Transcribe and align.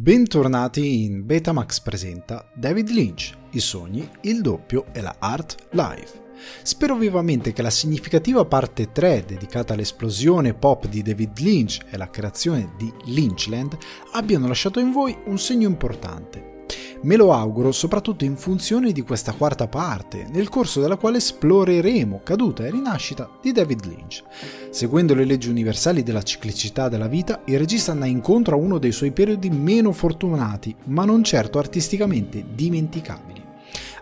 Bentornati 0.00 1.02
in 1.02 1.26
Betamax 1.26 1.80
presenta 1.80 2.48
David 2.54 2.90
Lynch, 2.90 3.36
i 3.50 3.58
sogni, 3.58 4.08
il 4.20 4.42
doppio 4.42 4.84
e 4.92 5.00
la 5.00 5.16
art 5.18 5.56
live. 5.70 6.26
Spero 6.62 6.96
vivamente 6.96 7.52
che 7.52 7.62
la 7.62 7.68
significativa 7.68 8.44
parte 8.44 8.92
3 8.92 9.24
dedicata 9.26 9.74
all'esplosione 9.74 10.54
pop 10.54 10.86
di 10.86 11.02
David 11.02 11.40
Lynch 11.40 11.80
e 11.90 11.96
la 11.96 12.10
creazione 12.10 12.74
di 12.78 12.92
Lynchland 13.06 13.76
abbiano 14.12 14.46
lasciato 14.46 14.78
in 14.78 14.92
voi 14.92 15.18
un 15.24 15.36
segno 15.36 15.66
importante. 15.66 16.57
Me 17.00 17.14
lo 17.14 17.32
auguro 17.32 17.70
soprattutto 17.70 18.24
in 18.24 18.36
funzione 18.36 18.90
di 18.90 19.02
questa 19.02 19.32
quarta 19.32 19.68
parte, 19.68 20.26
nel 20.30 20.48
corso 20.48 20.80
della 20.80 20.96
quale 20.96 21.18
esploreremo 21.18 22.22
caduta 22.24 22.66
e 22.66 22.70
rinascita 22.70 23.30
di 23.40 23.52
David 23.52 23.84
Lynch. 23.84 24.24
Seguendo 24.70 25.14
le 25.14 25.24
leggi 25.24 25.48
universali 25.48 26.02
della 26.02 26.22
ciclicità 26.22 26.88
della 26.88 27.06
vita, 27.06 27.42
il 27.44 27.58
regista 27.58 27.92
andrà 27.92 28.06
incontro 28.06 28.56
a 28.56 28.58
uno 28.58 28.78
dei 28.78 28.90
suoi 28.90 29.12
periodi 29.12 29.48
meno 29.48 29.92
fortunati, 29.92 30.74
ma 30.86 31.04
non 31.04 31.22
certo 31.22 31.60
artisticamente 31.60 32.44
dimenticabili. 32.52 33.37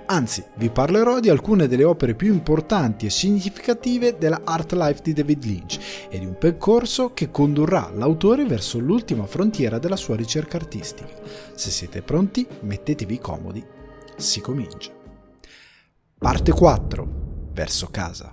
Anzi, 0.08 0.44
vi 0.54 0.70
parlerò 0.70 1.18
di 1.18 1.28
alcune 1.28 1.66
delle 1.66 1.82
opere 1.82 2.14
più 2.14 2.32
importanti 2.32 3.06
e 3.06 3.10
significative 3.10 4.16
della 4.16 4.42
art 4.44 4.72
life 4.72 5.02
di 5.02 5.12
David 5.12 5.44
Lynch 5.44 6.06
e 6.08 6.20
di 6.20 6.24
un 6.24 6.38
percorso 6.38 7.12
che 7.12 7.32
condurrà 7.32 7.90
l'autore 7.92 8.44
verso 8.44 8.78
l'ultima 8.78 9.26
frontiera 9.26 9.78
della 9.78 9.96
sua 9.96 10.14
ricerca 10.14 10.58
artistica. 10.58 11.12
Se 11.54 11.70
siete 11.70 12.02
pronti, 12.02 12.46
mettetevi 12.60 13.18
comodi. 13.18 13.64
Si 14.16 14.40
comincia. 14.40 14.92
Parte 16.18 16.52
4. 16.52 17.08
Verso 17.52 17.88
casa. 17.90 18.32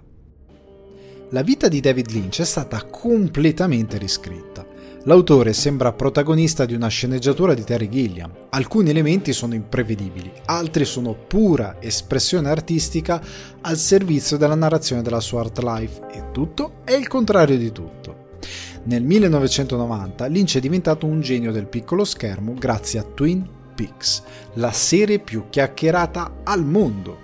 La 1.32 1.42
vita 1.42 1.68
di 1.68 1.80
David 1.80 2.12
Lynch 2.12 2.42
è 2.42 2.46
stata 2.46 2.84
completamente 2.86 3.98
riscritta. 3.98 4.73
L'autore 5.06 5.52
sembra 5.52 5.92
protagonista 5.92 6.64
di 6.64 6.74
una 6.74 6.88
sceneggiatura 6.88 7.54
di 7.54 7.66
Terry 7.66 7.90
Gilliam. 7.90 8.32
Alcuni 8.52 8.90
elementi 8.90 9.34
sono 9.34 9.54
imprevedibili, 9.54 10.32
altri 10.46 10.86
sono 10.86 11.14
pura 11.14 11.76
espressione 11.82 12.50
artistica 12.50 13.22
al 13.60 13.76
servizio 13.76 14.38
della 14.38 14.56
narrazione 14.56 15.02
della 15.02 15.20
sua 15.20 15.42
art 15.42 15.60
life 15.62 16.08
e 16.10 16.32
tutto 16.32 16.76
è 16.86 16.94
il 16.94 17.10
contrario 17.10 17.58
di 17.58 17.74
tutto. 17.74 18.38
Nel 18.84 19.04
1990 19.04 20.26
Lynch 20.28 20.56
è 20.56 20.62
diventato 20.62 21.06
un 21.06 21.20
genio 21.20 21.52
del 21.52 21.68
piccolo 21.68 22.06
schermo 22.06 22.54
grazie 22.54 23.00
a 23.00 23.04
Twin 23.04 23.46
Peaks, 23.76 24.24
la 24.54 24.72
serie 24.72 25.20
più 25.20 25.48
chiacchierata 25.50 26.36
al 26.44 26.64
mondo 26.64 27.23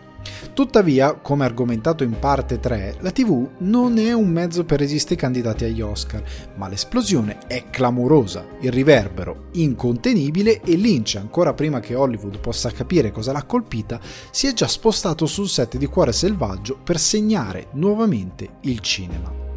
Tuttavia, 0.54 1.14
come 1.16 1.46
argomentato 1.46 2.04
in 2.04 2.18
parte 2.20 2.60
3, 2.60 2.98
la 3.00 3.12
TV 3.12 3.48
non 3.60 3.98
è 3.98 4.12
un 4.14 4.30
mezzo 4.30 4.64
per 4.64 4.80
resistere 4.80 5.16
ai 5.16 5.22
candidati 5.22 5.66
agli 5.66 5.82
Oscar, 5.82 6.24
ma 6.56 6.68
l'esplosione 6.68 7.40
è 7.48 7.66
clamorosa, 7.70 8.46
il 8.62 8.72
riverbero 8.72 9.48
incontenibile 9.54 10.62
e 10.62 10.76
Lynch, 10.76 11.16
ancora 11.16 11.54
prima 11.54 11.80
che 11.80 11.96
Hollywood 11.96 12.40
possa 12.40 12.72
capire 12.72 13.12
cosa 13.12 13.32
l'ha 13.32 13.44
colpita, 13.44 14.00
si 14.32 14.48
è 14.48 14.54
già 14.54 14.68
spostato 14.68 15.26
sul 15.26 15.48
set 15.48 15.78
di 15.78 15.88
Cuore 15.88 16.12
Selvaggio 16.12 16.78
per 16.84 17.00
segnare 17.00 17.68
nuovamente 17.74 18.58
il 18.62 18.80
cinema. 18.80 19.49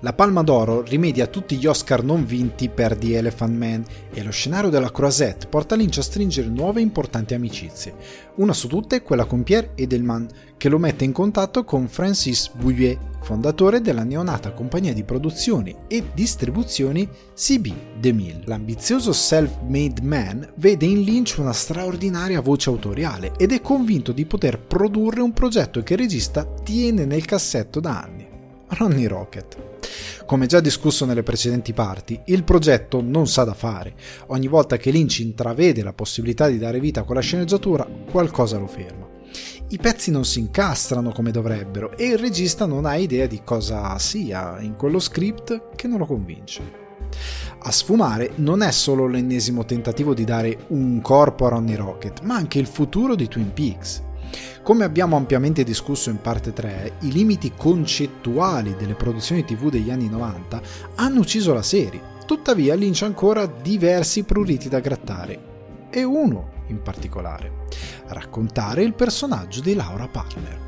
La 0.00 0.12
Palma 0.12 0.42
d'Oro 0.42 0.82
rimedia 0.82 1.26
tutti 1.26 1.56
gli 1.56 1.66
Oscar 1.66 2.04
non 2.04 2.26
vinti 2.26 2.68
per 2.68 2.98
The 2.98 3.16
Elephant 3.16 3.56
Man 3.56 3.82
e 4.12 4.22
lo 4.22 4.30
scenario 4.30 4.68
della 4.68 4.92
Croisette 4.92 5.46
porta 5.46 5.74
Lynch 5.74 5.98
a 5.98 6.02
stringere 6.02 6.48
nuove 6.48 6.82
importanti 6.82 7.32
amicizie. 7.32 7.94
Una 8.34 8.52
su 8.52 8.68
tutte 8.68 8.96
è 8.96 9.02
quella 9.02 9.24
con 9.24 9.42
Pierre 9.42 9.70
Edelman, 9.74 10.28
che 10.58 10.68
lo 10.68 10.78
mette 10.78 11.04
in 11.04 11.12
contatto 11.12 11.64
con 11.64 11.88
Francis 11.88 12.50
Bouillet, 12.52 12.98
fondatore 13.22 13.80
della 13.80 14.04
neonata 14.04 14.52
compagnia 14.52 14.92
di 14.92 15.02
produzioni 15.02 15.74
e 15.88 16.10
distribuzioni 16.12 17.08
CB 17.34 17.72
DeMille. 17.98 18.42
L'ambizioso 18.44 19.14
self-made 19.14 20.02
man 20.02 20.46
vede 20.56 20.84
in 20.84 21.00
Lynch 21.00 21.36
una 21.38 21.54
straordinaria 21.54 22.42
voce 22.42 22.68
autoriale 22.68 23.32
ed 23.38 23.50
è 23.50 23.62
convinto 23.62 24.12
di 24.12 24.26
poter 24.26 24.60
produrre 24.60 25.22
un 25.22 25.32
progetto 25.32 25.82
che 25.82 25.94
il 25.94 26.00
regista 26.00 26.44
tiene 26.44 27.06
nel 27.06 27.24
cassetto 27.24 27.80
da 27.80 28.02
anni. 28.02 28.28
Ronnie 28.68 29.08
Rocket. 29.08 29.65
Come 30.26 30.46
già 30.46 30.60
discusso 30.60 31.04
nelle 31.04 31.22
precedenti 31.22 31.72
parti, 31.72 32.20
il 32.26 32.44
progetto 32.44 33.00
non 33.00 33.26
sa 33.26 33.44
da 33.44 33.54
fare. 33.54 33.94
Ogni 34.28 34.48
volta 34.48 34.76
che 34.76 34.90
Lynch 34.90 35.20
intravede 35.20 35.82
la 35.82 35.92
possibilità 35.92 36.48
di 36.48 36.58
dare 36.58 36.80
vita 36.80 37.00
a 37.00 37.04
quella 37.04 37.20
sceneggiatura, 37.20 37.86
qualcosa 38.10 38.58
lo 38.58 38.66
ferma. 38.66 39.06
I 39.68 39.78
pezzi 39.78 40.10
non 40.10 40.24
si 40.24 40.38
incastrano 40.38 41.10
come 41.10 41.32
dovrebbero 41.32 41.96
e 41.96 42.06
il 42.06 42.18
regista 42.18 42.66
non 42.66 42.86
ha 42.86 42.94
idea 42.94 43.26
di 43.26 43.40
cosa 43.44 43.98
sia 43.98 44.60
in 44.60 44.76
quello 44.76 45.00
script 45.00 45.74
che 45.74 45.88
non 45.88 45.98
lo 45.98 46.06
convince. 46.06 46.84
A 47.58 47.70
sfumare 47.72 48.32
non 48.36 48.62
è 48.62 48.70
solo 48.70 49.08
l'ennesimo 49.08 49.64
tentativo 49.64 50.14
di 50.14 50.24
dare 50.24 50.66
un 50.68 51.00
corpo 51.00 51.46
a 51.46 51.50
Ronnie 51.50 51.76
Rocket, 51.76 52.20
ma 52.20 52.36
anche 52.36 52.60
il 52.60 52.66
futuro 52.66 53.16
di 53.16 53.26
Twin 53.26 53.52
Peaks. 53.52 54.05
Come 54.62 54.84
abbiamo 54.84 55.16
ampiamente 55.16 55.62
discusso 55.64 56.10
in 56.10 56.20
parte 56.20 56.52
3, 56.52 56.92
i 57.00 57.12
limiti 57.12 57.52
concettuali 57.56 58.74
delle 58.76 58.94
produzioni 58.94 59.44
TV 59.44 59.70
degli 59.70 59.90
anni 59.90 60.08
90 60.08 60.60
hanno 60.96 61.20
ucciso 61.20 61.52
la 61.52 61.62
serie. 61.62 62.14
Tuttavia 62.26 62.74
Lynch 62.74 63.02
ha 63.02 63.06
ancora 63.06 63.46
diversi 63.46 64.24
pruriti 64.24 64.68
da 64.68 64.80
grattare, 64.80 65.88
e 65.90 66.02
uno 66.02 66.54
in 66.66 66.82
particolare, 66.82 67.64
raccontare 68.08 68.82
il 68.82 68.94
personaggio 68.94 69.60
di 69.60 69.74
Laura 69.74 70.08
Palmer. 70.08 70.64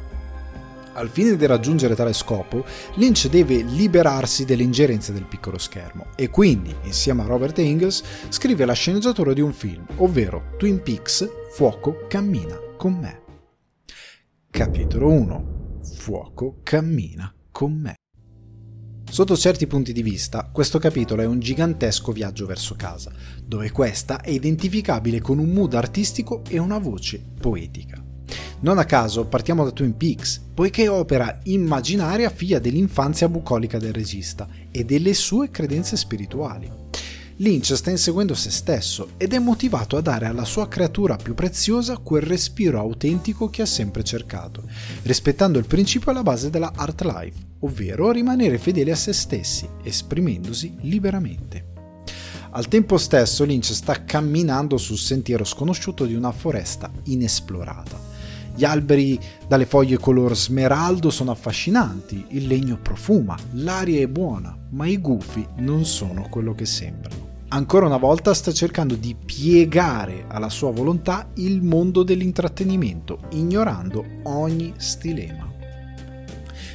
Al 0.94 1.08
fine 1.08 1.36
di 1.36 1.47
raggiungere 1.47 1.94
tale 1.94 2.12
scopo, 2.12 2.64
Lynch 2.94 3.28
deve 3.28 3.62
liberarsi 3.62 4.44
delle 4.44 4.64
ingerenze 4.64 5.12
del 5.12 5.26
piccolo 5.26 5.58
schermo 5.58 6.06
e 6.16 6.28
quindi, 6.28 6.74
insieme 6.82 7.22
a 7.22 7.26
Robert 7.26 7.58
Engels, 7.58 8.02
scrive 8.28 8.64
la 8.64 8.72
sceneggiatura 8.72 9.32
di 9.32 9.41
un 9.41 9.52
film, 9.52 9.84
ovvero 9.97 10.54
Twin 10.56 10.82
Peaks 10.82 11.28
Fuoco 11.52 12.04
cammina 12.08 12.58
con 12.76 12.94
me. 12.94 13.26
Capitolo 14.58 15.12
1 15.12 15.78
Fuoco 15.84 16.58
cammina 16.64 17.32
con 17.52 17.74
me. 17.74 17.94
Sotto 19.08 19.36
certi 19.36 19.69
punti 19.69 19.92
di 19.92 20.02
vista, 20.02 20.50
questo 20.52 20.80
capitolo 20.80 21.22
è 21.22 21.26
un 21.26 21.38
gigantesco 21.38 22.10
viaggio 22.10 22.44
verso 22.44 22.74
casa, 22.74 23.12
dove 23.41 23.70
questa 23.70 24.20
è 24.20 24.30
identificabile 24.30 25.20
con 25.20 25.38
un 25.38 25.50
mood 25.50 25.74
artistico 25.74 26.42
e 26.48 26.58
una 26.58 26.78
voce 26.78 27.24
poetica. 27.41 28.02
Non 28.62 28.78
a 28.78 28.84
caso 28.84 29.28
partiamo 29.28 29.62
da 29.62 29.70
Twin 29.70 29.97
Peaks, 29.97 30.41
poiché 30.52 30.82
è 30.82 30.91
opera 30.91 31.38
immaginaria 31.44 32.28
figlia 32.28 32.58
dell'infanzia 32.58 33.28
bucolica 33.28 33.78
del 33.78 33.92
regista 33.92 34.48
e 34.72 34.84
delle 34.84 35.14
sue 35.14 35.50
credenze 35.50 35.97
spirituali. 35.97 36.78
Lynch 37.41 37.72
sta 37.75 37.91
inseguendo 37.91 38.34
se 38.34 38.50
stesso 38.50 39.10
ed 39.16 39.32
è 39.32 39.38
motivato 39.38 39.97
a 39.97 40.00
dare 40.00 40.26
alla 40.26 40.44
sua 40.44 40.66
creatura 40.66 41.15
più 41.15 41.34
preziosa 41.34 41.97
quel 41.99 42.22
respiro 42.22 42.81
autentico 42.81 43.49
che 43.49 43.62
ha 43.62 43.66
sempre 43.66 44.03
cercato, 44.03 44.65
rispettando 45.03 45.56
il 45.60 45.66
principio 45.66 46.10
alla 46.10 46.25
base 46.25 46.50
della 46.50 46.72
art 46.75 47.03
life, 47.03 47.38
ovvero 47.60 48.10
rimanere 48.10 48.59
fedeli 48.59 48.91
a 48.91 48.97
se 48.97 49.12
stessi, 49.12 49.69
esprimendosi 49.84 50.78
liberamente. 50.81 51.66
Al 52.50 52.66
tempo 52.66 52.98
stesso 52.98 53.44
Lynch 53.44 53.72
sta 53.72 54.04
camminando 54.04 54.77
sul 54.77 54.98
sentiero 54.98 55.44
sconosciuto 55.44 56.06
di 56.06 56.15
una 56.15 56.32
foresta 56.32 56.91
inesplorata. 57.04 58.00
Gli 58.53 58.65
alberi 58.65 59.16
dalle 59.47 59.66
foglie 59.66 59.98
color 59.98 60.37
smeraldo 60.37 61.09
sono 61.10 61.31
affascinanti, 61.31 62.25
il 62.31 62.48
legno 62.48 62.81
profuma, 62.82 63.38
l'aria 63.53 64.00
è 64.00 64.09
buona, 64.09 64.59
ma 64.71 64.88
i 64.88 64.98
gufi 64.98 65.47
non 65.59 65.84
sono 65.84 66.27
quello 66.28 66.53
che 66.56 66.66
sembrano 66.66 67.28
ancora 67.48 67.86
una 67.86 67.97
volta 67.97 68.34
sta 68.34 68.53
cercando 68.53 68.94
di 68.94 69.14
piegare 69.14 70.25
alla 70.28 70.50
sua 70.50 70.70
volontà 70.70 71.31
il 71.34 71.62
mondo 71.62 72.03
dell'intrattenimento, 72.03 73.20
ignorando 73.31 74.04
ogni 74.25 74.75
stilema. 74.76 75.47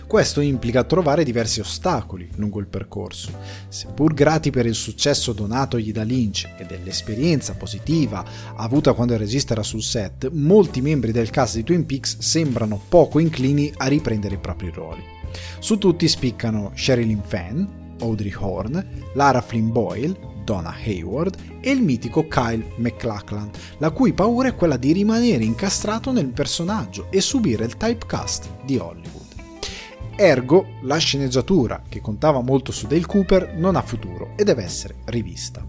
Questo 0.08 0.42
implica 0.42 0.84
trovare 0.84 1.24
diversi 1.24 1.60
ostacoli 1.60 2.30
lungo 2.36 2.60
il 2.60 2.68
percorso. 2.68 3.32
Seppur 3.68 4.14
grati 4.14 4.52
per 4.52 4.68
il 4.68 4.76
successo 4.76 5.34
donatogli 5.34 5.92
da 5.92 6.04
Lynch 6.04 6.54
e 6.56 6.66
dell'esperienza 6.66 7.56
positiva 7.56 8.24
avuta 8.56 8.94
quando 8.94 9.14
il 9.14 9.20
regista 9.20 9.54
era 9.54 9.64
sul 9.64 9.82
set, 9.82 10.30
molti 10.32 10.82
membri 10.82 11.12
del 11.12 11.32
cast 11.32 11.56
di 11.56 11.64
Twin 11.64 11.88
Peaks 11.88 12.20
sembrano 12.20 12.80
poco 12.88 13.18
inclini 13.18 13.74
a 13.78 13.88
riprendere 13.88 14.36
i 14.36 14.40
propri 14.40 14.70
ruoli. 14.70 15.04
Su 15.58 15.80
tutti 15.80 16.08
spiccano 16.08 16.74
Sherilyn 16.76 17.24
Fenn, 17.26 17.64
Audrey 18.02 18.34
Horn, 18.38 18.86
Lara 19.16 19.42
Flynn 19.42 19.72
Boyle, 19.72 20.33
Donna 20.44 20.76
Hayward 20.84 21.60
e 21.62 21.72
il 21.72 21.82
mitico 21.82 22.28
Kyle 22.28 22.74
MacLachlan, 22.78 23.50
la 23.78 23.92
cui 23.92 24.14
paura 24.14 24.50
è 24.50 24.56
quella 24.56 24.78
di 24.78 24.92
rimanere 24.92 25.44
incastrato 25.44 26.12
nel 26.12 26.28
personaggio 26.28 27.08
e 27.10 27.22
subire 27.22 27.66
il 27.66 27.78
typecast 27.78 28.50
di 28.64 28.78
Hollywood. 28.78 29.22
Ergo, 30.16 30.66
la 30.82 30.98
sceneggiatura, 30.98 31.82
che 31.90 32.00
contava 32.00 32.42
molto 32.42 32.72
su 32.72 32.86
Dale 32.86 33.06
Cooper, 33.06 33.56
non 33.58 33.76
ha 33.76 33.82
futuro 33.82 34.34
e 34.36 34.44
deve 34.44 34.64
essere 34.64 34.96
rivista. 35.06 35.66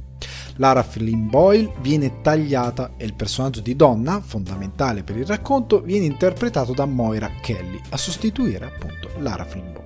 Lara 0.57 0.83
Flynn 0.83 1.29
Boyle 1.29 1.73
viene 1.81 2.21
tagliata 2.21 2.93
e 2.97 3.05
il 3.05 3.15
personaggio 3.15 3.61
di 3.61 3.75
Donna, 3.75 4.21
fondamentale 4.21 5.03
per 5.03 5.17
il 5.17 5.27
racconto, 5.27 5.81
viene 5.81 6.05
interpretato 6.05 6.73
da 6.73 6.85
Moira 6.85 7.31
Kelly 7.41 7.81
a 7.91 7.97
sostituire 7.97 8.67
appunto 8.67 9.11
Lara 9.19 9.45
Flynn 9.45 9.73
Boyle. 9.73 9.84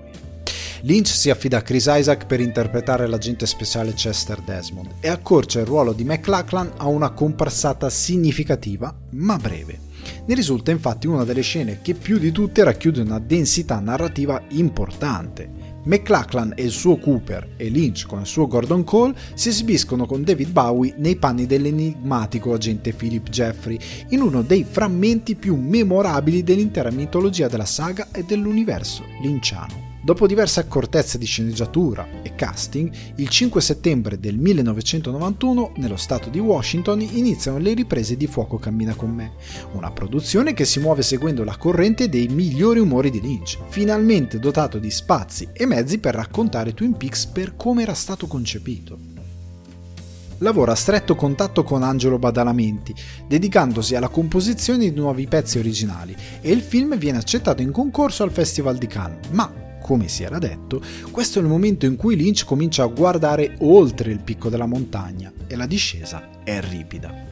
Lynch 0.82 1.08
si 1.08 1.28
affida 1.28 1.58
a 1.58 1.62
Chris 1.62 1.86
Isaac 1.88 2.26
per 2.26 2.40
interpretare 2.40 3.08
l'agente 3.08 3.46
speciale 3.46 3.94
Chester 3.94 4.40
Desmond 4.40 4.94
e 5.00 5.08
accorcia 5.08 5.58
il 5.60 5.66
ruolo 5.66 5.92
di 5.92 6.04
McLachlan 6.04 6.72
a 6.76 6.86
una 6.86 7.10
comparsata 7.10 7.90
significativa 7.90 8.94
ma 9.10 9.36
breve. 9.36 9.86
Ne 10.26 10.34
risulta 10.34 10.70
infatti 10.70 11.06
una 11.06 11.24
delle 11.24 11.42
scene 11.42 11.80
che 11.82 11.94
più 11.94 12.18
di 12.18 12.30
tutte 12.30 12.62
racchiude 12.62 13.00
una 13.00 13.18
densità 13.18 13.80
narrativa 13.80 14.40
importante. 14.50 15.76
McLachlan 15.84 16.52
e 16.54 16.64
il 16.64 16.70
suo 16.70 16.98
Cooper 16.98 17.54
e 17.56 17.68
Lynch 17.68 18.06
con 18.06 18.20
il 18.20 18.26
suo 18.26 18.46
Gordon 18.46 18.84
Cole 18.84 19.16
si 19.34 19.48
esibiscono 19.48 20.06
con 20.06 20.22
David 20.22 20.50
Bowie 20.50 20.94
nei 20.98 21.16
panni 21.16 21.46
dell'enigmatico 21.46 22.52
agente 22.52 22.92
Philip 22.92 23.28
Jeffrey 23.28 23.78
in 24.10 24.20
uno 24.20 24.42
dei 24.42 24.64
frammenti 24.68 25.34
più 25.34 25.56
memorabili 25.56 26.42
dell'intera 26.42 26.90
mitologia 26.90 27.48
della 27.48 27.64
saga 27.64 28.08
e 28.12 28.22
dell'universo 28.22 29.04
linciano. 29.22 29.87
Dopo 30.08 30.26
diverse 30.26 30.60
accortezze 30.60 31.18
di 31.18 31.26
sceneggiatura 31.26 32.22
e 32.22 32.34
casting, 32.34 32.90
il 33.16 33.28
5 33.28 33.60
settembre 33.60 34.18
del 34.18 34.38
1991, 34.38 35.72
nello 35.76 35.98
stato 35.98 36.30
di 36.30 36.38
Washington, 36.38 37.02
iniziano 37.02 37.58
le 37.58 37.74
riprese 37.74 38.16
di 38.16 38.26
Fuoco 38.26 38.56
cammina 38.56 38.94
con 38.94 39.10
me, 39.10 39.32
una 39.72 39.90
produzione 39.90 40.54
che 40.54 40.64
si 40.64 40.80
muove 40.80 41.02
seguendo 41.02 41.44
la 41.44 41.58
corrente 41.58 42.08
dei 42.08 42.26
migliori 42.28 42.80
umori 42.80 43.10
di 43.10 43.20
Lynch, 43.20 43.58
finalmente 43.68 44.38
dotato 44.38 44.78
di 44.78 44.90
spazi 44.90 45.50
e 45.52 45.66
mezzi 45.66 45.98
per 45.98 46.14
raccontare 46.14 46.72
Twin 46.72 46.96
Peaks 46.96 47.26
per 47.26 47.54
come 47.54 47.82
era 47.82 47.92
stato 47.92 48.26
concepito. 48.26 48.96
Lavora 50.38 50.72
a 50.72 50.76
stretto 50.76 51.16
contatto 51.16 51.64
con 51.64 51.82
Angelo 51.82 52.18
Badalamenti, 52.18 52.94
dedicandosi 53.26 53.94
alla 53.94 54.08
composizione 54.08 54.88
di 54.88 54.96
nuovi 54.96 55.26
pezzi 55.26 55.58
originali 55.58 56.16
e 56.40 56.50
il 56.50 56.62
film 56.62 56.96
viene 56.96 57.18
accettato 57.18 57.60
in 57.60 57.72
concorso 57.72 58.22
al 58.22 58.32
Festival 58.32 58.78
di 58.78 58.86
Cannes, 58.86 59.28
ma 59.32 59.66
come 59.88 60.08
si 60.08 60.22
era 60.22 60.36
detto, 60.36 60.82
questo 61.10 61.38
è 61.38 61.42
il 61.42 61.48
momento 61.48 61.86
in 61.86 61.96
cui 61.96 62.14
Lynch 62.14 62.44
comincia 62.44 62.82
a 62.82 62.88
guardare 62.88 63.56
oltre 63.60 64.12
il 64.12 64.20
picco 64.20 64.50
della 64.50 64.66
montagna 64.66 65.32
e 65.46 65.56
la 65.56 65.64
discesa 65.64 66.28
è 66.44 66.60
ripida. 66.60 67.24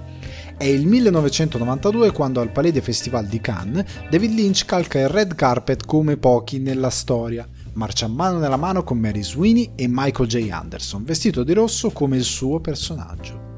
È 0.56 0.64
il 0.64 0.87
1992 0.87 2.12
quando 2.12 2.41
al 2.41 2.53
Palais 2.53 2.73
des 2.73 2.82
Festival 2.82 3.26
di 3.26 3.43
Cannes 3.43 3.85
David 4.08 4.32
Lynch 4.32 4.64
calca 4.64 4.99
il 4.99 5.11
red 5.11 5.35
carpet 5.35 5.85
come 5.85 6.17
pochi 6.17 6.58
nella 6.58 6.88
storia. 6.88 7.47
Marcia 7.75 8.08
mano 8.08 8.38
nella 8.38 8.56
mano 8.56 8.82
con 8.85 8.97
Mary 8.97 9.23
Sweeney 9.23 9.73
e 9.75 9.87
Michael 9.87 10.26
J. 10.26 10.49
Anderson, 10.50 11.05
vestito 11.05 11.44
di 11.44 11.52
rosso 11.52 11.91
come 11.91 12.17
il 12.17 12.25
suo 12.25 12.59
personaggio 12.61 13.52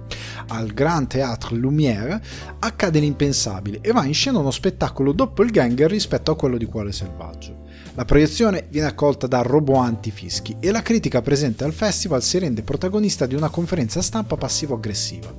al 0.48 0.72
Grand 0.72 1.06
Théâtre 1.06 1.56
Lumière, 1.56 2.20
accade 2.58 2.98
l'impensabile 2.98 3.78
e 3.80 3.92
va 3.92 4.04
in 4.04 4.14
scena 4.14 4.38
uno 4.38 4.50
spettacolo 4.50 5.12
doppelganger 5.12 5.88
rispetto 5.88 6.32
a 6.32 6.36
quello 6.36 6.56
di 6.56 6.64
Cuore 6.64 6.90
Selvaggio. 6.90 7.66
La 7.98 8.04
proiezione 8.04 8.68
viene 8.70 8.86
accolta 8.86 9.26
da 9.26 9.42
roboanti 9.42 10.12
fischi 10.12 10.56
e 10.60 10.70
la 10.70 10.82
critica 10.82 11.20
presente 11.20 11.64
al 11.64 11.72
festival 11.72 12.22
si 12.22 12.38
rende 12.38 12.62
protagonista 12.62 13.26
di 13.26 13.34
una 13.34 13.48
conferenza 13.48 14.02
stampa 14.02 14.36
passivo-aggressiva. 14.36 15.34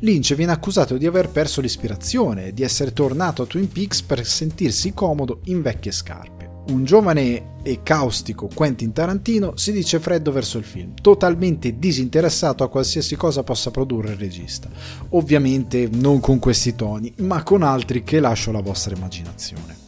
Lynch 0.00 0.34
viene 0.34 0.50
accusato 0.50 0.96
di 0.96 1.06
aver 1.06 1.28
perso 1.28 1.60
l'ispirazione 1.60 2.46
e 2.46 2.52
di 2.52 2.64
essere 2.64 2.92
tornato 2.92 3.42
a 3.42 3.46
Twin 3.46 3.68
Peaks 3.68 4.02
per 4.02 4.26
sentirsi 4.26 4.92
comodo 4.92 5.42
in 5.44 5.62
vecchie 5.62 5.92
scarpe. 5.92 6.50
Un 6.70 6.84
giovane 6.84 7.60
e 7.62 7.84
caustico 7.84 8.48
Quentin 8.52 8.92
Tarantino 8.92 9.56
si 9.56 9.70
dice 9.70 10.00
freddo 10.00 10.32
verso 10.32 10.58
il 10.58 10.64
film, 10.64 10.94
totalmente 11.00 11.78
disinteressato 11.78 12.64
a 12.64 12.68
qualsiasi 12.68 13.14
cosa 13.14 13.44
possa 13.44 13.70
produrre 13.70 14.10
il 14.10 14.18
regista. 14.18 14.68
Ovviamente 15.10 15.88
non 15.92 16.18
con 16.18 16.40
questi 16.40 16.74
toni, 16.74 17.14
ma 17.18 17.44
con 17.44 17.62
altri 17.62 18.02
che 18.02 18.18
lascio 18.18 18.50
alla 18.50 18.60
vostra 18.60 18.92
immaginazione. 18.92 19.81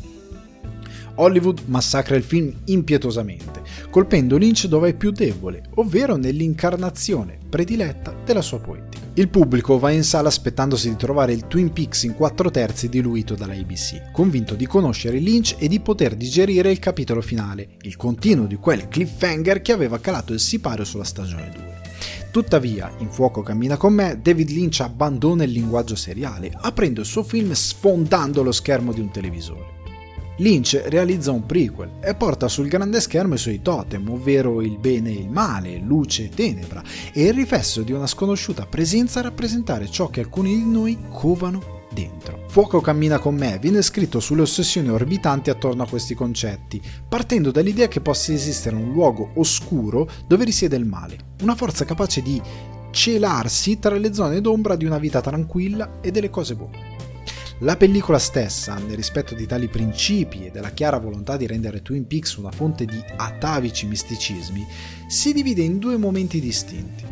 Hollywood 1.16 1.62
massacra 1.66 2.16
il 2.16 2.22
film 2.22 2.52
impietosamente, 2.64 3.62
colpendo 3.90 4.37
Lynch 4.37 4.66
dove 4.66 4.90
è 4.90 4.94
più 4.94 5.11
debole, 5.11 5.62
ovvero 5.75 6.16
nell'incarnazione 6.16 7.38
prediletta 7.49 8.14
della 8.25 8.43
sua 8.43 8.58
poetica. 8.58 9.02
Il 9.14 9.28
pubblico 9.28 9.78
va 9.78 9.90
in 9.90 10.02
sala 10.02 10.28
aspettandosi 10.28 10.88
di 10.88 10.96
trovare 10.96 11.32
il 11.32 11.46
Twin 11.46 11.72
Peaks 11.72 12.02
in 12.02 12.14
4 12.14 12.50
terzi 12.50 12.88
diluito 12.88 13.34
dalla 13.37 13.55
ABC, 13.55 14.11
convinto 14.11 14.55
di 14.55 14.66
conoscere 14.66 15.19
Lynch 15.19 15.55
e 15.58 15.69
di 15.69 15.78
poter 15.78 16.16
digerire 16.16 16.70
il 16.70 16.81
capitolo 16.81 17.20
finale, 17.20 17.76
il 17.82 17.96
continuo 17.96 18.46
di 18.46 18.56
quel 18.56 18.88
cliffhanger 18.88 19.62
che 19.62 19.72
aveva 19.72 20.00
calato 20.00 20.32
il 20.32 20.40
sipario 20.40 20.84
sulla 20.84 21.05
stagione 21.05 21.50
2. 21.55 21.72
Tuttavia, 22.32 22.93
in 22.99 23.08
Fuoco 23.08 23.43
cammina 23.43 23.76
con 23.76 23.93
me, 23.94 24.19
David 24.20 24.49
Lynch 24.49 24.81
abbandona 24.81 25.44
il 25.44 25.52
linguaggio 25.52 25.94
seriale, 25.94 26.52
aprendo 26.52 27.00
il 27.00 27.06
suo 27.06 27.22
film 27.22 27.52
sfondando 27.52 28.43
lo 28.43 28.50
schermo 28.50 28.93
di 28.93 29.00
un 29.00 29.12
televisore. 29.12 29.83
Lynch 30.38 30.82
realizza 30.86 31.31
un 31.31 31.46
prequel 31.46 31.92
e 32.00 32.14
porta 32.14 32.48
sul 32.48 32.66
grande 32.66 33.00
schermo 33.00 33.34
i 33.34 33.38
suoi 33.38 33.62
totem, 33.62 34.08
ovvero 34.10 34.62
il 34.62 34.78
bene 34.78 35.10
e 35.10 35.20
il 35.20 35.31
male, 35.31 35.78
luce 35.78 36.25
e 36.25 36.28
tenebra, 36.28 36.82
e 37.12 37.25
il 37.25 37.34
riflesso 37.34 37.82
di 37.82 37.92
una 37.92 38.08
sconosciuta 38.08 38.66
presenza 38.66 39.20
a 39.20 39.25
rappresentare 39.25 39.88
ciò 39.88 40.08
che 40.08 40.20
alcuni 40.20 40.56
di 40.56 40.64
noi 40.64 40.98
covano 41.10 41.82
dentro. 41.92 42.42
Fuoco 42.48 42.81
cammina 42.81 43.20
con 43.20 43.36
me 43.36 43.58
viene 43.60 43.81
scritto 43.81 44.19
sulle 44.19 44.42
ossessioni 44.42 44.88
orbitanti 44.88 45.50
attorno 45.50 45.84
a 45.84 45.88
questi 45.88 46.14
concetti, 46.14 46.82
partendo 47.08 47.52
dall'idea 47.52 47.86
che 47.86 48.00
possa 48.00 48.32
esistere 48.32 48.75
un 48.75 48.92
luogo 48.92 49.31
oscuro 49.34 50.08
dove 50.26 50.44
risiede 50.44 50.76
il 50.76 50.84
male, 50.84 51.16
una 51.42 51.54
forza 51.54 51.84
capace 51.84 52.20
di 52.20 52.42
celarsi 52.90 53.78
tra 53.78 53.96
le 53.96 54.12
zone 54.12 54.40
d'ombra 54.40 54.75
di 54.76 54.84
una 54.84 54.98
vita 54.98 55.20
tranquilla 55.20 56.00
e 56.00 56.10
delle 56.10 56.31
cose 56.31 56.56
buone. 56.56 57.13
La 57.61 57.77
pellicola 57.77 58.19
stessa, 58.19 58.75
nel 58.75 58.97
rispetto 58.97 59.37
di 59.37 59.47
tali 59.47 59.69
principi 59.69 60.45
e 60.45 60.51
della 60.51 60.71
chiara 60.71 60.99
volontà 60.99 61.37
di 61.37 61.47
rendere 61.47 61.83
Twin 61.83 62.05
Peaks 62.05 62.35
una 62.35 62.51
fonte 62.51 62.85
di 62.85 63.01
atavici 63.17 63.87
misticismi, 63.87 64.67
si 65.06 65.33
divide 65.33 65.62
in 65.62 65.79
due 65.79 65.97
momenti 65.97 66.41
distinti. 66.41 67.05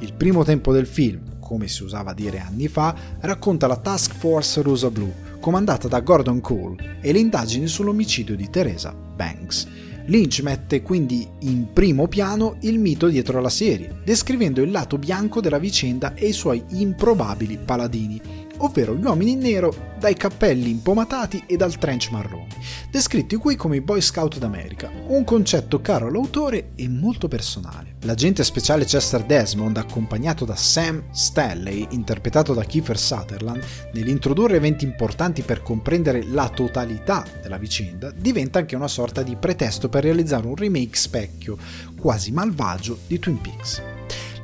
Il 0.00 0.12
primo 0.14 0.42
tempo 0.42 0.72
del 0.72 0.88
film, 0.88 1.38
come 1.38 1.68
si 1.68 1.84
usava 1.84 2.12
dire 2.14 2.40
anni 2.40 2.66
fa, 2.66 2.96
racconta 3.20 3.68
la 3.68 3.76
Task 3.76 4.12
Force 4.16 4.60
Rosa 4.60 4.90
Blu, 4.90 5.10
comandata 5.38 5.86
da 5.86 6.00
Gordon 6.00 6.40
Cole, 6.40 6.98
e 7.00 7.12
le 7.12 7.20
indagini 7.20 7.68
sull'omicidio 7.68 8.34
di 8.34 8.50
Teresa 8.50 8.92
Banks. 8.92 9.68
Lynch 10.06 10.40
mette 10.40 10.82
quindi 10.82 11.26
in 11.40 11.72
primo 11.72 12.06
piano 12.06 12.56
il 12.60 12.78
mito 12.78 13.06
dietro 13.06 13.40
la 13.40 13.48
serie, 13.48 14.00
descrivendo 14.04 14.62
il 14.62 14.70
lato 14.72 14.98
bianco 14.98 15.40
della 15.40 15.58
vicenda 15.58 16.14
e 16.14 16.28
i 16.28 16.32
suoi 16.32 16.62
improbabili 16.70 17.58
paladini, 17.58 18.45
ovvero 18.58 18.94
gli 18.94 19.04
uomini 19.04 19.32
in 19.32 19.40
nero 19.40 19.94
dai 19.98 20.14
cappelli 20.14 20.70
impomatati 20.70 21.44
e 21.46 21.56
dal 21.56 21.78
trench 21.78 22.10
marrone, 22.10 22.48
descritti 22.90 23.36
qui 23.36 23.56
come 23.56 23.76
i 23.76 23.80
Boy 23.80 24.00
Scout 24.00 24.38
d'America, 24.38 24.90
un 25.08 25.24
concetto 25.24 25.80
caro 25.80 26.06
all'autore 26.06 26.70
e 26.74 26.88
molto 26.88 27.28
personale. 27.28 27.94
L'agente 28.02 28.44
speciale 28.44 28.84
Chester 28.84 29.24
Desmond, 29.24 29.76
accompagnato 29.76 30.44
da 30.44 30.54
Sam 30.54 31.10
Stanley, 31.10 31.86
interpretato 31.90 32.54
da 32.54 32.64
Kiefer 32.64 32.98
Sutherland, 32.98 33.62
nell'introdurre 33.94 34.56
eventi 34.56 34.84
importanti 34.84 35.42
per 35.42 35.62
comprendere 35.62 36.22
la 36.22 36.48
totalità 36.48 37.24
della 37.42 37.58
vicenda, 37.58 38.12
diventa 38.12 38.58
anche 38.58 38.76
una 38.76 38.88
sorta 38.88 39.22
di 39.22 39.34
pretesto 39.36 39.88
per 39.88 40.04
realizzare 40.04 40.46
un 40.46 40.54
remake 40.54 40.96
specchio, 40.96 41.56
quasi 41.98 42.30
malvagio, 42.30 42.98
di 43.06 43.18
Twin 43.18 43.40
Peaks. 43.40 43.95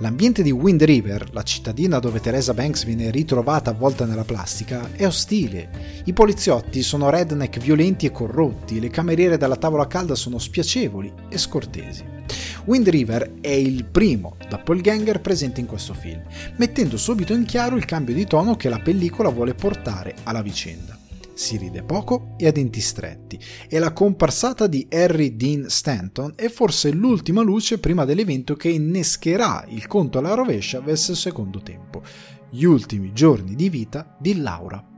L'ambiente 0.02 0.42
di 0.42 0.50
Wind 0.50 0.82
River, 0.82 1.28
la 1.30 1.44
cittadina 1.44 2.00
dove 2.00 2.18
Teresa 2.18 2.52
Banks 2.54 2.84
viene 2.84 3.12
ritrovata 3.12 3.70
avvolta 3.70 4.04
nella 4.04 4.24
plastica, 4.24 4.90
è 4.94 5.06
ostile. 5.06 6.02
I 6.06 6.12
poliziotti 6.12 6.82
sono 6.82 7.08
redneck 7.08 7.60
violenti 7.60 8.06
e 8.06 8.10
corrotti, 8.10 8.80
le 8.80 8.90
cameriere 8.90 9.36
dalla 9.36 9.54
tavola 9.54 9.86
calda 9.86 10.16
sono 10.16 10.40
spiacevoli 10.40 11.12
e 11.28 11.38
scortesi. 11.38 12.02
Wind 12.64 12.88
River 12.88 13.34
è 13.40 13.50
il 13.50 13.84
primo 13.84 14.34
doppelganger 14.48 15.20
presente 15.20 15.60
in 15.60 15.66
questo 15.66 15.94
film, 15.94 16.22
mettendo 16.56 16.96
subito 16.96 17.32
in 17.32 17.44
chiaro 17.44 17.76
il 17.76 17.84
cambio 17.84 18.12
di 18.12 18.26
tono 18.26 18.56
che 18.56 18.68
la 18.68 18.80
pellicola 18.80 19.28
vuole 19.28 19.54
portare 19.54 20.16
alla 20.24 20.42
vicenda 20.42 20.98
si 21.34 21.56
ride 21.56 21.82
poco 21.82 22.34
e 22.36 22.46
a 22.46 22.52
denti 22.52 22.80
stretti, 22.80 23.38
e 23.68 23.78
la 23.78 23.92
comparsata 23.92 24.66
di 24.66 24.86
Harry 24.90 25.36
Dean 25.36 25.68
Stanton 25.68 26.32
è 26.36 26.48
forse 26.48 26.90
l'ultima 26.90 27.42
luce 27.42 27.78
prima 27.78 28.04
dell'evento 28.04 28.54
che 28.54 28.68
innescherà 28.68 29.64
il 29.68 29.86
conto 29.86 30.18
alla 30.18 30.34
rovescia 30.34 30.80
verso 30.80 31.12
il 31.12 31.16
secondo 31.16 31.60
tempo, 31.60 32.02
gli 32.50 32.64
ultimi 32.64 33.12
giorni 33.12 33.54
di 33.54 33.68
vita 33.68 34.16
di 34.20 34.40
Laura 34.40 34.91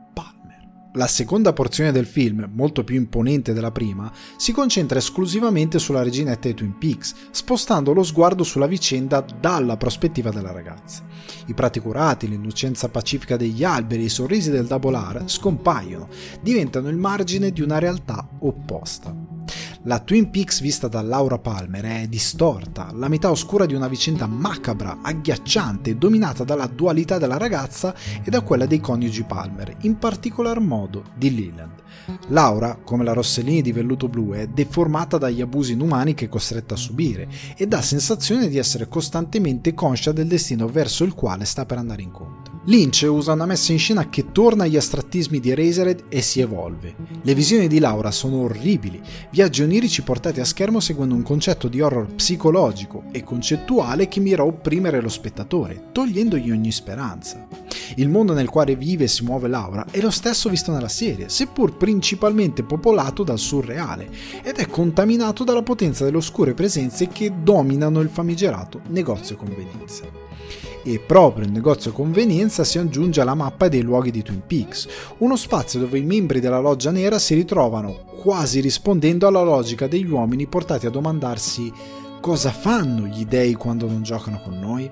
la 0.96 1.06
seconda 1.08 1.52
porzione 1.52 1.90
del 1.90 2.06
film, 2.06 2.48
molto 2.52 2.84
più 2.84 2.96
imponente 2.96 3.52
della 3.52 3.72
prima, 3.72 4.12
si 4.36 4.52
concentra 4.52 4.98
esclusivamente 4.98 5.78
sulla 5.78 6.02
reginetta 6.02 6.46
di 6.46 6.54
Twin 6.54 6.78
Peaks, 6.78 7.14
spostando 7.30 7.92
lo 7.92 8.02
sguardo 8.04 8.44
sulla 8.44 8.66
vicenda 8.66 9.24
dalla 9.40 9.76
prospettiva 9.76 10.30
della 10.30 10.52
ragazza. 10.52 11.02
I 11.46 11.54
prati 11.54 11.80
curati, 11.80 12.28
l'innocenza 12.28 12.88
pacifica 12.88 13.36
degli 13.36 13.64
alberi 13.64 14.02
e 14.02 14.06
i 14.06 14.10
sorrisi 14.10 14.50
del 14.50 14.66
Double 14.66 14.96
R 14.96 15.22
scompaiono, 15.26 16.08
diventano 16.40 16.88
il 16.88 16.96
margine 16.96 17.50
di 17.50 17.60
una 17.60 17.78
realtà 17.78 18.28
opposta. 18.40 19.23
La 19.86 19.98
Twin 19.98 20.30
Peaks 20.30 20.62
vista 20.62 20.88
da 20.88 21.02
Laura 21.02 21.38
Palmer 21.38 21.84
è 21.84 22.06
distorta, 22.08 22.90
la 22.94 23.06
metà 23.08 23.30
oscura 23.30 23.66
di 23.66 23.74
una 23.74 23.86
vicenda 23.86 24.26
macabra, 24.26 25.00
agghiacciante, 25.02 25.98
dominata 25.98 26.42
dalla 26.42 26.66
dualità 26.66 27.18
della 27.18 27.36
ragazza 27.36 27.94
e 28.22 28.30
da 28.30 28.40
quella 28.40 28.64
dei 28.64 28.80
coniugi 28.80 29.24
Palmer, 29.24 29.76
in 29.80 29.98
particolar 29.98 30.58
modo 30.58 31.04
di 31.14 31.34
Leland. 31.34 31.82
Laura, 32.28 32.78
come 32.82 33.04
la 33.04 33.12
Rossellini 33.12 33.60
di 33.60 33.72
velluto 33.72 34.08
blu, 34.08 34.32
è 34.32 34.46
deformata 34.46 35.18
dagli 35.18 35.42
abusi 35.42 35.72
inumani 35.72 36.14
che 36.14 36.24
è 36.24 36.28
costretta 36.30 36.72
a 36.72 36.78
subire 36.78 37.28
e 37.54 37.66
dà 37.66 37.82
sensazione 37.82 38.48
di 38.48 38.56
essere 38.56 38.88
costantemente 38.88 39.74
conscia 39.74 40.12
del 40.12 40.26
destino 40.26 40.66
verso 40.66 41.04
il 41.04 41.12
quale 41.12 41.44
sta 41.44 41.66
per 41.66 41.76
andare 41.76 42.00
incontro. 42.00 42.53
Lynch 42.66 43.06
usa 43.06 43.32
una 43.34 43.44
messa 43.44 43.72
in 43.72 43.78
scena 43.78 44.08
che 44.08 44.32
torna 44.32 44.64
agli 44.64 44.78
astrattismi 44.78 45.38
di 45.38 45.50
Eraserhead 45.50 46.04
e 46.08 46.22
si 46.22 46.40
evolve. 46.40 46.94
Le 47.20 47.34
visioni 47.34 47.68
di 47.68 47.78
Laura 47.78 48.10
sono 48.10 48.38
orribili, 48.38 49.02
viaggi 49.30 49.62
onirici 49.62 50.00
portati 50.00 50.40
a 50.40 50.46
schermo 50.46 50.80
seguendo 50.80 51.14
un 51.14 51.22
concetto 51.22 51.68
di 51.68 51.82
horror 51.82 52.14
psicologico 52.14 53.04
e 53.12 53.22
concettuale 53.22 54.08
che 54.08 54.20
mira 54.20 54.44
a 54.44 54.46
opprimere 54.46 55.02
lo 55.02 55.10
spettatore, 55.10 55.88
togliendogli 55.92 56.50
ogni 56.50 56.72
speranza. 56.72 57.46
Il 57.96 58.08
mondo 58.08 58.32
nel 58.32 58.48
quale 58.48 58.76
vive 58.76 59.04
e 59.04 59.08
si 59.08 59.24
muove 59.24 59.48
Laura 59.48 59.84
è 59.90 60.00
lo 60.00 60.10
stesso 60.10 60.48
visto 60.48 60.72
nella 60.72 60.88
serie, 60.88 61.28
seppur 61.28 61.76
principalmente 61.76 62.62
popolato 62.62 63.24
dal 63.24 63.38
surreale, 63.38 64.08
ed 64.42 64.56
è 64.56 64.68
contaminato 64.68 65.44
dalla 65.44 65.62
potenza 65.62 66.04
delle 66.04 66.16
oscure 66.16 66.54
presenze 66.54 67.08
che 67.08 67.30
dominano 67.42 68.00
il 68.00 68.08
famigerato 68.08 68.80
negozio 68.88 69.36
convenienza 69.36 70.24
e 70.84 71.00
proprio 71.00 71.46
il 71.46 71.50
negozio 71.50 71.92
convenienza 71.92 72.62
si 72.62 72.78
aggiunge 72.78 73.20
alla 73.20 73.34
mappa 73.34 73.68
dei 73.68 73.80
luoghi 73.80 74.10
di 74.10 74.22
Twin 74.22 74.42
Peaks, 74.46 74.86
uno 75.18 75.34
spazio 75.34 75.80
dove 75.80 75.98
i 75.98 76.04
membri 76.04 76.40
della 76.40 76.60
loggia 76.60 76.90
nera 76.90 77.18
si 77.18 77.34
ritrovano 77.34 78.04
quasi 78.22 78.60
rispondendo 78.60 79.26
alla 79.26 79.42
logica 79.42 79.88
degli 79.88 80.08
uomini 80.08 80.46
portati 80.46 80.86
a 80.86 80.90
domandarsi 80.90 81.72
cosa 82.20 82.50
fanno 82.50 83.06
gli 83.06 83.24
dei 83.24 83.54
quando 83.54 83.86
non 83.88 84.02
giocano 84.02 84.40
con 84.40 84.58
noi? 84.58 84.90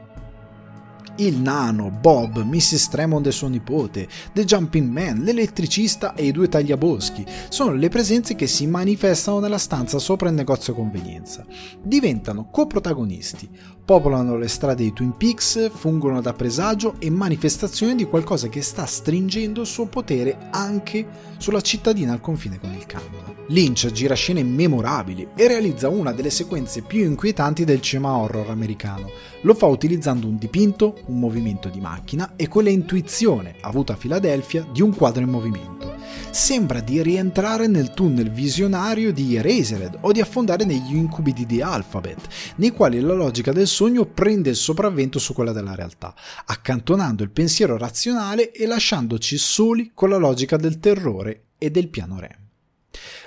il 1.16 1.38
nano, 1.38 1.90
Bob, 1.90 2.42
Mrs. 2.42 2.88
Tremond 2.88 3.26
e 3.26 3.32
suo 3.32 3.48
nipote, 3.48 4.08
The 4.32 4.44
Jumping 4.44 4.90
Man, 4.90 5.22
l'elettricista 5.22 6.14
e 6.14 6.26
i 6.26 6.32
due 6.32 6.48
tagliaboschi 6.48 7.24
sono 7.48 7.74
le 7.74 7.88
presenze 7.88 8.34
che 8.34 8.46
si 8.46 8.66
manifestano 8.66 9.38
nella 9.38 9.58
stanza 9.58 9.98
sopra 9.98 10.28
il 10.28 10.34
negozio 10.34 10.74
convenienza. 10.74 11.44
Diventano 11.82 12.48
coprotagonisti, 12.50 13.48
popolano 13.84 14.36
le 14.36 14.48
strade 14.48 14.84
di 14.84 14.92
Twin 14.92 15.16
Peaks, 15.16 15.70
fungono 15.70 16.20
da 16.20 16.32
presagio 16.32 16.94
e 16.98 17.10
manifestazione 17.10 17.94
di 17.94 18.04
qualcosa 18.04 18.48
che 18.48 18.62
sta 18.62 18.86
stringendo 18.86 19.62
il 19.62 19.66
suo 19.66 19.86
potere 19.86 20.48
anche 20.50 21.06
sulla 21.38 21.60
cittadina 21.60 22.12
al 22.12 22.20
confine 22.20 22.58
con 22.58 22.72
il 22.72 22.86
Canada. 22.86 23.32
Lynch 23.48 23.90
gira 23.90 24.14
scene 24.14 24.42
memorabili 24.42 25.28
e 25.34 25.48
realizza 25.48 25.88
una 25.88 26.12
delle 26.12 26.30
sequenze 26.30 26.82
più 26.82 27.04
inquietanti 27.04 27.64
del 27.64 27.80
cinema 27.80 28.16
horror 28.16 28.48
americano. 28.50 29.10
Lo 29.42 29.54
fa 29.54 29.66
utilizzando 29.66 30.26
un 30.26 30.36
dipinto, 30.36 31.00
un 31.06 31.18
movimento 31.18 31.68
di 31.68 31.80
macchina 31.80 32.34
e 32.36 32.48
quella 32.48 32.70
intuizione, 32.70 33.56
avuta 33.60 33.94
a 33.94 33.96
Filadelfia, 33.96 34.66
di 34.70 34.80
un 34.80 34.94
quadro 34.94 35.22
in 35.22 35.28
movimento. 35.28 35.91
Sembra 36.32 36.80
di 36.80 37.02
rientrare 37.02 37.66
nel 37.66 37.92
tunnel 37.92 38.30
visionario 38.30 39.12
di 39.12 39.36
Eraserhead 39.36 39.98
o 40.00 40.12
di 40.12 40.22
affondare 40.22 40.64
negli 40.64 40.94
incubi 40.94 41.34
di 41.34 41.44
The 41.44 41.62
Alphabet, 41.62 42.26
nei 42.56 42.70
quali 42.70 42.98
la 43.00 43.12
logica 43.12 43.52
del 43.52 43.66
sogno 43.66 44.06
prende 44.06 44.48
il 44.48 44.56
sopravvento 44.56 45.18
su 45.18 45.34
quella 45.34 45.52
della 45.52 45.74
realtà, 45.74 46.14
accantonando 46.46 47.22
il 47.22 47.30
pensiero 47.30 47.76
razionale 47.76 48.50
e 48.50 48.64
lasciandoci 48.64 49.36
soli 49.36 49.90
con 49.92 50.08
la 50.08 50.16
logica 50.16 50.56
del 50.56 50.80
terrore 50.80 51.48
e 51.58 51.70
del 51.70 51.88
piano 51.88 52.18
REM. 52.18 52.48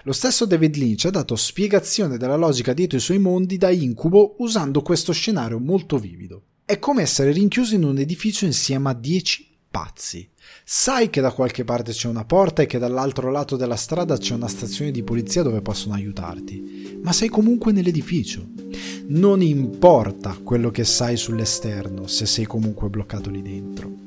Lo 0.05 0.12
stesso 0.12 0.45
David 0.45 0.75
Lynch 0.75 1.05
ha 1.05 1.12
dato 1.12 1.35
spiegazione 1.35 2.17
della 2.17 2.35
logica 2.35 2.74
dietro 2.74 2.97
i 2.97 3.01
suoi 3.01 3.19
mondi 3.19 3.59
da 3.59 3.69
incubo 3.69 4.33
usando 4.39 4.81
questo 4.81 5.13
scenario 5.13 5.59
molto 5.59 6.00
vivido. 6.00 6.41
È 6.65 6.79
come 6.79 7.03
essere 7.03 7.31
rinchiuso 7.31 7.75
in 7.75 7.83
un 7.83 8.00
edificio 8.00 8.45
insieme 8.45 8.89
a 8.89 8.93
10 8.93 9.57
pazzi. 9.69 10.27
Sai 10.67 11.12
che 11.12 11.22
da 11.22 11.31
qualche 11.31 11.63
parte 11.63 11.91
c'è 11.91 12.07
una 12.07 12.25
porta 12.25 12.63
e 12.63 12.65
che 12.65 12.79
dall'altro 12.79 13.29
lato 13.29 13.55
della 13.55 13.75
strada 13.75 14.17
c'è 14.17 14.34
una 14.34 14.48
stazione 14.48 14.89
di 14.89 15.03
polizia 15.03 15.43
dove 15.43 15.62
possono 15.62 15.93
aiutarti, 15.93 17.00
ma 17.03 17.13
sei 17.13 17.29
comunque 17.29 17.72
nell'edificio. 17.72 18.48
Non 19.10 19.43
importa 19.43 20.36
quello 20.43 20.72
che 20.72 20.84
sai 20.84 21.17
sull'esterno 21.17 22.07
se 22.07 22.25
sei 22.25 22.45
comunque 22.45 22.89
bloccato 22.89 23.29
lì 23.29 23.43
dentro. 23.43 24.04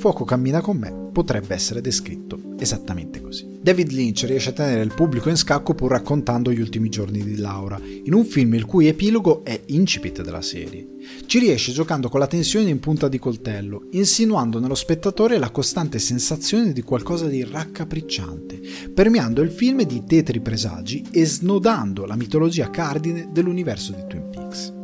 Fuoco 0.00 0.24
cammina 0.24 0.62
con 0.62 0.78
me 0.78 0.90
potrebbe 1.12 1.52
essere 1.52 1.82
descritto 1.82 2.54
esattamente 2.58 3.20
così. 3.20 3.58
David 3.60 3.90
Lynch 3.90 4.22
riesce 4.22 4.48
a 4.48 4.52
tenere 4.54 4.80
il 4.80 4.94
pubblico 4.94 5.28
in 5.28 5.36
scacco 5.36 5.74
pur 5.74 5.90
raccontando 5.90 6.50
gli 6.50 6.60
ultimi 6.60 6.88
giorni 6.88 7.22
di 7.22 7.36
Laura, 7.36 7.78
in 8.04 8.14
un 8.14 8.24
film 8.24 8.54
il 8.54 8.64
cui 8.64 8.86
epilogo 8.86 9.44
è 9.44 9.60
incipit 9.66 10.22
della 10.22 10.40
serie. 10.40 10.86
Ci 11.26 11.38
riesce 11.38 11.72
giocando 11.72 12.08
con 12.08 12.18
la 12.18 12.26
tensione 12.26 12.70
in 12.70 12.80
punta 12.80 13.08
di 13.08 13.18
coltello, 13.18 13.88
insinuando 13.90 14.58
nello 14.58 14.74
spettatore 14.74 15.36
la 15.36 15.50
costante 15.50 15.98
sensazione 15.98 16.72
di 16.72 16.80
qualcosa 16.80 17.26
di 17.26 17.44
raccapricciante, 17.44 18.58
permeando 18.94 19.42
il 19.42 19.50
film 19.50 19.82
di 19.82 20.02
tetri 20.06 20.40
presagi 20.40 21.04
e 21.10 21.26
snodando 21.26 22.06
la 22.06 22.16
mitologia 22.16 22.70
cardine 22.70 23.28
dell'universo 23.30 23.92
di 23.92 24.06
Twin 24.08 24.30
Peaks. 24.30 24.78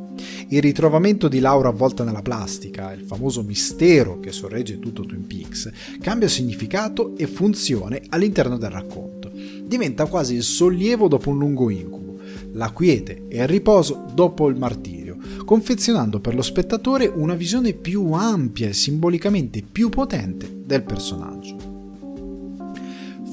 Il 0.49 0.63
ritrovamento 0.63 1.27
di 1.27 1.41
Laura 1.41 1.71
avvolta 1.71 2.05
nella 2.05 2.23
plastica, 2.23 2.93
il 2.93 3.03
famoso 3.03 3.43
mistero 3.43 4.21
che 4.21 4.31
sorregge 4.31 4.79
tutto 4.79 5.03
Twin 5.03 5.27
Peaks, 5.27 5.71
cambia 6.01 6.29
significato 6.29 7.17
e 7.17 7.27
funzione 7.27 8.03
all'interno 8.11 8.57
del 8.57 8.71
racconto. 8.71 9.33
Diventa 9.65 10.07
quasi 10.07 10.37
il 10.37 10.45
sollievo 10.45 11.09
dopo 11.09 11.31
un 11.31 11.39
lungo 11.39 11.69
incubo, 11.69 12.19
la 12.53 12.71
quiete 12.71 13.25
e 13.27 13.43
il 13.43 13.49
riposo 13.49 14.05
dopo 14.15 14.49
il 14.49 14.57
martirio, 14.57 15.17
confezionando 15.45 16.21
per 16.21 16.37
lo 16.37 16.43
spettatore 16.43 17.07
una 17.07 17.35
visione 17.35 17.73
più 17.73 18.13
ampia 18.13 18.69
e 18.69 18.73
simbolicamente 18.73 19.63
più 19.63 19.89
potente 19.89 20.49
del 20.65 20.85
personaggio. 20.85 21.76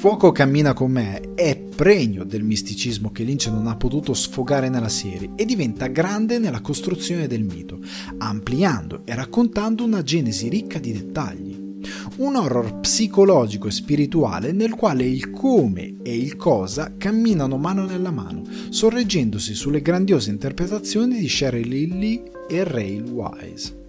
Fuoco 0.04 0.34
cammina 0.34 0.74
con 0.74 0.92
me 0.92 1.34
è 1.34 1.58
pregno 1.58 2.26
del 2.26 2.44
misticismo 2.44 3.10
che 3.14 3.24
Lynch 3.24 3.48
non 3.48 3.68
ha 3.68 3.78
potuto 3.78 4.14
sfogare 4.14 4.68
nella 4.68 4.90
serie 4.90 5.30
e 5.38 5.46
diventa 5.46 5.88
grande 5.88 6.40
nella 6.40 6.60
costruzione 6.60 7.26
del 7.26 7.46
mito, 7.46 7.80
ampliando 8.18 9.04
e 9.06 9.16
raccontando 9.16 9.86
una 9.86 10.04
genesi 10.04 10.50
ricca 10.50 10.78
di 10.78 10.92
dettagli. 10.92 11.80
Un 12.18 12.36
horror 12.36 12.82
psicologico 12.82 13.70
e 13.70 13.72
spirituale 13.72 14.52
nel 14.52 14.76
quale 14.76 15.06
il 15.06 15.30
come 15.30 15.96
e 16.04 16.18
il 16.18 16.36
cosa 16.36 16.96
camminano 16.98 17.56
mano 17.56 17.86
nella 17.86 18.12
mano, 18.12 18.44
sorreggendosi 18.72 19.54
sulle 19.54 19.82
grandiose 19.82 20.32
interpretazioni 20.32 21.18
di 21.18 21.30
Sheryl 21.30 21.66
Lilly 21.66 22.24
e 22.50 22.64
Ray 22.66 23.00
Wise. 23.00 23.83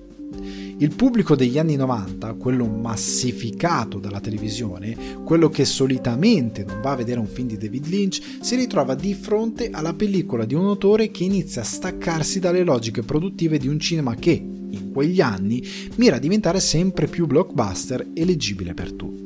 Il 0.77 0.95
pubblico 0.95 1.37
degli 1.37 1.59
anni 1.59 1.77
90, 1.77 2.35
quello 2.35 2.67
massificato 2.67 3.99
dalla 3.99 4.21
televisione, 4.21 4.97
quello 5.25 5.49
che 5.49 5.65
solitamente 5.65 6.65
non 6.65 6.81
va 6.81 6.93
a 6.93 6.97
vedere 6.97 7.21
un 7.21 7.27
film 7.27 7.49
di 7.49 7.57
David 7.57 7.87
Lynch, 7.87 8.21
si 8.41 8.57
ritrova 8.57 8.95
di 8.95 9.15
fronte 9.15 9.71
alla 9.71 9.95
pellicola 9.95 10.45
di 10.45 10.55
un 10.55 10.65
autore 10.65 11.11
che 11.11 11.25
inizia 11.25 11.63
a 11.63 11.65
staccarsi 11.65 12.41
dalle 12.41 12.65
logiche 12.65 13.03
produttive 13.03 13.59
di 13.59 13.69
un 13.69 13.79
cinema 13.79 14.15
che, 14.15 14.33
in 14.33 14.91
quegli 14.93 15.21
anni, 15.21 15.65
mira 15.97 16.17
a 16.17 16.21
diventare 16.21 16.61
sempre 16.61 17.07
più 17.07 17.27
blockbuster 17.27 18.09
e 18.13 18.25
leggibile 18.25 18.75
per 18.75 18.93
tutti. 18.93 19.24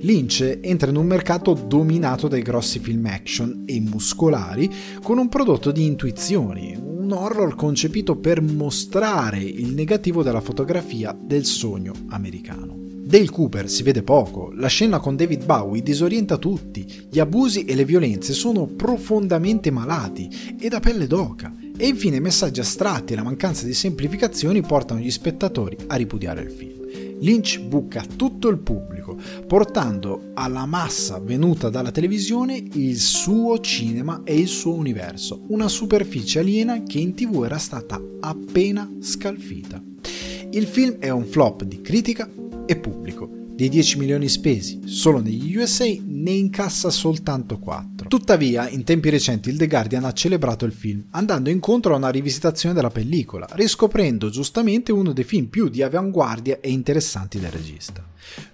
Lynch 0.00 0.58
entra 0.60 0.90
in 0.90 0.96
un 0.96 1.06
mercato 1.06 1.54
dominato 1.54 2.28
dai 2.28 2.42
grossi 2.42 2.78
film 2.78 3.06
action 3.06 3.64
e 3.66 3.80
muscolari 3.80 4.70
con 5.02 5.18
un 5.18 5.28
prodotto 5.28 5.70
di 5.70 5.84
intuizioni, 5.86 6.76
un 6.78 7.12
horror 7.12 7.54
concepito 7.54 8.16
per 8.16 8.40
mostrare 8.40 9.40
il 9.40 9.72
negativo 9.74 10.22
della 10.22 10.40
fotografia 10.40 11.16
del 11.18 11.44
sogno 11.44 11.92
americano. 12.08 12.82
Dale 13.04 13.28
Cooper 13.28 13.68
si 13.68 13.82
vede 13.82 14.02
poco, 14.02 14.52
la 14.54 14.68
scena 14.68 15.00
con 15.00 15.16
David 15.16 15.44
Bowie 15.44 15.82
disorienta 15.82 16.38
tutti, 16.38 16.86
gli 17.10 17.18
abusi 17.18 17.64
e 17.64 17.74
le 17.74 17.84
violenze 17.84 18.32
sono 18.32 18.66
profondamente 18.66 19.70
malati 19.70 20.30
e 20.58 20.68
da 20.68 20.80
pelle 20.80 21.06
d'oca, 21.06 21.52
e 21.76 21.88
infine 21.88 22.20
messaggi 22.20 22.60
astratti 22.60 23.12
e 23.12 23.16
la 23.16 23.24
mancanza 23.24 23.66
di 23.66 23.74
semplificazioni 23.74 24.62
portano 24.62 25.00
gli 25.00 25.10
spettatori 25.10 25.76
a 25.88 25.96
ripudiare 25.96 26.42
il 26.42 26.50
film. 26.50 26.81
Lynch 27.22 27.60
buca 27.60 28.04
tutto 28.16 28.48
il 28.48 28.58
pubblico, 28.58 29.16
portando 29.46 30.32
alla 30.34 30.66
massa 30.66 31.20
venuta 31.20 31.70
dalla 31.70 31.92
televisione 31.92 32.60
il 32.72 32.98
suo 32.98 33.60
cinema 33.60 34.22
e 34.24 34.36
il 34.36 34.48
suo 34.48 34.74
universo, 34.74 35.44
una 35.48 35.68
superficie 35.68 36.40
aliena 36.40 36.82
che 36.82 36.98
in 36.98 37.14
tv 37.14 37.44
era 37.44 37.58
stata 37.58 38.00
appena 38.20 38.90
scalfita. 39.00 39.80
Il 40.50 40.66
film 40.66 40.96
è 40.98 41.10
un 41.10 41.24
flop 41.24 41.62
di 41.62 41.80
critica 41.80 42.28
e 42.66 42.76
pubblico. 42.76 43.30
Dei 43.54 43.68
10 43.68 43.98
milioni 43.98 44.28
spesi 44.28 44.80
solo 44.84 45.20
negli 45.20 45.56
USA 45.56 45.86
ne 46.04 46.30
incassa 46.32 46.90
soltanto 46.90 47.58
4. 47.58 47.91
Tuttavia, 48.12 48.68
in 48.68 48.84
tempi 48.84 49.08
recenti 49.08 49.48
il 49.48 49.56
The 49.56 49.66
Guardian 49.66 50.04
ha 50.04 50.12
celebrato 50.12 50.66
il 50.66 50.72
film, 50.72 51.06
andando 51.12 51.48
incontro 51.48 51.94
a 51.94 51.96
una 51.96 52.10
rivisitazione 52.10 52.74
della 52.74 52.90
pellicola, 52.90 53.48
riscoprendo 53.52 54.28
giustamente 54.28 54.92
uno 54.92 55.14
dei 55.14 55.24
film 55.24 55.46
più 55.46 55.70
di 55.70 55.80
avanguardia 55.80 56.58
e 56.60 56.70
interessanti 56.70 57.40
del 57.40 57.50
regista. 57.50 58.06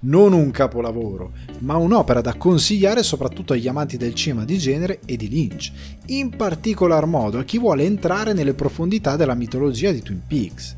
Non 0.03 0.33
un 0.33 0.53
capolavoro, 0.53 1.33
ma 1.63 1.75
un'opera 1.75 2.21
da 2.21 2.37
consigliare 2.37 3.03
soprattutto 3.03 3.53
agli 3.53 3.67
amanti 3.67 3.97
del 3.97 4.15
cinema 4.15 4.45
di 4.45 4.59
genere 4.59 5.01
e 5.05 5.17
di 5.17 5.29
Lynch, 5.29 5.73
in 6.07 6.37
particolar 6.37 7.07
modo 7.07 7.41
a 7.41 7.43
chi 7.43 7.59
vuole 7.59 7.83
entrare 7.83 8.35
nelle 8.35 8.55
profondità 8.55 9.17
della 9.17 9.35
mitologia 9.35 9.91
di 9.91 10.03
Twin 10.03 10.23
Peaks. 10.25 10.77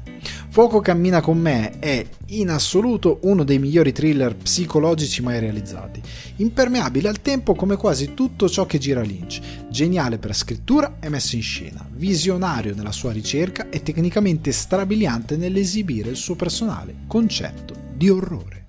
Fuoco 0.49 0.81
cammina 0.81 1.21
con 1.21 1.39
me 1.39 1.79
è 1.79 2.05
in 2.27 2.51
assoluto 2.51 3.21
uno 3.23 3.45
dei 3.45 3.59
migliori 3.59 3.93
thriller 3.93 4.37
psicologici 4.37 5.23
mai 5.23 5.39
realizzati, 5.39 6.01
impermeabile 6.37 7.09
al 7.09 7.23
tempo 7.23 7.55
come 7.55 7.77
quasi 7.77 8.15
tutto 8.15 8.49
ciò 8.49 8.67
che 8.67 8.79
gira 8.79 9.01
Lynch, 9.01 9.41
geniale 9.69 10.19
per 10.19 10.35
scrittura 10.35 10.97
e 11.01 11.09
messa 11.09 11.37
in 11.37 11.43
scena, 11.43 11.87
visionario 11.91 12.75
nella 12.75 12.93
sua 12.93 13.13
ricerca 13.13 13.69
e 13.69 13.83
tecnicamente 13.83 14.53
strabiliante 14.53 15.37
nell'esibire 15.37 16.11
il 16.11 16.17
suo 16.17 16.35
personale 16.35 17.01
concetto 17.07 17.75
di 17.95 18.09
orrore. 18.09 18.67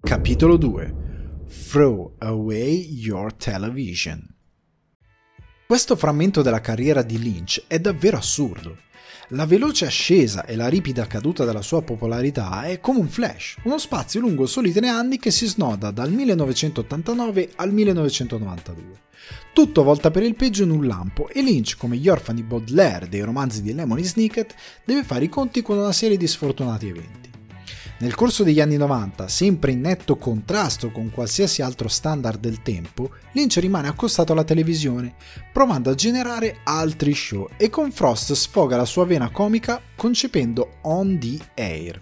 Capitolo 0.00 0.56
2 0.56 0.94
Throw 1.68 2.14
Away 2.18 2.94
Your 2.94 3.34
Television 3.34 4.24
Questo 5.66 5.96
frammento 5.96 6.40
della 6.40 6.60
carriera 6.60 7.02
di 7.02 7.18
Lynch 7.18 7.64
è 7.66 7.78
davvero 7.78 8.16
assurdo. 8.16 8.76
La 9.28 9.46
veloce 9.46 9.86
ascesa 9.86 10.44
e 10.44 10.56
la 10.56 10.68
ripida 10.68 11.06
caduta 11.06 11.44
della 11.44 11.62
sua 11.62 11.82
popolarità 11.82 12.62
è 12.64 12.80
come 12.80 13.00
un 13.00 13.08
flash, 13.08 13.56
uno 13.64 13.78
spazio 13.78 14.20
lungo 14.20 14.46
soli 14.46 14.72
tre 14.72 14.88
anni 14.88 15.18
che 15.18 15.30
si 15.30 15.46
snoda 15.46 15.90
dal 15.90 16.12
1989 16.12 17.50
al 17.56 17.72
1992. 17.72 19.06
Tutto 19.52 19.82
volta 19.82 20.10
per 20.10 20.22
il 20.22 20.34
peggio 20.34 20.62
in 20.62 20.70
un 20.70 20.86
lampo 20.86 21.28
e 21.28 21.42
Lynch, 21.42 21.76
come 21.76 21.96
gli 21.96 22.08
orfani 22.08 22.42
Baudelaire 22.42 23.08
dei 23.08 23.22
romanzi 23.22 23.62
di 23.62 23.74
Lemony 23.74 24.04
Snicket, 24.04 24.54
deve 24.84 25.02
fare 25.02 25.24
i 25.24 25.28
conti 25.28 25.62
con 25.62 25.78
una 25.78 25.92
serie 25.92 26.16
di 26.16 26.26
sfortunati 26.26 26.88
eventi. 26.88 27.27
Nel 28.00 28.14
corso 28.14 28.44
degli 28.44 28.60
anni 28.60 28.76
90, 28.76 29.26
sempre 29.26 29.72
in 29.72 29.80
netto 29.80 30.16
contrasto 30.16 30.92
con 30.92 31.10
qualsiasi 31.10 31.62
altro 31.62 31.88
standard 31.88 32.38
del 32.38 32.62
tempo, 32.62 33.10
Lynch 33.32 33.56
rimane 33.56 33.88
accostato 33.88 34.32
alla 34.32 34.44
televisione, 34.44 35.16
provando 35.52 35.90
a 35.90 35.94
generare 35.94 36.58
altri 36.62 37.12
show 37.12 37.48
e 37.56 37.68
con 37.70 37.90
Frost 37.90 38.34
sfoga 38.34 38.76
la 38.76 38.84
sua 38.84 39.04
vena 39.04 39.30
comica 39.30 39.82
concependo 39.96 40.76
On 40.82 41.18
the 41.18 41.38
Air. 41.54 42.00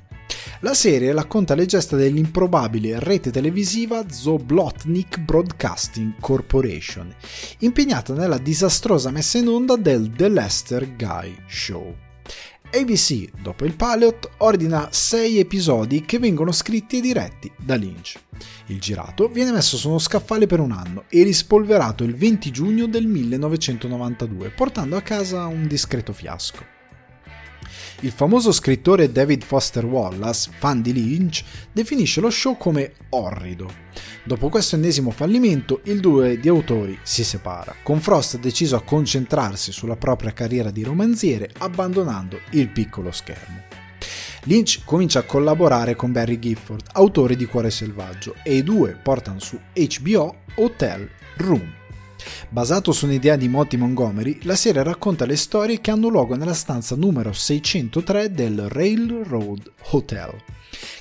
La 0.60 0.74
serie 0.74 1.14
racconta 1.14 1.54
le 1.54 1.64
gesta 1.64 1.96
dell'improbabile 1.96 2.98
rete 2.98 3.30
televisiva 3.30 4.04
Zoblotnik 4.06 5.20
Broadcasting 5.20 6.14
Corporation, 6.20 7.14
impegnata 7.60 8.12
nella 8.12 8.38
disastrosa 8.38 9.10
messa 9.10 9.38
in 9.38 9.48
onda 9.48 9.76
del 9.76 10.12
The 10.14 10.28
Lester 10.28 10.94
Guy 10.94 11.36
Show. 11.46 12.05
ABC, 12.72 13.30
dopo 13.40 13.64
il 13.64 13.74
pilot, 13.74 14.30
ordina 14.38 14.88
6 14.90 15.38
episodi 15.38 16.04
che 16.04 16.18
vengono 16.18 16.52
scritti 16.52 16.98
e 16.98 17.00
diretti 17.00 17.50
da 17.56 17.74
Lynch. 17.74 18.18
Il 18.66 18.80
girato 18.80 19.28
viene 19.28 19.52
messo 19.52 19.76
su 19.76 19.88
uno 19.88 19.98
scaffale 19.98 20.46
per 20.46 20.60
un 20.60 20.72
anno 20.72 21.04
e 21.08 21.22
rispolverato 21.22 22.04
il 22.04 22.14
20 22.14 22.50
giugno 22.50 22.86
del 22.86 23.06
1992, 23.06 24.50
portando 24.50 24.96
a 24.96 25.02
casa 25.02 25.46
un 25.46 25.66
discreto 25.66 26.12
fiasco. 26.12 26.75
Il 28.00 28.10
famoso 28.10 28.52
scrittore 28.52 29.10
David 29.10 29.42
Foster 29.42 29.86
Wallace, 29.86 30.50
fan 30.58 30.82
di 30.82 30.92
Lynch, 30.92 31.42
definisce 31.72 32.20
lo 32.20 32.28
show 32.28 32.58
come 32.58 32.92
orrido. 33.10 33.84
Dopo 34.22 34.50
questo 34.50 34.76
ennesimo 34.76 35.10
fallimento, 35.10 35.80
il 35.84 36.00
duo 36.00 36.34
di 36.34 36.48
autori 36.48 36.98
si 37.02 37.24
separa, 37.24 37.74
con 37.82 38.00
Frost 38.00 38.38
deciso 38.38 38.76
a 38.76 38.82
concentrarsi 38.82 39.72
sulla 39.72 39.96
propria 39.96 40.34
carriera 40.34 40.70
di 40.70 40.82
romanziere, 40.82 41.50
abbandonando 41.58 42.40
il 42.50 42.68
piccolo 42.68 43.10
schermo. 43.12 43.62
Lynch 44.42 44.82
comincia 44.84 45.20
a 45.20 45.24
collaborare 45.24 45.96
con 45.96 46.12
Barry 46.12 46.38
Gifford, 46.38 46.88
autore 46.92 47.34
di 47.34 47.46
Cuore 47.46 47.70
Selvaggio, 47.70 48.34
e 48.44 48.56
i 48.56 48.62
due 48.62 48.94
portano 49.02 49.40
su 49.40 49.58
HBO 49.72 50.36
Hotel 50.56 51.08
Room. 51.38 51.84
Basato 52.48 52.92
su 52.92 53.06
un'idea 53.06 53.36
di 53.36 53.48
Monty 53.48 53.76
Montgomery, 53.76 54.38
la 54.42 54.56
serie 54.56 54.82
racconta 54.82 55.26
le 55.26 55.36
storie 55.36 55.80
che 55.80 55.90
hanno 55.90 56.08
luogo 56.08 56.36
nella 56.36 56.54
stanza 56.54 56.96
numero 56.96 57.32
603 57.32 58.30
del 58.30 58.68
Railroad 58.68 59.70
Hotel. 59.90 60.34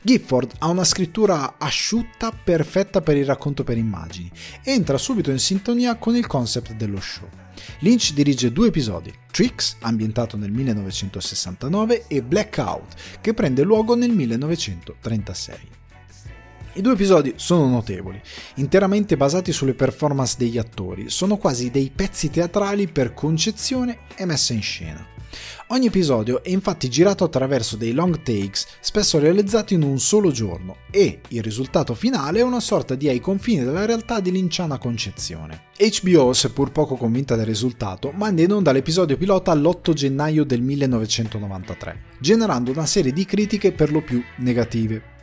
Gifford 0.02 0.54
ha 0.60 0.68
una 0.68 0.84
scrittura 0.84 1.56
asciutta 1.58 2.32
perfetta 2.32 3.02
per 3.02 3.18
il 3.18 3.26
racconto 3.26 3.64
per 3.64 3.78
immagini 3.78 4.32
e 4.64 4.72
entra 4.72 4.98
subito 4.98 5.32
in 5.32 5.40
sintonia 5.40 5.96
con 5.96 6.16
il 6.16 6.28
concept 6.28 6.74
dello 6.74 7.00
show. 7.02 7.28
Lynch 7.80 8.14
dirige 8.14 8.52
due 8.52 8.68
episodi, 8.68 9.14
Tricks, 9.32 9.78
ambientato 9.82 10.38
nel 10.38 10.52
1969, 10.52 12.06
e 12.08 12.22
Blackout, 12.22 12.94
che 13.22 13.34
prende 13.34 13.64
luogo 13.64 13.96
nel 13.96 14.12
1936. 14.12 15.85
I 16.78 16.82
due 16.82 16.92
episodi 16.92 17.36
sono 17.38 17.70
notevoli, 17.70 18.22
interamente 18.56 19.16
basati 19.16 19.54
sulle 19.54 19.74
performance 19.74 20.36
degli 20.38 20.58
attori, 20.58 21.10
sono 21.10 21.38
quasi 21.38 21.72
dei 21.72 21.90
pezzi 21.90 22.30
teatrali 22.30 22.90
per 22.90 23.14
concezione 23.14 24.00
e 24.18 24.26
messa 24.26 24.52
in 24.52 24.62
scena. 24.62 25.08
Ogni 25.68 25.86
episodio 25.86 26.44
è 26.44 26.50
infatti 26.50 26.90
girato 26.90 27.24
attraverso 27.24 27.78
dei 27.78 27.94
long 27.94 28.22
takes, 28.24 28.68
spesso 28.82 29.20
realizzati 29.20 29.74
in 29.74 29.84
un 29.84 30.00
solo 30.00 30.32
giorno, 30.32 30.76
e 30.92 31.22
il 31.30 31.42
risultato 31.42 31.94
finale 31.94 32.40
è 32.40 32.44
una 32.44 32.60
sorta 32.60 32.96
di 32.96 33.08
ai 33.08 33.22
confini 33.22 33.64
della 33.64 33.86
realtà 33.86 34.20
di 34.20 34.32
linciana 34.32 34.78
concezione. 34.78 35.68
HBO, 35.78 36.34
seppur 36.34 36.74
poco 36.74 36.98
convinta 36.98 37.38
del 37.38 37.46
risultato, 37.46 38.12
manda 38.12 38.42
in 38.42 38.52
onda 38.52 38.74
l'episodio 38.74 39.16
pilota 39.16 39.54
l'8 39.54 39.94
gennaio 39.94 40.44
del 40.44 40.62
1993, 40.62 42.02
generando 42.20 42.72
una 42.72 42.86
serie 42.86 43.14
di 43.14 43.24
critiche 43.24 43.72
per 43.72 43.94
lo 43.94 44.02
più 44.02 44.22
negative. 44.40 45.14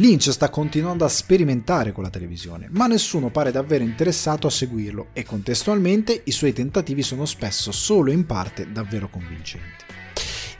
Lynch 0.00 0.30
sta 0.30 0.48
continuando 0.48 1.04
a 1.04 1.08
sperimentare 1.08 1.92
con 1.92 2.02
la 2.02 2.08
televisione, 2.08 2.68
ma 2.70 2.86
nessuno 2.86 3.28
pare 3.28 3.52
davvero 3.52 3.84
interessato 3.84 4.46
a 4.46 4.50
seguirlo 4.50 5.08
e 5.12 5.24
contestualmente 5.24 6.22
i 6.24 6.30
suoi 6.30 6.54
tentativi 6.54 7.02
sono 7.02 7.26
spesso 7.26 7.70
solo 7.70 8.10
in 8.10 8.24
parte 8.24 8.72
davvero 8.72 9.10
convincenti. 9.10 9.84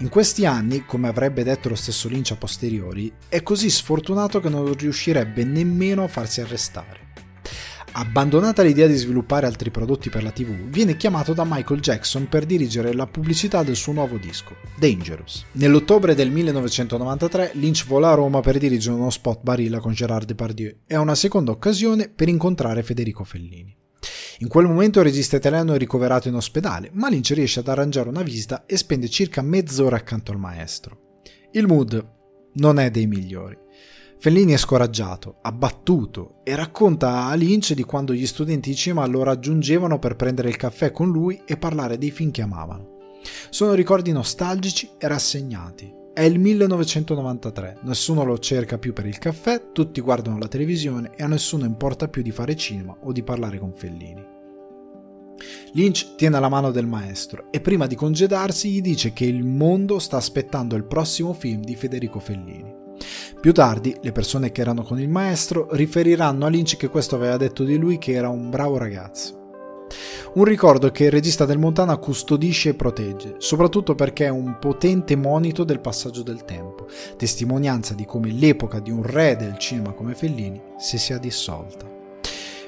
In 0.00 0.10
questi 0.10 0.44
anni, 0.44 0.84
come 0.84 1.08
avrebbe 1.08 1.42
detto 1.42 1.70
lo 1.70 1.74
stesso 1.74 2.08
Lynch 2.08 2.32
a 2.32 2.36
posteriori, 2.36 3.10
è 3.28 3.42
così 3.42 3.70
sfortunato 3.70 4.40
che 4.40 4.50
non 4.50 4.74
riuscirebbe 4.74 5.42
nemmeno 5.42 6.04
a 6.04 6.08
farsi 6.08 6.42
arrestare. 6.42 6.99
Abbandonata 7.92 8.62
l'idea 8.62 8.86
di 8.86 8.94
sviluppare 8.94 9.46
altri 9.46 9.70
prodotti 9.70 10.10
per 10.10 10.22
la 10.22 10.30
TV, 10.30 10.50
viene 10.68 10.96
chiamato 10.96 11.32
da 11.32 11.44
Michael 11.44 11.80
Jackson 11.80 12.28
per 12.28 12.46
dirigere 12.46 12.92
la 12.92 13.06
pubblicità 13.06 13.64
del 13.64 13.74
suo 13.74 13.92
nuovo 13.92 14.16
disco, 14.16 14.54
Dangerous. 14.76 15.44
Nell'ottobre 15.52 16.14
del 16.14 16.30
1993 16.30 17.52
Lynch 17.54 17.86
vola 17.86 18.12
a 18.12 18.14
Roma 18.14 18.40
per 18.40 18.58
dirigere 18.58 18.94
uno 18.94 19.10
spot 19.10 19.40
Barilla 19.42 19.80
con 19.80 19.92
Gerard 19.92 20.26
Depardieu 20.26 20.76
e 20.86 20.94
ha 20.94 21.00
una 21.00 21.16
seconda 21.16 21.50
occasione 21.50 22.08
per 22.08 22.28
incontrare 22.28 22.84
Federico 22.84 23.24
Fellini. 23.24 23.76
In 24.38 24.48
quel 24.48 24.66
momento 24.66 25.00
il 25.00 25.06
regista 25.06 25.36
italiano 25.36 25.74
è 25.74 25.78
ricoverato 25.78 26.28
in 26.28 26.34
ospedale, 26.34 26.90
ma 26.92 27.08
Lynch 27.10 27.32
riesce 27.32 27.60
ad 27.60 27.68
arrangiare 27.68 28.08
una 28.08 28.22
visita 28.22 28.64
e 28.66 28.76
spende 28.76 29.08
circa 29.08 29.42
mezz'ora 29.42 29.96
accanto 29.96 30.30
al 30.30 30.38
maestro. 30.38 31.20
Il 31.52 31.66
mood 31.66 32.18
non 32.54 32.78
è 32.78 32.90
dei 32.90 33.06
migliori. 33.06 33.58
Fellini 34.22 34.52
è 34.52 34.58
scoraggiato, 34.58 35.38
abbattuto 35.40 36.40
e 36.44 36.54
racconta 36.54 37.24
a 37.24 37.34
Lynch 37.34 37.72
di 37.72 37.84
quando 37.84 38.12
gli 38.12 38.26
studenti 38.26 38.68
di 38.68 38.76
cinema 38.76 39.06
lo 39.06 39.22
raggiungevano 39.22 39.98
per 39.98 40.14
prendere 40.14 40.50
il 40.50 40.56
caffè 40.56 40.92
con 40.92 41.10
lui 41.10 41.40
e 41.46 41.56
parlare 41.56 41.96
dei 41.96 42.10
film 42.10 42.30
che 42.30 42.42
amavano. 42.42 42.98
Sono 43.48 43.72
ricordi 43.72 44.12
nostalgici 44.12 44.90
e 44.98 45.08
rassegnati. 45.08 45.90
È 46.12 46.20
il 46.20 46.38
1993, 46.38 47.78
nessuno 47.84 48.22
lo 48.22 48.38
cerca 48.38 48.76
più 48.76 48.92
per 48.92 49.06
il 49.06 49.16
caffè, 49.16 49.72
tutti 49.72 50.02
guardano 50.02 50.36
la 50.36 50.48
televisione 50.48 51.12
e 51.16 51.22
a 51.22 51.26
nessuno 51.26 51.64
importa 51.64 52.08
più 52.08 52.20
di 52.20 52.30
fare 52.30 52.54
cinema 52.56 52.94
o 53.00 53.12
di 53.12 53.22
parlare 53.22 53.58
con 53.58 53.72
Fellini. 53.72 54.22
Lynch 55.72 56.16
tiene 56.16 56.38
la 56.38 56.50
mano 56.50 56.70
del 56.70 56.86
maestro 56.86 57.50
e 57.50 57.62
prima 57.62 57.86
di 57.86 57.94
congedarsi 57.94 58.68
gli 58.68 58.82
dice 58.82 59.14
che 59.14 59.24
il 59.24 59.44
mondo 59.44 59.98
sta 59.98 60.18
aspettando 60.18 60.76
il 60.76 60.84
prossimo 60.84 61.32
film 61.32 61.62
di 61.62 61.74
Federico 61.74 62.18
Fellini. 62.18 62.79
Più 63.40 63.52
tardi, 63.52 63.96
le 64.00 64.12
persone 64.12 64.52
che 64.52 64.60
erano 64.60 64.82
con 64.82 65.00
il 65.00 65.08
maestro 65.08 65.68
riferiranno 65.72 66.44
a 66.44 66.48
Lynch 66.48 66.76
che 66.76 66.88
questo 66.88 67.16
aveva 67.16 67.36
detto 67.36 67.64
di 67.64 67.76
lui 67.76 67.98
che 67.98 68.12
era 68.12 68.28
un 68.28 68.50
bravo 68.50 68.76
ragazzo. 68.76 69.38
Un 70.34 70.44
ricordo 70.44 70.90
che 70.90 71.04
il 71.04 71.10
regista 71.10 71.44
del 71.44 71.58
Montana 71.58 71.96
custodisce 71.96 72.68
e 72.68 72.74
protegge, 72.74 73.34
soprattutto 73.38 73.94
perché 73.96 74.26
è 74.26 74.28
un 74.28 74.58
potente 74.60 75.16
monito 75.16 75.64
del 75.64 75.80
passaggio 75.80 76.22
del 76.22 76.44
tempo, 76.44 76.86
testimonianza 77.16 77.94
di 77.94 78.04
come 78.04 78.30
l'epoca 78.30 78.78
di 78.78 78.90
un 78.90 79.02
re 79.02 79.36
del 79.36 79.58
cinema 79.58 79.92
come 79.92 80.14
Fellini 80.14 80.60
si 80.78 80.98
sia 80.98 81.18
dissolta. 81.18 81.88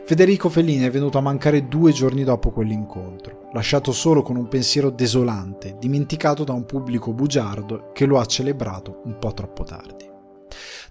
Federico 0.05 0.49
Fellini 0.49 0.85
è 0.85 0.91
venuto 0.91 1.19
a 1.19 1.23
mancare 1.23 1.69
due 1.69 1.93
giorni 1.93 2.25
dopo 2.25 2.51
quell'incontro, 2.51 3.49
lasciato 3.53 3.93
solo 3.93 4.23
con 4.23 4.35
un 4.35 4.49
pensiero 4.49 4.91
desolante, 4.91 5.77
dimenticato 5.79 6.43
da 6.43 6.53
un 6.53 6.67
pubblico 6.67 7.13
bugiardo 7.13 7.91
che 7.93 8.07
lo 8.07 8.19
ha 8.19 8.27
celebrato 8.27 9.03
un 9.05 9.17
po' 9.21 9.33
troppo 9.33 9.63
tardi. 9.63 10.12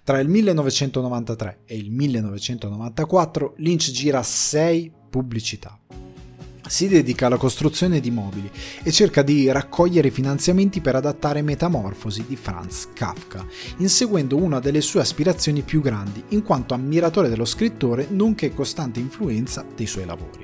Tra 0.04 0.18
il 0.18 0.28
1993 0.28 1.60
e 1.64 1.76
il 1.76 1.92
1994 1.92 3.54
Lynch 3.58 3.92
gira 3.92 4.20
sei 4.24 4.90
pubblicità. 5.08 5.78
Si 6.66 6.88
dedica 6.88 7.26
alla 7.26 7.36
costruzione 7.36 8.00
di 8.00 8.10
mobili 8.10 8.50
e 8.82 8.90
cerca 8.90 9.22
di 9.22 9.48
raccogliere 9.52 10.10
finanziamenti 10.10 10.80
per 10.80 10.96
adattare 10.96 11.42
Metamorfosi 11.42 12.24
di 12.26 12.34
Franz 12.34 12.88
Kafka, 12.92 13.46
inseguendo 13.76 14.36
una 14.36 14.58
delle 14.58 14.80
sue 14.80 15.00
aspirazioni 15.00 15.62
più 15.62 15.80
grandi, 15.80 16.20
in 16.30 16.42
quanto 16.42 16.74
ammiratore 16.74 17.28
dello 17.28 17.44
scrittore 17.44 18.08
nonché 18.10 18.52
costante 18.52 18.98
influenza 18.98 19.64
dei 19.76 19.86
suoi 19.86 20.06
lavori. 20.06 20.42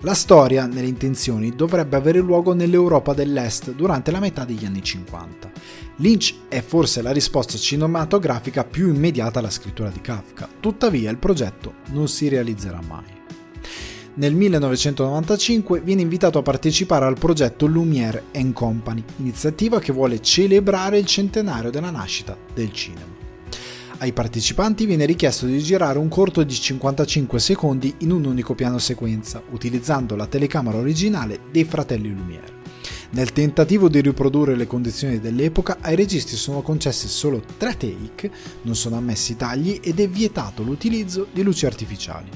La 0.00 0.14
storia, 0.14 0.66
nelle 0.66 0.86
intenzioni, 0.86 1.56
dovrebbe 1.56 1.96
avere 1.96 2.20
luogo 2.20 2.52
nell'Europa 2.52 3.14
dell'Est 3.14 3.72
durante 3.72 4.12
la 4.12 4.20
metà 4.20 4.44
degli 4.44 4.64
anni 4.64 4.82
50. 4.82 5.50
Lynch 5.98 6.34
è 6.48 6.60
forse 6.60 7.00
la 7.00 7.10
risposta 7.10 7.56
cinematografica 7.56 8.64
più 8.64 8.92
immediata 8.92 9.38
alla 9.38 9.48
scrittura 9.48 9.88
di 9.88 10.02
Kafka, 10.02 10.46
tuttavia 10.60 11.10
il 11.10 11.16
progetto 11.16 11.76
non 11.92 12.06
si 12.08 12.28
realizzerà 12.28 12.80
mai. 12.86 13.04
Nel 14.16 14.34
1995 14.34 15.80
viene 15.80 16.02
invitato 16.02 16.38
a 16.38 16.42
partecipare 16.42 17.06
al 17.06 17.18
progetto 17.18 17.66
Lumière 17.66 18.24
Company, 18.52 19.02
iniziativa 19.18 19.78
che 19.78 19.92
vuole 19.92 20.20
celebrare 20.20 20.98
il 20.98 21.06
centenario 21.06 21.70
della 21.70 21.90
nascita 21.90 22.36
del 22.54 22.72
cinema. 22.72 23.14
Ai 23.98 24.12
partecipanti 24.12 24.84
viene 24.84 25.06
richiesto 25.06 25.46
di 25.46 25.58
girare 25.58 25.98
un 25.98 26.08
corto 26.08 26.42
di 26.42 26.52
55 26.54 27.38
secondi 27.38 27.94
in 27.98 28.10
un 28.10 28.26
unico 28.26 28.54
piano 28.54 28.78
sequenza, 28.78 29.42
utilizzando 29.50 30.14
la 30.14 30.26
telecamera 30.26 30.76
originale 30.76 31.40
dei 31.50 31.64
fratelli 31.64 32.10
Lumière. 32.10 32.55
Nel 33.16 33.32
tentativo 33.32 33.88
di 33.88 34.02
riprodurre 34.02 34.54
le 34.54 34.66
condizioni 34.66 35.18
dell'epoca, 35.18 35.78
ai 35.80 35.96
registi 35.96 36.36
sono 36.36 36.60
concessi 36.60 37.08
solo 37.08 37.42
tre 37.56 37.74
take, 37.74 38.30
non 38.64 38.76
sono 38.76 38.96
ammessi 38.96 39.36
tagli 39.36 39.80
ed 39.82 40.00
è 40.00 40.06
vietato 40.06 40.62
l'utilizzo 40.62 41.26
di 41.32 41.42
luci 41.42 41.64
artificiali. 41.64 42.28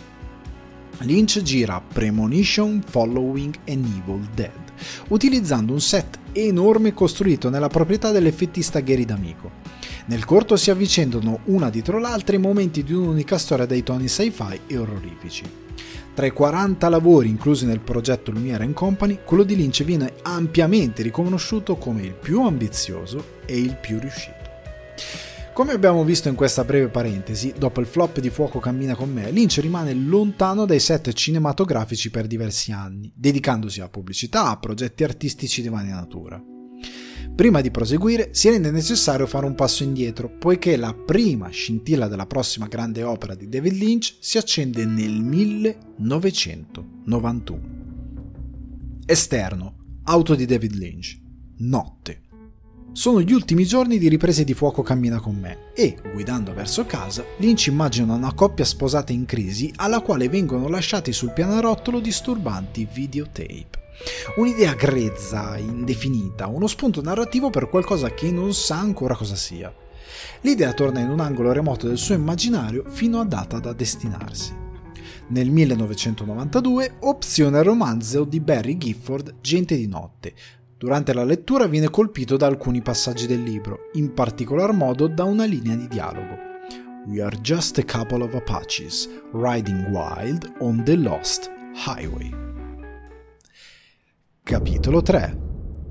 Lynch 1.00 1.42
gira 1.42 1.82
Premonition 1.86 2.82
Following 2.82 3.54
an 3.68 4.02
Evil 4.02 4.26
Dead, 4.34 4.72
utilizzando 5.08 5.74
un 5.74 5.82
set 5.82 6.18
enorme 6.32 6.94
costruito 6.94 7.50
nella 7.50 7.68
proprietà 7.68 8.10
dell'effettista 8.10 8.80
Gary 8.80 9.04
D'Amico. 9.04 9.50
Nel 10.06 10.24
corto 10.24 10.56
si 10.56 10.70
avvicendano 10.70 11.40
una 11.44 11.68
dietro 11.68 11.98
l'altra 11.98 12.36
i 12.36 12.38
momenti 12.38 12.82
di 12.82 12.94
un'unica 12.94 13.36
storia 13.36 13.66
dai 13.66 13.82
toni 13.82 14.08
sci-fi 14.08 14.60
e 14.66 14.78
orrorifici. 14.78 15.44
Tra 16.20 16.28
i 16.28 16.32
40 16.32 16.90
lavori 16.90 17.30
inclusi 17.30 17.64
nel 17.64 17.80
progetto 17.80 18.30
Lumiere 18.30 18.70
Company, 18.74 19.20
quello 19.24 19.42
di 19.42 19.56
Lynch 19.56 19.84
viene 19.84 20.16
ampiamente 20.20 21.02
riconosciuto 21.02 21.76
come 21.76 22.02
il 22.02 22.12
più 22.12 22.42
ambizioso 22.42 23.38
e 23.46 23.58
il 23.58 23.78
più 23.78 23.98
riuscito. 23.98 24.36
Come 25.54 25.72
abbiamo 25.72 26.04
visto 26.04 26.28
in 26.28 26.34
questa 26.34 26.62
breve 26.62 26.88
parentesi, 26.88 27.54
dopo 27.56 27.80
il 27.80 27.86
flop 27.86 28.20
di 28.20 28.28
Fuoco 28.28 28.58
cammina 28.58 28.94
con 28.94 29.10
me, 29.10 29.30
Lynch 29.30 29.60
rimane 29.60 29.94
lontano 29.94 30.66
dai 30.66 30.78
set 30.78 31.10
cinematografici 31.10 32.10
per 32.10 32.26
diversi 32.26 32.70
anni, 32.70 33.10
dedicandosi 33.16 33.80
a 33.80 33.88
pubblicità, 33.88 34.50
a 34.50 34.58
progetti 34.58 35.02
artistici 35.04 35.62
di 35.62 35.70
varia 35.70 35.94
natura. 35.94 36.38
Prima 37.34 37.62
di 37.62 37.70
proseguire 37.70 38.28
si 38.32 38.50
rende 38.50 38.70
necessario 38.70 39.26
fare 39.26 39.46
un 39.46 39.54
passo 39.54 39.82
indietro, 39.82 40.28
poiché 40.28 40.76
la 40.76 40.92
prima 40.92 41.48
scintilla 41.48 42.06
della 42.06 42.26
prossima 42.26 42.66
grande 42.66 43.02
opera 43.02 43.34
di 43.34 43.48
David 43.48 43.72
Lynch 43.72 44.16
si 44.20 44.36
accende 44.36 44.84
nel 44.84 45.22
1991. 45.22 47.78
Esterno, 49.06 49.74
auto 50.04 50.34
di 50.34 50.44
David 50.44 50.74
Lynch, 50.74 51.18
notte. 51.58 52.20
Sono 52.92 53.22
gli 53.22 53.32
ultimi 53.32 53.64
giorni 53.64 53.98
di 53.98 54.08
riprese 54.08 54.44
di 54.44 54.52
fuoco 54.52 54.82
cammina 54.82 55.20
con 55.20 55.36
me 55.36 55.70
e, 55.74 55.96
guidando 56.12 56.52
verso 56.52 56.84
casa, 56.84 57.24
Lynch 57.38 57.68
immagina 57.68 58.14
una 58.14 58.34
coppia 58.34 58.64
sposata 58.64 59.12
in 59.12 59.24
crisi 59.24 59.72
alla 59.76 60.00
quale 60.00 60.28
vengono 60.28 60.68
lasciati 60.68 61.12
sul 61.12 61.32
pianerottolo 61.32 62.00
disturbanti 62.00 62.88
videotape. 62.92 63.79
Un'idea 64.36 64.74
grezza, 64.74 65.56
indefinita, 65.58 66.46
uno 66.46 66.66
spunto 66.66 67.02
narrativo 67.02 67.50
per 67.50 67.68
qualcosa 67.68 68.12
che 68.14 68.30
non 68.30 68.54
sa 68.54 68.78
ancora 68.78 69.14
cosa 69.14 69.36
sia. 69.36 69.74
L'idea 70.42 70.72
torna 70.72 71.00
in 71.00 71.10
un 71.10 71.20
angolo 71.20 71.52
remoto 71.52 71.86
del 71.86 71.98
suo 71.98 72.14
immaginario 72.14 72.84
fino 72.88 73.20
a 73.20 73.24
data 73.24 73.58
da 73.58 73.72
destinarsi. 73.72 74.56
Nel 75.28 75.50
1992 75.50 76.96
opziona 77.00 77.58
il 77.58 77.64
romanzo 77.64 78.24
di 78.24 78.40
Barry 78.40 78.76
Gifford 78.76 79.36
Gente 79.40 79.76
di 79.76 79.86
notte, 79.86 80.34
Durante 80.80 81.12
la 81.12 81.24
lettura 81.24 81.66
viene 81.66 81.90
colpito 81.90 82.38
da 82.38 82.46
alcuni 82.46 82.80
passaggi 82.80 83.26
del 83.26 83.42
libro, 83.42 83.90
in 83.96 84.14
particolar 84.14 84.72
modo 84.72 85.08
da 85.08 85.24
una 85.24 85.44
linea 85.44 85.76
di 85.76 85.86
dialogo. 85.86 86.38
We 87.06 87.20
are 87.20 87.38
just 87.42 87.76
a 87.76 87.84
couple 87.84 88.22
of 88.22 88.32
Apaches 88.32 89.06
riding 89.32 89.90
wild 89.90 90.50
on 90.60 90.82
the 90.84 90.96
Lost 90.96 91.50
Highway. 91.74 92.49
Capitolo 94.50 95.00
3 95.00 95.38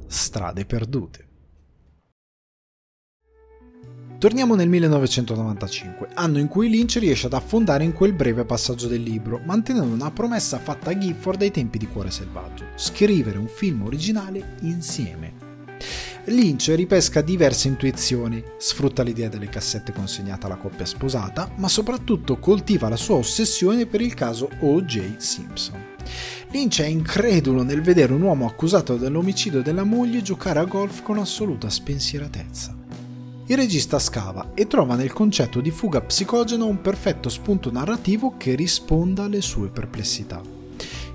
Strade 0.08 0.66
perdute 0.66 1.28
Torniamo 4.18 4.56
nel 4.56 4.68
1995, 4.68 6.10
anno 6.16 6.40
in 6.40 6.50
cui 6.50 6.68
Lynch 6.68 6.98
riesce 6.98 7.28
ad 7.28 7.34
affondare 7.36 7.86
in 7.86 7.94
quel 7.94 8.12
breve 8.12 8.44
passaggio 8.44 8.90
del 8.90 9.02
libro, 9.02 9.40
mantenendo 9.46 9.94
una 9.94 10.12
promessa 10.12 10.60
fatta 10.60 10.90
a 10.90 10.98
Gifford 10.98 11.42
ai 11.42 11.52
tempi 11.52 11.78
di 11.78 11.88
Cuore 11.88 12.12
Selvaggio, 12.12 12.66
scrivere 12.76 13.38
un 13.38 13.48
film 13.48 13.84
originale 13.84 14.58
insieme. 14.64 15.48
Lynch 16.26 16.74
ripesca 16.76 17.22
diverse 17.22 17.70
intuizioni, 17.70 18.44
sfrutta 18.58 19.04
l'idea 19.04 19.30
delle 19.30 19.48
cassette 19.48 19.94
consegnate 19.94 20.48
alla 20.48 20.58
coppia 20.58 20.86
sposata, 20.86 21.50
ma 21.56 21.70
soprattutto 21.70 22.40
coltiva 22.40 22.90
la 22.90 22.98
sua 22.98 23.16
ossessione 23.16 23.86
per 23.86 24.02
il 24.02 24.14
caso 24.16 24.50
O.J. 24.60 25.16
Simpson. 25.16 25.88
Lynch 26.52 26.82
è 26.82 26.86
incredulo 26.86 27.64
nel 27.64 27.82
vedere 27.82 28.14
un 28.14 28.22
uomo 28.22 28.48
accusato 28.48 28.98
dell'omicidio 28.98 29.62
della 29.62 29.84
moglie 29.84 30.22
giocare 30.22 30.60
a 30.60 30.66
golf 30.66 31.04
con 31.04 31.18
assoluta 31.20 31.70
spensieratezza 31.70 32.80
il 33.50 33.58
regista 33.58 33.98
scava 33.98 34.52
e 34.54 34.68
trova 34.68 34.94
nel 34.94 35.12
concetto 35.12 35.60
di 35.60 35.72
fuga 35.72 36.02
psicogena 36.02 36.66
un 36.66 36.82
perfetto 36.82 37.30
spunto 37.30 37.72
narrativo 37.72 38.36
che 38.38 38.54
risponda 38.54 39.24
alle 39.24 39.42
sue 39.42 39.70
perplessità. 39.70 40.40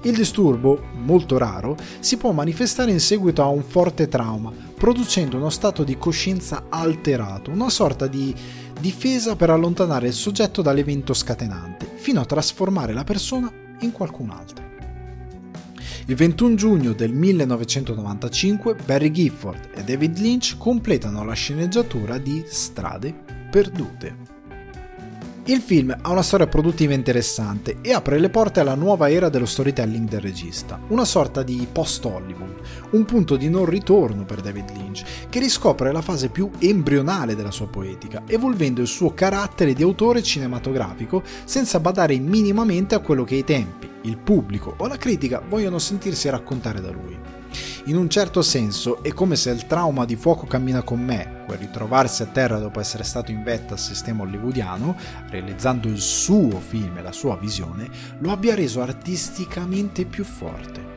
Il 0.02 0.16
disturbo, 0.16 0.82
molto 0.94 1.38
raro, 1.38 1.76
si 2.00 2.16
può 2.16 2.32
manifestare 2.32 2.90
in 2.90 2.98
seguito 2.98 3.40
a 3.40 3.46
un 3.46 3.62
forte 3.62 4.08
trauma, 4.08 4.52
producendo 4.74 5.36
uno 5.36 5.48
stato 5.48 5.84
di 5.84 5.96
coscienza 5.96 6.64
alterato, 6.70 7.52
una 7.52 7.70
sorta 7.70 8.08
di 8.08 8.34
difesa 8.80 9.36
per 9.36 9.50
allontanare 9.50 10.08
il 10.08 10.12
soggetto 10.12 10.60
dall'evento 10.60 11.14
scatenante, 11.14 11.88
fino 11.94 12.20
a 12.20 12.26
trasformare 12.26 12.92
la 12.92 13.04
persona 13.04 13.50
in 13.78 13.92
qualcun 13.92 14.30
altro. 14.30 14.73
Il 16.06 16.16
21 16.16 16.54
giugno 16.54 16.92
del 16.92 17.14
1995 17.14 18.76
Barry 18.84 19.10
Gifford 19.10 19.70
e 19.74 19.82
David 19.84 20.18
Lynch 20.18 20.58
completano 20.58 21.24
la 21.24 21.32
sceneggiatura 21.32 22.18
di 22.18 22.44
Strade 22.46 23.14
Perdute. 23.50 24.33
Il 25.46 25.60
film 25.60 25.94
ha 26.00 26.10
una 26.10 26.22
storia 26.22 26.46
produttiva 26.46 26.94
interessante 26.94 27.76
e 27.82 27.92
apre 27.92 28.18
le 28.18 28.30
porte 28.30 28.60
alla 28.60 28.74
nuova 28.74 29.10
era 29.10 29.28
dello 29.28 29.44
storytelling 29.44 30.08
del 30.08 30.22
regista, 30.22 30.80
una 30.88 31.04
sorta 31.04 31.42
di 31.42 31.68
post-Hollywood, 31.70 32.60
un 32.92 33.04
punto 33.04 33.36
di 33.36 33.50
non 33.50 33.66
ritorno 33.66 34.24
per 34.24 34.40
David 34.40 34.70
Lynch, 34.74 35.04
che 35.28 35.40
riscopre 35.40 35.92
la 35.92 36.00
fase 36.00 36.30
più 36.30 36.50
embrionale 36.60 37.36
della 37.36 37.50
sua 37.50 37.68
poetica, 37.68 38.22
evolvendo 38.26 38.80
il 38.80 38.86
suo 38.86 39.12
carattere 39.12 39.74
di 39.74 39.82
autore 39.82 40.22
cinematografico 40.22 41.22
senza 41.44 41.78
badare 41.78 42.18
minimamente 42.18 42.94
a 42.94 43.00
quello 43.00 43.24
che 43.24 43.34
i 43.34 43.44
tempi, 43.44 43.86
il 44.04 44.16
pubblico 44.16 44.74
o 44.78 44.86
la 44.86 44.96
critica 44.96 45.42
vogliono 45.46 45.78
sentirsi 45.78 46.30
raccontare 46.30 46.80
da 46.80 46.90
lui. 46.90 47.33
In 47.86 47.98
un 47.98 48.08
certo 48.08 48.40
senso 48.40 49.02
è 49.02 49.12
come 49.12 49.36
se 49.36 49.50
il 49.50 49.66
trauma 49.66 50.06
di 50.06 50.16
Fuoco 50.16 50.46
cammina 50.46 50.82
con 50.82 51.04
me, 51.04 51.42
quel 51.44 51.58
ritrovarsi 51.58 52.22
a 52.22 52.26
terra 52.26 52.58
dopo 52.58 52.80
essere 52.80 53.04
stato 53.04 53.30
in 53.30 53.42
vetta 53.42 53.74
al 53.74 53.78
sistema 53.78 54.22
hollywoodiano, 54.22 54.96
realizzando 55.28 55.88
il 55.88 56.00
suo 56.00 56.60
film 56.60 56.96
e 56.96 57.02
la 57.02 57.12
sua 57.12 57.36
visione, 57.36 57.90
lo 58.20 58.30
abbia 58.30 58.54
reso 58.54 58.80
artisticamente 58.80 60.06
più 60.06 60.24
forte. 60.24 60.92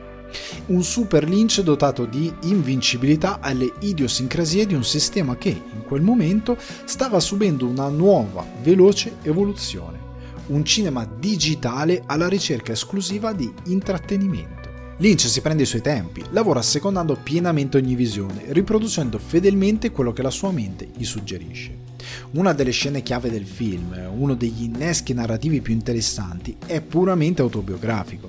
Un 0.68 0.82
super 0.82 1.28
Lynch 1.28 1.60
dotato 1.60 2.06
di 2.06 2.32
invincibilità 2.44 3.38
alle 3.40 3.70
idiosincrasie 3.80 4.64
di 4.64 4.72
un 4.72 4.84
sistema 4.84 5.36
che, 5.36 5.50
in 5.50 5.82
quel 5.86 6.00
momento, 6.00 6.56
stava 6.84 7.20
subendo 7.20 7.66
una 7.66 7.88
nuova, 7.88 8.46
veloce 8.62 9.16
evoluzione. 9.22 10.06
Un 10.46 10.64
cinema 10.64 11.04
digitale 11.04 12.02
alla 12.06 12.28
ricerca 12.28 12.72
esclusiva 12.72 13.34
di 13.34 13.52
intrattenimento. 13.64 14.57
Lynch 15.00 15.28
si 15.28 15.40
prende 15.40 15.62
i 15.62 15.66
suoi 15.66 15.80
tempi, 15.80 16.24
lavora 16.30 16.58
assecondando 16.58 17.16
pienamente 17.22 17.76
ogni 17.76 17.94
visione, 17.94 18.46
riproducendo 18.48 19.20
fedelmente 19.20 19.92
quello 19.92 20.12
che 20.12 20.22
la 20.22 20.30
sua 20.30 20.50
mente 20.50 20.88
gli 20.96 21.04
suggerisce. 21.04 21.86
Una 22.32 22.52
delle 22.52 22.72
scene 22.72 23.04
chiave 23.04 23.30
del 23.30 23.46
film, 23.46 23.96
uno 24.12 24.34
degli 24.34 24.64
inneschi 24.64 25.14
narrativi 25.14 25.60
più 25.60 25.72
interessanti, 25.72 26.56
è 26.66 26.80
puramente 26.80 27.42
autobiografico. 27.42 28.28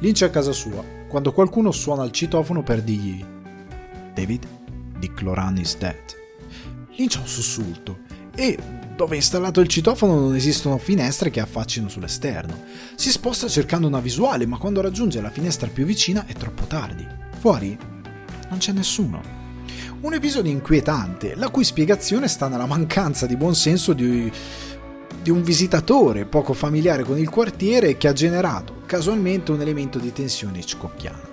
Lynch 0.00 0.22
è 0.22 0.26
a 0.26 0.30
casa 0.30 0.52
sua, 0.52 0.84
quando 1.08 1.32
qualcuno 1.32 1.70
suona 1.70 2.04
il 2.04 2.10
citofono 2.10 2.62
per 2.62 2.82
dirgli 2.82 3.24
David, 4.12 4.46
Dick 4.98 5.22
Loran 5.22 5.56
is 5.56 5.78
dead. 5.78 5.96
Lynch 6.94 7.16
ha 7.16 7.20
un 7.20 7.26
sussulto 7.26 8.00
e 8.34 8.58
dove 8.94 9.14
è 9.14 9.16
installato 9.16 9.60
il 9.60 9.68
citofono 9.68 10.18
non 10.18 10.34
esistono 10.34 10.78
finestre 10.78 11.30
che 11.30 11.40
affaccino 11.40 11.88
sull'esterno. 11.88 12.64
Si 12.94 13.10
sposta 13.10 13.48
cercando 13.48 13.86
una 13.86 14.00
visuale, 14.00 14.46
ma 14.46 14.58
quando 14.58 14.80
raggiunge 14.80 15.20
la 15.20 15.30
finestra 15.30 15.68
più 15.68 15.84
vicina 15.84 16.26
è 16.26 16.32
troppo 16.34 16.64
tardi. 16.64 17.06
Fuori 17.38 17.76
non 18.48 18.58
c'è 18.58 18.72
nessuno. 18.72 19.40
Un 20.02 20.14
episodio 20.14 20.50
inquietante, 20.50 21.34
la 21.36 21.48
cui 21.48 21.64
spiegazione 21.64 22.28
sta 22.28 22.48
nella 22.48 22.66
mancanza 22.66 23.26
di 23.26 23.36
buonsenso 23.36 23.92
di, 23.92 24.30
di 25.22 25.30
un 25.30 25.42
visitatore 25.42 26.26
poco 26.26 26.52
familiare 26.52 27.04
con 27.04 27.18
il 27.18 27.30
quartiere 27.30 27.96
che 27.96 28.08
ha 28.08 28.12
generato 28.12 28.82
casualmente 28.84 29.52
un 29.52 29.60
elemento 29.60 29.98
di 29.98 30.12
tensione 30.12 30.58
hitchcockiana. 30.58 31.31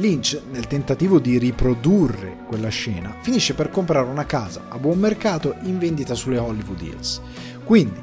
Lynch, 0.00 0.40
nel 0.52 0.68
tentativo 0.68 1.18
di 1.18 1.38
riprodurre 1.38 2.38
quella 2.46 2.68
scena, 2.68 3.16
finisce 3.20 3.54
per 3.54 3.68
comprare 3.68 4.08
una 4.08 4.26
casa 4.26 4.66
a 4.68 4.78
buon 4.78 5.00
mercato 5.00 5.56
in 5.62 5.76
vendita 5.76 6.14
sulle 6.14 6.38
Hollywood 6.38 6.80
Hills. 6.80 7.20
Quindi, 7.64 8.00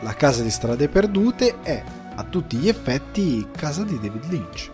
la 0.00 0.14
casa 0.14 0.42
di 0.42 0.48
strade 0.48 0.88
perdute 0.88 1.60
è 1.60 1.84
a 2.14 2.24
tutti 2.24 2.56
gli 2.56 2.68
effetti 2.68 3.46
casa 3.54 3.82
di 3.82 4.00
David 4.00 4.24
Lynch. 4.30 4.70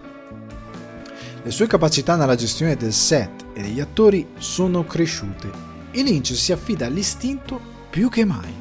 Le 1.43 1.51
sue 1.51 1.67
capacità 1.67 2.15
nella 2.15 2.37
gestione 2.37 2.77
del 2.77 2.93
set 2.93 3.47
e 3.55 3.63
degli 3.63 3.81
attori 3.81 4.29
sono 4.39 4.85
cresciute 4.85 5.51
e 5.91 6.03
Lynch 6.03 6.37
si 6.37 6.53
affida 6.53 6.87
all'istinto 6.87 7.61
più 7.91 8.09
che 8.09 8.25
mai. 8.25 8.55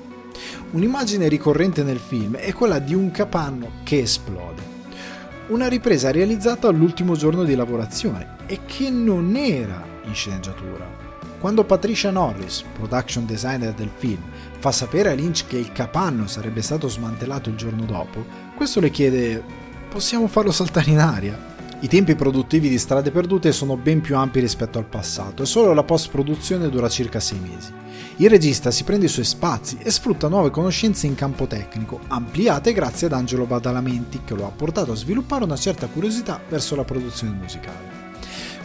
Un'immagine 0.72 1.28
ricorrente 1.28 1.84
nel 1.84 2.00
film 2.00 2.36
è 2.36 2.52
quella 2.52 2.80
di 2.80 2.96
un 2.96 3.12
capanno 3.12 3.74
che 3.84 4.00
esplode. 4.00 4.71
Una 5.52 5.68
ripresa 5.68 6.12
realizzata 6.12 6.70
all'ultimo 6.70 7.18
giorno 7.18 7.44
di 7.44 7.56
lavorazione 7.56 8.38
e 8.46 8.62
che 8.66 8.90
non 8.90 9.36
era 9.36 9.86
in 10.06 10.14
sceneggiatura. 10.14 10.88
Quando 11.42 11.66
Patricia 11.66 12.10
Norris, 12.10 12.64
production 12.72 13.26
designer 13.26 13.74
del 13.74 13.90
film, 13.94 14.22
fa 14.60 14.72
sapere 14.72 15.10
a 15.10 15.14
Lynch 15.14 15.48
che 15.48 15.58
il 15.58 15.74
capanno 15.74 16.26
sarebbe 16.28 16.62
stato 16.62 16.88
smantellato 16.88 17.50
il 17.50 17.58
giorno 17.58 17.84
dopo, 17.84 18.26
questo 18.56 18.80
le 18.80 18.92
chiede: 18.92 19.44
Possiamo 19.90 20.28
farlo 20.28 20.52
saltare 20.52 20.90
in 20.90 21.00
aria? 21.00 21.38
I 21.82 21.88
tempi 21.90 22.16
produttivi 22.16 22.70
di 22.70 22.78
Strade 22.78 23.12
Perdute 23.12 23.52
sono 23.52 23.76
ben 23.76 24.00
più 24.00 24.16
ampi 24.16 24.40
rispetto 24.40 24.78
al 24.78 24.86
passato 24.86 25.44
e 25.44 25.46
solo 25.46 25.74
la 25.74 25.84
post-produzione 25.84 26.70
dura 26.70 26.88
circa 26.88 27.20
6 27.20 27.40
mesi. 27.40 27.74
Il 28.18 28.30
regista 28.30 28.70
si 28.72 28.84
prende 28.84 29.06
i 29.06 29.10
suoi 29.10 29.26
spazi 29.26 29.78
e 29.82 29.90
sfrutta 29.90 30.28
nuove 30.28 30.52
conoscenze 30.52 31.08
in 31.08 31.16
campo 31.16 31.48
tecnico, 31.48 32.00
ampliate 32.08 32.74
grazie 32.74 33.08
ad 33.08 33.14
Angelo 33.14 33.46
Badalamenti, 33.46 34.22
che 34.24 34.36
lo 34.36 34.46
ha 34.46 34.52
portato 34.52 34.92
a 34.92 34.96
sviluppare 34.96 35.44
una 35.44 35.56
certa 35.56 35.88
curiosità 35.88 36.40
verso 36.48 36.76
la 36.76 36.84
produzione 36.84 37.34
musicale. 37.34 38.00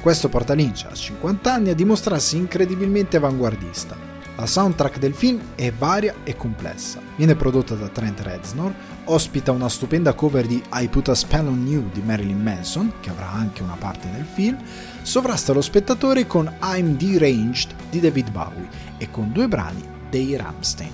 Questo 0.02 0.28
porta 0.28 0.54
Lynch 0.54 0.86
a 0.88 0.94
50 0.94 1.52
anni 1.52 1.70
a 1.70 1.74
dimostrarsi 1.74 2.36
incredibilmente 2.36 3.16
avanguardista. 3.16 3.96
La 4.36 4.46
soundtrack 4.46 4.98
del 4.98 5.14
film 5.14 5.40
è 5.54 5.72
varia 5.72 6.16
e 6.22 6.36
complessa. 6.36 7.00
Viene 7.16 7.34
prodotta 7.34 7.74
da 7.74 7.88
Trent 7.88 8.20
Reznor, 8.20 8.74
ospita 9.04 9.52
una 9.52 9.70
stupenda 9.70 10.12
cover 10.12 10.46
di 10.46 10.62
I 10.74 10.88
Put 10.88 11.08
a 11.08 11.14
Spell 11.14 11.46
on 11.46 11.66
You 11.66 11.88
di 11.90 12.02
Marilyn 12.02 12.42
Manson, 12.42 12.92
che 13.00 13.08
avrà 13.08 13.30
anche 13.30 13.62
una 13.62 13.76
parte 13.78 14.08
nel 14.10 14.26
film, 14.26 14.58
sovrasta 15.06 15.52
lo 15.52 15.60
spettatore 15.60 16.26
con 16.26 16.52
I'm 16.60 16.96
Deranged 16.96 17.72
di 17.90 18.00
David 18.00 18.32
Bowie 18.32 18.68
e 18.98 19.08
con 19.08 19.30
due 19.30 19.46
brani 19.46 19.80
dei 20.10 20.34
Ramstein. 20.34 20.90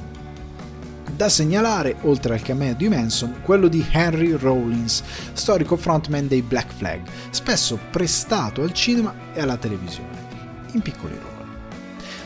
Da 1.16 1.30
segnalare, 1.30 1.96
oltre 2.02 2.34
al 2.34 2.42
cameo 2.42 2.74
di 2.74 2.88
Manson, 2.88 3.40
quello 3.42 3.68
di 3.68 3.82
Henry 3.90 4.32
Rollins, 4.32 5.02
storico 5.32 5.76
frontman 5.76 6.28
dei 6.28 6.42
Black 6.42 6.74
Flag, 6.74 7.00
spesso 7.30 7.78
prestato 7.90 8.60
al 8.60 8.74
cinema 8.74 9.14
e 9.32 9.40
alla 9.40 9.56
televisione, 9.56 10.26
in 10.72 10.82
piccoli 10.82 11.14
ruoli. 11.14 11.50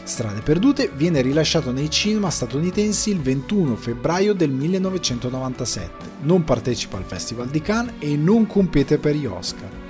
Strade 0.03 0.41
Perdute 0.41 0.91
viene 0.93 1.21
rilasciato 1.21 1.71
nei 1.71 1.91
cinema 1.91 2.31
statunitensi 2.31 3.11
il 3.11 3.21
21 3.21 3.77
febbraio 3.77 4.35
del 4.35 4.51
1997, 4.51 6.05
non 6.23 6.43
partecipa 6.43 6.97
al 6.97 7.05
Festival 7.05 7.47
di 7.47 7.63
Cannes 7.63 7.95
e 8.01 8.17
non 8.17 8.47
compete 8.49 8.99
per 8.99 9.15
gli 9.15 9.27
Oscar. 9.27 9.85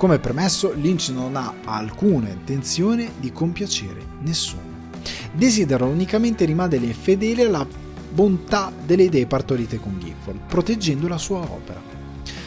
Come 0.00 0.18
premesso, 0.18 0.72
Lynch 0.72 1.10
non 1.10 1.36
ha 1.36 1.56
alcuna 1.62 2.30
intenzione 2.30 3.12
di 3.20 3.32
compiacere 3.32 4.02
nessuno. 4.20 4.88
Desidera 5.30 5.84
unicamente 5.84 6.46
rimanere 6.46 6.94
fedele 6.94 7.44
alla 7.44 7.66
bontà 8.10 8.72
delle 8.82 9.02
idee 9.02 9.26
partorite 9.26 9.78
con 9.78 10.00
Gifford, 10.00 10.38
proteggendo 10.48 11.06
la 11.06 11.18
sua 11.18 11.40
opera. 11.40 11.82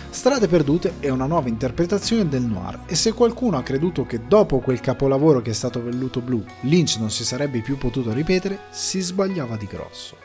Strade 0.09 0.47
Perdute 0.47 0.95
è 0.97 1.09
una 1.09 1.27
nuova 1.27 1.47
interpretazione 1.47 2.27
del 2.27 2.41
noir 2.41 2.85
e 2.87 2.95
se 2.95 3.13
qualcuno 3.13 3.57
ha 3.57 3.61
creduto 3.61 4.03
che 4.07 4.21
dopo 4.27 4.57
quel 4.57 4.79
capolavoro 4.79 5.43
che 5.43 5.51
è 5.51 5.53
stato 5.53 5.83
Velluto 5.83 6.21
Blu 6.21 6.43
Lynch 6.61 6.97
non 6.97 7.11
si 7.11 7.23
sarebbe 7.23 7.61
più 7.61 7.77
potuto 7.77 8.11
ripetere, 8.13 8.61
si 8.71 8.99
sbagliava 8.99 9.57
di 9.57 9.67
grosso. 9.67 10.17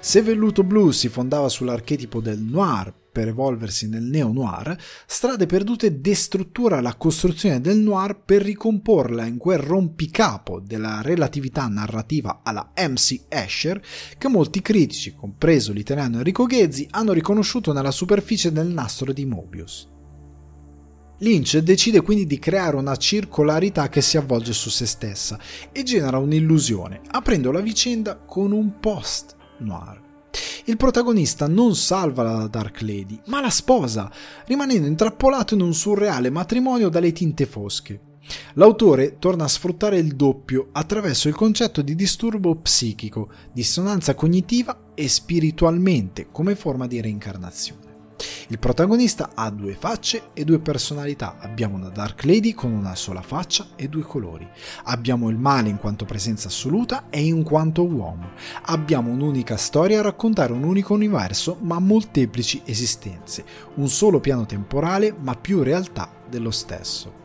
Se 0.00 0.22
Velluto 0.22 0.64
Blu 0.64 0.90
si 0.90 1.10
fondava 1.10 1.50
sull'archetipo 1.50 2.22
del 2.22 2.38
noir 2.38 2.94
per 3.12 3.28
evolversi 3.28 3.88
nel 3.88 4.02
neo-noir, 4.04 4.76
Strade 5.06 5.46
Perdute 5.46 6.00
destruttura 6.00 6.80
la 6.80 6.94
costruzione 6.94 7.60
del 7.60 7.76
noir 7.76 8.18
per 8.24 8.42
ricomporla 8.42 9.26
in 9.26 9.36
quel 9.36 9.58
rompicapo 9.58 10.60
della 10.60 11.02
relatività 11.02 11.68
narrativa 11.68 12.40
alla 12.42 12.72
MC 12.74 13.24
Escher 13.28 13.80
che 14.16 14.28
molti 14.28 14.62
critici, 14.62 15.14
compreso 15.14 15.72
l'italiano 15.72 16.16
Enrico 16.16 16.46
Ghezzi, 16.46 16.88
hanno 16.90 17.12
riconosciuto 17.12 17.72
nella 17.72 17.90
superficie 17.90 18.50
del 18.50 18.68
nastro 18.68 19.12
di 19.12 19.26
Mobius. 19.26 19.90
Lynch 21.18 21.58
decide 21.58 22.00
quindi 22.00 22.26
di 22.26 22.38
creare 22.38 22.74
una 22.74 22.96
circolarità 22.96 23.88
che 23.88 24.00
si 24.00 24.16
avvolge 24.16 24.52
su 24.52 24.70
se 24.70 24.86
stessa 24.86 25.38
e 25.70 25.84
genera 25.84 26.18
un'illusione, 26.18 27.00
aprendo 27.10 27.52
la 27.52 27.60
vicenda 27.60 28.16
con 28.16 28.50
un 28.50 28.80
post 28.80 29.36
noir 29.58 30.01
il 30.66 30.76
protagonista 30.76 31.48
non 31.48 31.74
salva 31.74 32.22
la 32.22 32.46
Dark 32.46 32.80
Lady, 32.82 33.20
ma 33.26 33.40
la 33.40 33.50
sposa, 33.50 34.10
rimanendo 34.46 34.86
intrappolato 34.86 35.54
in 35.54 35.60
un 35.60 35.74
surreale 35.74 36.30
matrimonio 36.30 36.88
dalle 36.88 37.12
tinte 37.12 37.46
fosche. 37.46 38.00
L'autore 38.54 39.18
torna 39.18 39.44
a 39.44 39.48
sfruttare 39.48 39.98
il 39.98 40.14
doppio 40.14 40.68
attraverso 40.72 41.28
il 41.28 41.34
concetto 41.34 41.82
di 41.82 41.94
disturbo 41.94 42.54
psichico, 42.56 43.28
dissonanza 43.52 44.14
cognitiva 44.14 44.92
e 44.94 45.08
spiritualmente 45.08 46.28
come 46.30 46.54
forma 46.54 46.86
di 46.86 47.00
reincarnazione. 47.00 47.91
Il 48.52 48.58
protagonista 48.58 49.30
ha 49.34 49.48
due 49.48 49.72
facce 49.72 50.24
e 50.34 50.44
due 50.44 50.58
personalità. 50.58 51.38
Abbiamo 51.38 51.76
una 51.76 51.88
Dark 51.88 52.24
Lady 52.24 52.52
con 52.52 52.70
una 52.70 52.94
sola 52.94 53.22
faccia 53.22 53.68
e 53.76 53.88
due 53.88 54.02
colori. 54.02 54.46
Abbiamo 54.84 55.30
il 55.30 55.38
male 55.38 55.70
in 55.70 55.78
quanto 55.78 56.04
presenza 56.04 56.48
assoluta 56.48 57.08
e 57.08 57.24
in 57.24 57.44
quanto 57.44 57.82
uomo. 57.82 58.32
Abbiamo 58.64 59.10
un'unica 59.10 59.56
storia 59.56 60.00
a 60.00 60.02
raccontare 60.02 60.52
un 60.52 60.64
unico 60.64 60.92
universo 60.92 61.56
ma 61.62 61.78
molteplici 61.78 62.60
esistenze. 62.66 63.42
Un 63.76 63.88
solo 63.88 64.20
piano 64.20 64.44
temporale 64.44 65.16
ma 65.18 65.34
più 65.34 65.62
realtà 65.62 66.10
dello 66.28 66.50
stesso. 66.50 67.20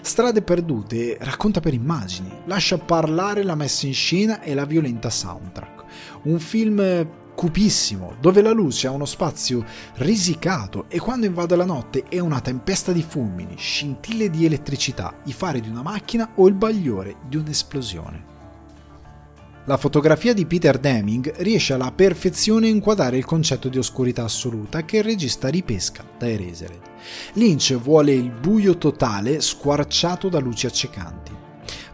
Strade 0.00 0.42
perdute 0.42 1.16
racconta 1.20 1.60
per 1.60 1.74
immagini, 1.74 2.28
lascia 2.46 2.76
parlare 2.76 3.44
la 3.44 3.54
messa 3.54 3.86
in 3.86 3.94
scena 3.94 4.42
e 4.42 4.52
la 4.52 4.64
violenta 4.64 5.10
soundtrack. 5.10 5.84
Un 6.24 6.40
film 6.40 7.06
cupissimo, 7.34 8.14
dove 8.20 8.42
la 8.42 8.52
luce 8.52 8.86
ha 8.86 8.90
uno 8.90 9.04
spazio 9.04 9.64
risicato 9.96 10.86
e 10.88 10.98
quando 10.98 11.26
invade 11.26 11.56
la 11.56 11.64
notte 11.64 12.04
è 12.08 12.18
una 12.18 12.40
tempesta 12.40 12.92
di 12.92 13.02
fulmini, 13.02 13.54
scintille 13.56 14.30
di 14.30 14.44
elettricità, 14.44 15.14
i 15.24 15.32
fari 15.32 15.60
di 15.60 15.68
una 15.68 15.82
macchina 15.82 16.30
o 16.36 16.46
il 16.48 16.54
bagliore 16.54 17.16
di 17.28 17.36
un'esplosione. 17.36 18.30
La 19.66 19.76
fotografia 19.76 20.34
di 20.34 20.44
Peter 20.44 20.76
Deming 20.76 21.34
riesce 21.36 21.72
alla 21.72 21.92
perfezione 21.92 22.66
a 22.66 22.70
inquadrare 22.70 23.16
il 23.16 23.24
concetto 23.24 23.68
di 23.68 23.78
oscurità 23.78 24.24
assoluta 24.24 24.84
che 24.84 24.96
il 24.96 25.04
regista 25.04 25.48
ripesca 25.48 26.04
da 26.18 26.28
Eraserhead. 26.28 26.80
Lynch 27.34 27.76
vuole 27.76 28.12
il 28.12 28.28
buio 28.28 28.76
totale 28.76 29.40
squarciato 29.40 30.28
da 30.28 30.40
luci 30.40 30.66
accecanti. 30.66 31.41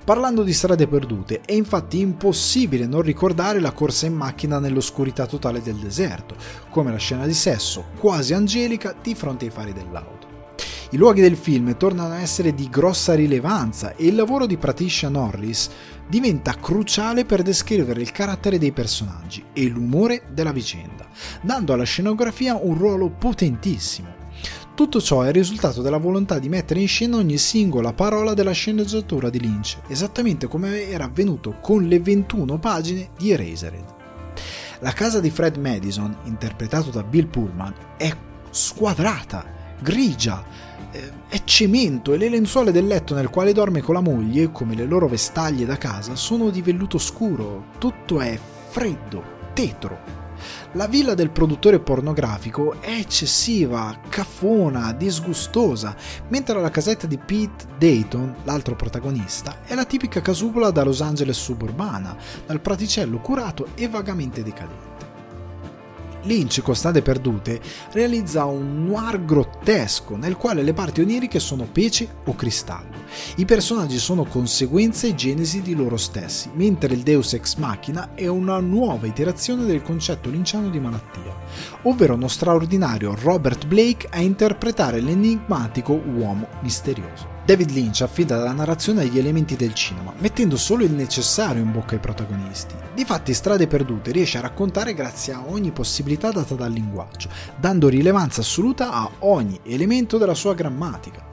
Parlando 0.08 0.42
di 0.42 0.54
strade 0.54 0.86
perdute, 0.86 1.42
è 1.44 1.52
infatti 1.52 2.00
impossibile 2.00 2.86
non 2.86 3.02
ricordare 3.02 3.60
la 3.60 3.72
corsa 3.72 4.06
in 4.06 4.14
macchina 4.14 4.58
nell'oscurità 4.58 5.26
totale 5.26 5.60
del 5.60 5.74
deserto, 5.74 6.34
come 6.70 6.90
la 6.90 6.96
scena 6.96 7.26
di 7.26 7.34
sesso, 7.34 7.88
quasi 7.98 8.32
angelica, 8.32 8.94
di 9.02 9.14
fronte 9.14 9.44
ai 9.44 9.50
fari 9.50 9.74
dell'auto. 9.74 10.54
I 10.92 10.96
luoghi 10.96 11.20
del 11.20 11.36
film 11.36 11.76
tornano 11.76 12.14
a 12.14 12.22
essere 12.22 12.54
di 12.54 12.70
grossa 12.70 13.12
rilevanza 13.12 13.96
e 13.96 14.06
il 14.06 14.14
lavoro 14.14 14.46
di 14.46 14.56
Patricia 14.56 15.10
Norris 15.10 15.68
diventa 16.08 16.54
cruciale 16.54 17.26
per 17.26 17.42
descrivere 17.42 18.00
il 18.00 18.10
carattere 18.10 18.56
dei 18.56 18.72
personaggi 18.72 19.44
e 19.52 19.68
l'umore 19.68 20.22
della 20.32 20.52
vicenda, 20.52 21.06
dando 21.42 21.74
alla 21.74 21.84
scenografia 21.84 22.56
un 22.56 22.78
ruolo 22.78 23.10
potentissimo. 23.10 24.17
Tutto 24.78 25.00
ciò 25.00 25.22
è 25.22 25.26
il 25.26 25.34
risultato 25.34 25.82
della 25.82 25.96
volontà 25.96 26.38
di 26.38 26.48
mettere 26.48 26.78
in 26.78 26.86
scena 26.86 27.16
ogni 27.16 27.36
singola 27.36 27.92
parola 27.92 28.32
della 28.32 28.52
sceneggiatura 28.52 29.28
di 29.28 29.40
Lynch, 29.40 29.78
esattamente 29.88 30.46
come 30.46 30.88
era 30.88 31.02
avvenuto 31.02 31.56
con 31.60 31.82
le 31.82 31.98
21 31.98 32.58
pagine 32.60 33.08
di 33.18 33.32
Eraserhead. 33.32 33.94
La 34.78 34.92
casa 34.92 35.18
di 35.18 35.30
Fred 35.30 35.56
Madison, 35.56 36.16
interpretato 36.26 36.90
da 36.90 37.02
Bill 37.02 37.26
Pullman, 37.26 37.74
è 37.96 38.16
squadrata, 38.50 39.44
grigia, 39.80 40.44
eh, 40.92 41.10
è 41.26 41.42
cemento 41.42 42.12
e 42.12 42.16
le 42.16 42.28
lenzuola 42.28 42.70
del 42.70 42.86
letto 42.86 43.16
nel 43.16 43.30
quale 43.30 43.52
dorme 43.52 43.82
con 43.82 43.94
la 43.94 44.00
moglie, 44.00 44.52
come 44.52 44.76
le 44.76 44.84
loro 44.84 45.08
vestaglie 45.08 45.66
da 45.66 45.76
casa, 45.76 46.14
sono 46.14 46.50
di 46.50 46.62
velluto 46.62 46.98
scuro, 46.98 47.64
tutto 47.78 48.20
è 48.20 48.38
freddo, 48.68 49.24
tetro. 49.54 50.17
La 50.78 50.86
villa 50.86 51.14
del 51.14 51.30
produttore 51.30 51.80
pornografico 51.80 52.80
è 52.80 52.92
eccessiva, 52.92 53.98
cafona, 54.08 54.92
disgustosa, 54.92 55.96
mentre 56.28 56.60
la 56.60 56.70
casetta 56.70 57.08
di 57.08 57.18
Pete 57.18 57.66
Dayton, 57.76 58.36
l'altro 58.44 58.76
protagonista, 58.76 59.62
è 59.64 59.74
la 59.74 59.84
tipica 59.84 60.20
casupola 60.20 60.70
da 60.70 60.84
Los 60.84 61.00
Angeles 61.00 61.36
suburbana, 61.36 62.16
dal 62.46 62.60
praticello 62.60 63.18
curato 63.18 63.70
e 63.74 63.88
vagamente 63.88 64.44
decadente. 64.44 64.97
Lynch 66.22 66.62
con 66.62 66.74
Strade 66.74 67.02
Perdute 67.02 67.61
realizza 67.92 68.44
un 68.44 68.85
noir 68.85 69.24
grottesco 69.24 70.16
nel 70.16 70.37
quale 70.37 70.62
le 70.62 70.72
parti 70.72 71.00
oniriche 71.00 71.38
sono 71.38 71.66
pece 71.70 72.09
o 72.24 72.35
cristallo. 72.35 72.96
I 73.37 73.44
personaggi 73.44 73.98
sono 73.98 74.24
conseguenze 74.24 75.09
e 75.09 75.14
genesi 75.14 75.62
di 75.62 75.74
loro 75.74 75.96
stessi, 75.96 76.50
mentre 76.54 76.94
il 76.94 77.02
Deus 77.02 77.33
Ex 77.33 77.57
Machina 77.57 78.14
è 78.14 78.26
una 78.26 78.59
nuova 78.59 79.07
iterazione 79.07 79.64
del 79.64 79.83
concetto 79.83 80.28
linciano 80.28 80.68
di 80.68 80.81
malattia, 80.81 81.37
ovvero 81.83 82.14
uno 82.14 82.28
straordinario 82.28 83.14
Robert 83.20 83.66
Blake 83.66 84.09
a 84.11 84.20
interpretare 84.20 85.00
l'enigmatico 85.00 85.92
uomo 85.92 86.48
misterioso. 86.62 87.38
David 87.48 87.70
Lynch 87.70 88.02
affida 88.02 88.37
la 88.37 88.52
narrazione 88.52 89.00
agli 89.00 89.18
elementi 89.18 89.56
del 89.56 89.72
cinema, 89.72 90.12
mettendo 90.18 90.58
solo 90.58 90.84
il 90.84 90.92
necessario 90.92 91.62
in 91.62 91.72
bocca 91.72 91.94
ai 91.94 91.98
protagonisti. 91.98 92.74
Difatti 92.94 93.32
Strade 93.32 93.66
Perdute 93.66 94.12
riesce 94.12 94.37
a 94.37 94.42
raccontare 94.42 94.92
grazie 94.92 95.32
a 95.32 95.44
ogni 95.46 95.70
possibilità 95.70 96.30
data 96.30 96.54
dal 96.54 96.70
linguaggio, 96.70 97.30
dando 97.58 97.88
rilevanza 97.88 98.42
assoluta 98.42 98.92
a 98.92 99.11
ogni 99.20 99.58
elemento 99.62 100.18
della 100.18 100.34
sua 100.34 100.52
grammatica. 100.52 101.24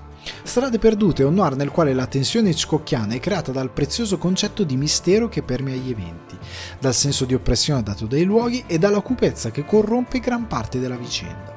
Strade 0.41 0.80
Perdute 0.80 1.23
è 1.23 1.25
un 1.25 1.34
noir 1.34 1.58
nel 1.58 1.71
quale 1.71 1.93
la 1.93 2.06
tensione 2.06 2.51
hitchcockiana 2.51 3.13
è 3.13 3.19
creata 3.19 3.51
dal 3.51 3.71
prezioso 3.71 4.17
concetto 4.17 4.63
di 4.63 4.78
mistero 4.78 5.28
che 5.28 5.43
permea 5.43 5.75
gli 5.75 5.89
eventi, 5.89 6.38
dal 6.80 6.93
senso 6.93 7.25
di 7.25 7.34
oppressione 7.34 7.84
dato 7.84 8.06
dai 8.06 8.23
luoghi 8.23 8.63
e 8.67 8.78
dalla 8.78 9.01
cupezza 9.01 9.51
che 9.51 9.65
corrompe 9.65 10.21
gran 10.21 10.47
parte 10.47 10.80
della 10.80 10.95
vicenda 10.95 11.55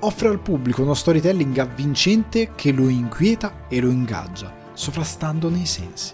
offre 0.00 0.28
al 0.28 0.40
pubblico 0.40 0.82
uno 0.82 0.94
storytelling 0.94 1.56
avvincente 1.58 2.52
che 2.54 2.72
lo 2.72 2.88
inquieta 2.88 3.66
e 3.68 3.80
lo 3.80 3.90
ingaggia, 3.90 4.54
sovrastandone 4.72 5.58
i 5.58 5.66
sensi. 5.66 6.12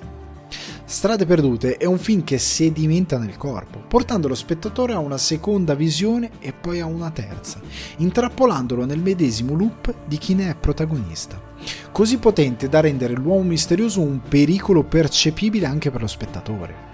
Strade 0.84 1.24
perdute 1.24 1.78
è 1.78 1.86
un 1.86 1.98
film 1.98 2.22
che 2.22 2.36
sedimenta 2.36 3.16
nel 3.16 3.38
corpo, 3.38 3.82
portando 3.88 4.28
lo 4.28 4.34
spettatore 4.34 4.92
a 4.92 4.98
una 4.98 5.16
seconda 5.16 5.74
visione 5.74 6.32
e 6.38 6.52
poi 6.52 6.80
a 6.80 6.84
una 6.84 7.10
terza, 7.10 7.62
intrappolandolo 7.96 8.84
nel 8.84 9.00
medesimo 9.00 9.54
loop 9.54 9.94
di 10.06 10.18
chi 10.18 10.34
ne 10.34 10.50
è 10.50 10.54
protagonista, 10.54 11.40
così 11.90 12.18
potente 12.18 12.68
da 12.68 12.80
rendere 12.80 13.14
l'uomo 13.14 13.42
misterioso 13.44 14.02
un 14.02 14.20
pericolo 14.20 14.84
percepibile 14.84 15.64
anche 15.64 15.90
per 15.90 16.02
lo 16.02 16.06
spettatore. 16.06 16.90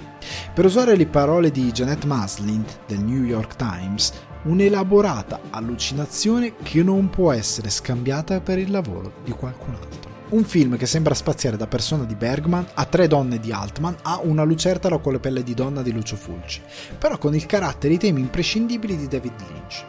Per 0.55 0.64
usare 0.64 0.94
le 0.94 1.07
parole 1.07 1.51
di 1.51 1.73
Janet 1.73 2.05
Maslin 2.05 2.64
del 2.87 3.01
New 3.01 3.25
York 3.25 3.57
Times, 3.57 4.12
un'elaborata 4.48 5.40
allucinazione 5.50 6.54
che 6.62 6.82
non 6.82 7.11
può 7.11 7.32
essere 7.32 7.68
scambiata 7.68 8.40
per 8.40 8.58
il 8.58 8.70
lavoro 8.70 9.12
di 9.22 9.32
qualcun 9.32 9.74
altro. 9.74 10.16
Un 10.30 10.44
film 10.44 10.78
che 10.78 10.87
sembra 10.87 11.14
spaziare 11.14 11.58
da 11.58 11.66
persona 11.66 12.04
di 12.04 12.14
Bergman 12.14 12.66
a 12.74 12.84
tre 12.87 13.08
donne 13.08 13.40
di 13.40 13.52
Altman 13.52 13.96
a 14.02 14.20
una 14.22 14.44
lucertola 14.44 14.98
con 14.98 15.12
le 15.12 15.18
pelle 15.20 15.42
di 15.42 15.52
donna 15.52 15.82
di 15.82 15.92
Lucio 15.92 16.16
Fulci, 16.16 16.62
però 16.98 17.18
con 17.18 17.34
il 17.34 17.44
carattere 17.44 17.92
e 17.92 17.96
i 17.96 18.00
temi 18.00 18.20
imprescindibili 18.20 18.96
di 18.96 19.06
David 19.06 19.32
Lynch. 19.38 19.84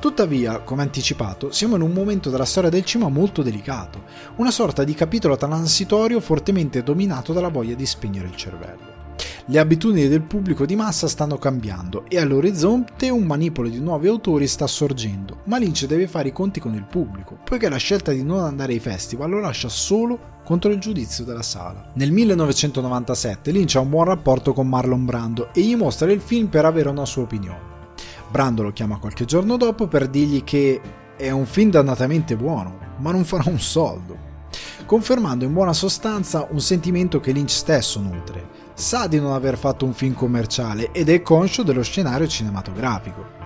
Tuttavia, 0.00 0.58
come 0.58 0.82
anticipato, 0.82 1.52
siamo 1.52 1.76
in 1.76 1.82
un 1.82 1.92
momento 1.92 2.30
della 2.30 2.44
storia 2.44 2.70
del 2.70 2.84
cinema 2.84 3.10
molto 3.10 3.42
delicato, 3.42 4.02
una 4.36 4.50
sorta 4.50 4.82
di 4.82 4.94
capitolo 4.94 5.36
transitorio 5.36 6.20
fortemente 6.20 6.82
dominato 6.82 7.32
dalla 7.32 7.48
voglia 7.48 7.74
di 7.74 7.86
spegnere 7.86 8.26
il 8.26 8.36
cervello. 8.36 8.93
Le 9.46 9.58
abitudini 9.58 10.08
del 10.08 10.22
pubblico 10.22 10.64
di 10.64 10.74
massa 10.74 11.06
stanno 11.06 11.36
cambiando 11.36 12.04
e 12.08 12.18
all'orizzonte 12.18 13.10
un 13.10 13.24
manipolo 13.24 13.68
di 13.68 13.78
nuovi 13.78 14.08
autori 14.08 14.46
sta 14.46 14.66
sorgendo, 14.66 15.40
ma 15.44 15.58
Lynch 15.58 15.84
deve 15.84 16.08
fare 16.08 16.28
i 16.28 16.32
conti 16.32 16.60
con 16.60 16.74
il 16.74 16.84
pubblico, 16.84 17.38
poiché 17.44 17.68
la 17.68 17.76
scelta 17.76 18.10
di 18.12 18.22
non 18.22 18.42
andare 18.42 18.72
ai 18.72 18.80
festival 18.80 19.28
lo 19.28 19.40
lascia 19.40 19.68
solo 19.68 20.32
contro 20.44 20.70
il 20.70 20.78
giudizio 20.78 21.24
della 21.24 21.42
sala. 21.42 21.90
Nel 21.94 22.10
1997 22.10 23.50
Lynch 23.50 23.76
ha 23.76 23.80
un 23.80 23.90
buon 23.90 24.06
rapporto 24.06 24.52
con 24.54 24.68
Marlon 24.68 25.04
Brando 25.04 25.52
e 25.52 25.60
gli 25.60 25.76
mostra 25.76 26.10
il 26.10 26.20
film 26.20 26.46
per 26.46 26.64
avere 26.64 26.88
una 26.88 27.04
sua 27.04 27.22
opinione. 27.22 27.72
Brando 28.30 28.62
lo 28.62 28.72
chiama 28.72 28.98
qualche 28.98 29.26
giorno 29.26 29.56
dopo 29.56 29.86
per 29.88 30.08
dirgli 30.08 30.42
che 30.42 30.80
è 31.16 31.30
un 31.30 31.46
film 31.46 31.70
dannatamente 31.70 32.34
buono, 32.34 32.78
ma 32.98 33.12
non 33.12 33.24
farà 33.24 33.48
un 33.48 33.60
soldo, 33.60 34.16
confermando 34.86 35.44
in 35.44 35.52
buona 35.52 35.72
sostanza 35.72 36.46
un 36.50 36.60
sentimento 36.60 37.20
che 37.20 37.32
Lynch 37.32 37.50
stesso 37.50 38.00
nutre, 38.00 38.63
sa 38.74 39.06
di 39.06 39.20
non 39.20 39.32
aver 39.32 39.56
fatto 39.56 39.84
un 39.84 39.94
film 39.94 40.14
commerciale 40.14 40.90
ed 40.92 41.08
è 41.08 41.22
conscio 41.22 41.62
dello 41.62 41.82
scenario 41.82 42.26
cinematografico. 42.26 43.42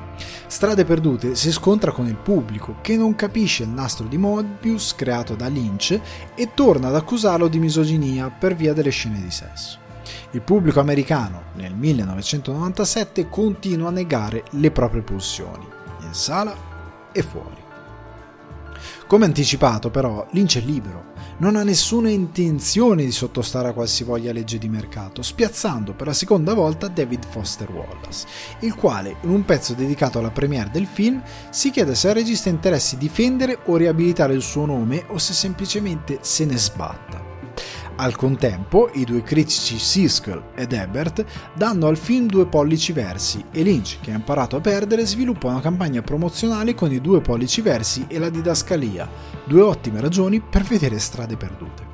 Strade 0.47 0.85
Perdute 0.85 1.35
si 1.35 1.53
scontra 1.53 1.93
con 1.93 2.07
il 2.07 2.17
pubblico 2.17 2.77
che 2.81 2.97
non 2.97 3.15
capisce 3.15 3.63
il 3.63 3.69
nastro 3.69 4.07
di 4.07 4.17
Mobius 4.17 4.95
creato 4.95 5.35
da 5.35 5.47
Lynch 5.47 6.01
e 6.35 6.51
torna 6.55 6.89
ad 6.89 6.97
accusarlo 6.97 7.49
di 7.49 7.59
misoginia 7.59 8.31
per 8.31 8.57
via 8.57 8.73
delle 8.73 8.91
scene 8.91 9.21
di 9.21 9.31
sesso. 9.31 9.79
Il 10.31 10.41
pubblico 10.41 10.81
americano 10.81 11.45
nel 11.55 11.75
1997 11.75 13.29
continua 13.29 13.89
a 13.89 13.93
negare 13.93 14.45
le 14.51 14.71
proprie 14.71 15.03
pulsioni, 15.03 15.67
in 16.01 16.15
sala 16.15 16.57
e 17.13 17.23
fuori. 17.23 17.67
Come 19.07 19.25
anticipato 19.25 19.91
però, 19.91 20.27
Lynch 20.33 20.59
è 20.59 20.61
libero 20.61 21.17
non 21.39 21.57
ha 21.57 21.63
nessuna 21.63 22.11
intenzione 22.11 23.05
di 23.05 23.13
sottostare 23.13 23.69
a 23.69 23.73
qualsivoglia 23.73 24.33
legge 24.33 24.59
di 24.59 24.69
mercato, 24.69 25.23
spiazzando 25.23 25.95
per 25.95 26.07
la 26.07 26.13
seconda 26.13 26.55
volta 26.55 26.89
David 26.89 27.25
Foster 27.29 27.71
Wallace, 27.71 28.27
il 28.61 28.75
quale, 28.75 29.17
in 29.23 29.31
un 29.31 29.45
pezzo 29.45 29.75
dedicato 29.75 30.19
alla 30.19 30.31
premiere 30.31 30.71
del 30.73 30.87
film, 30.87 31.23
si 31.51 31.71
chiede 31.71 31.95
se 31.95 32.09
il 32.09 32.15
regista 32.15 32.49
interessi 32.49 32.97
difendere 32.97 33.59
o 33.67 33.77
riabilitare 33.77 34.35
il 34.35 34.43
suo 34.43 34.67
nome 34.67 35.05
o 35.09 35.19
se 35.19 35.33
semplicemente 35.33 36.19
se 36.23 36.45
ne 36.45 36.57
sbatta. 36.57 37.38
Al 38.01 38.15
contempo, 38.15 38.91
i 38.95 39.05
due 39.05 39.25
critici 39.25 39.77
Siskel 39.77 40.51
ed 40.55 40.73
Ebert 40.73 41.25
danno 41.55 41.89
al 41.89 41.97
film 41.97 42.27
due 42.27 42.47
pollici 42.47 42.93
versi 42.93 43.45
e 43.51 43.63
Lynch, 43.63 43.99
che 44.01 44.13
ha 44.13 44.15
imparato 44.15 44.55
a 44.55 44.61
perdere, 44.61 45.05
sviluppa 45.05 45.49
una 45.49 45.61
campagna 45.61 46.01
promozionale 46.01 46.75
con 46.75 46.93
i 46.93 47.01
due 47.01 47.21
pollici 47.21 47.61
versi 47.61 48.05
e 48.07 48.21
la 48.21 48.31
didascalia, 48.31 49.09
due 49.45 49.63
ottime 49.63 50.01
ragioni 50.01 50.41
per 50.41 50.63
vedere 50.63 51.01
strade 51.01 51.37
perdute. 51.37 51.87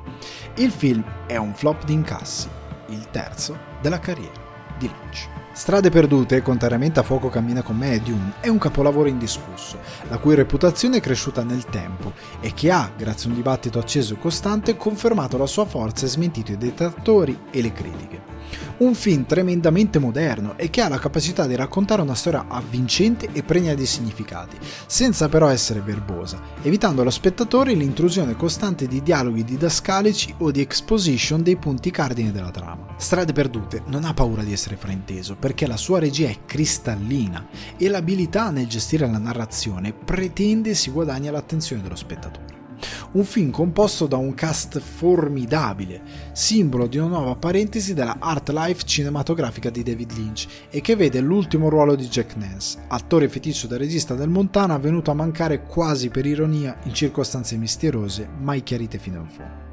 Il 0.57 0.69
film 0.69 1.03
è 1.25 1.37
un 1.37 1.55
flop 1.55 1.83
di 1.85 1.93
incassi, 1.93 2.49
il 2.89 3.09
terzo 3.09 3.57
della 3.81 3.99
carriera 3.99 4.44
di 4.77 4.87
Lynch. 4.87 5.29
Strade 5.51 5.89
perdute, 5.89 6.41
contrariamente 6.41 6.99
a 6.99 7.03
Fuoco 7.03 7.29
cammina 7.29 7.61
con 7.61 7.77
me 7.77 7.93
e 7.93 8.01
Dune, 8.01 8.33
è 8.41 8.49
un 8.49 8.57
capolavoro 8.57 9.07
indiscusso, 9.07 9.79
la 10.09 10.17
cui 10.17 10.35
reputazione 10.35 10.97
è 10.97 10.99
cresciuta 10.99 11.43
nel 11.43 11.63
tempo 11.65 12.11
e 12.41 12.53
che 12.53 12.71
ha, 12.71 12.91
grazie 12.95 13.27
a 13.27 13.29
un 13.29 13.37
dibattito 13.37 13.79
acceso 13.79 14.15
e 14.15 14.19
costante, 14.19 14.75
confermato 14.75 15.37
la 15.37 15.45
sua 15.45 15.63
forza 15.63 16.05
e 16.05 16.09
smentito 16.09 16.51
i 16.51 16.57
detrattori 16.57 17.39
e 17.51 17.61
le 17.61 17.71
critiche. 17.71 18.34
Un 18.77 18.93
film 18.93 19.25
tremendamente 19.25 19.99
moderno 19.99 20.57
e 20.57 20.69
che 20.69 20.81
ha 20.81 20.89
la 20.89 20.99
capacità 20.99 21.47
di 21.47 21.55
raccontare 21.55 22.01
una 22.01 22.13
storia 22.13 22.45
avvincente 22.49 23.29
e 23.31 23.41
pregna 23.41 23.73
di 23.73 23.85
significati, 23.85 24.57
senza 24.85 25.29
però 25.29 25.47
essere 25.47 25.79
verbosa, 25.79 26.41
evitando 26.61 27.01
allo 27.01 27.09
spettatore 27.09 27.73
l'intrusione 27.73 28.35
costante 28.35 28.85
di 28.85 29.01
dialoghi 29.01 29.45
didascalici 29.45 30.33
o 30.39 30.51
di 30.51 30.59
exposition 30.59 31.41
dei 31.41 31.55
punti 31.55 31.89
cardine 31.89 32.33
della 32.33 32.51
trama. 32.51 32.87
Strade 32.97 33.31
perdute 33.31 33.83
non 33.87 34.03
ha 34.03 34.13
paura 34.13 34.43
di 34.43 34.51
essere 34.51 34.75
frainteso 34.75 35.37
perché 35.37 35.67
la 35.67 35.77
sua 35.77 35.99
regia 35.99 36.27
è 36.27 36.39
cristallina 36.45 37.47
e 37.77 37.87
l'abilità 37.87 38.49
nel 38.49 38.67
gestire 38.67 39.09
la 39.09 39.17
narrazione 39.17 39.93
pretende 39.93 40.73
si 40.73 40.91
guadagna 40.91 41.31
l'attenzione 41.31 41.81
dello 41.81 41.95
spettatore. 41.95 42.64
Un 43.11 43.23
film 43.23 43.51
composto 43.51 44.07
da 44.07 44.17
un 44.17 44.33
cast 44.33 44.79
formidabile, 44.79 46.01
simbolo 46.33 46.87
di 46.87 46.97
una 46.97 47.17
nuova 47.17 47.35
parentesi 47.35 47.93
della 47.93 48.17
art 48.19 48.49
life 48.49 48.83
cinematografica 48.85 49.69
di 49.69 49.83
David 49.83 50.11
Lynch 50.13 50.47
e 50.69 50.81
che 50.81 50.95
vede 50.95 51.21
l'ultimo 51.21 51.69
ruolo 51.69 51.95
di 51.95 52.07
Jack 52.07 52.35
Nance, 52.35 52.79
attore 52.87 53.29
feticcio 53.29 53.67
del 53.67 53.79
regista 53.79 54.15
del 54.15 54.29
Montana 54.29 54.77
venuto 54.77 55.11
a 55.11 55.15
mancare 55.15 55.63
quasi 55.63 56.09
per 56.09 56.25
ironia 56.25 56.77
in 56.83 56.93
circostanze 56.93 57.55
misteriose 57.57 58.27
mai 58.39 58.63
chiarite 58.63 58.97
fino 58.97 59.19
in 59.19 59.27
fondo. 59.27 59.65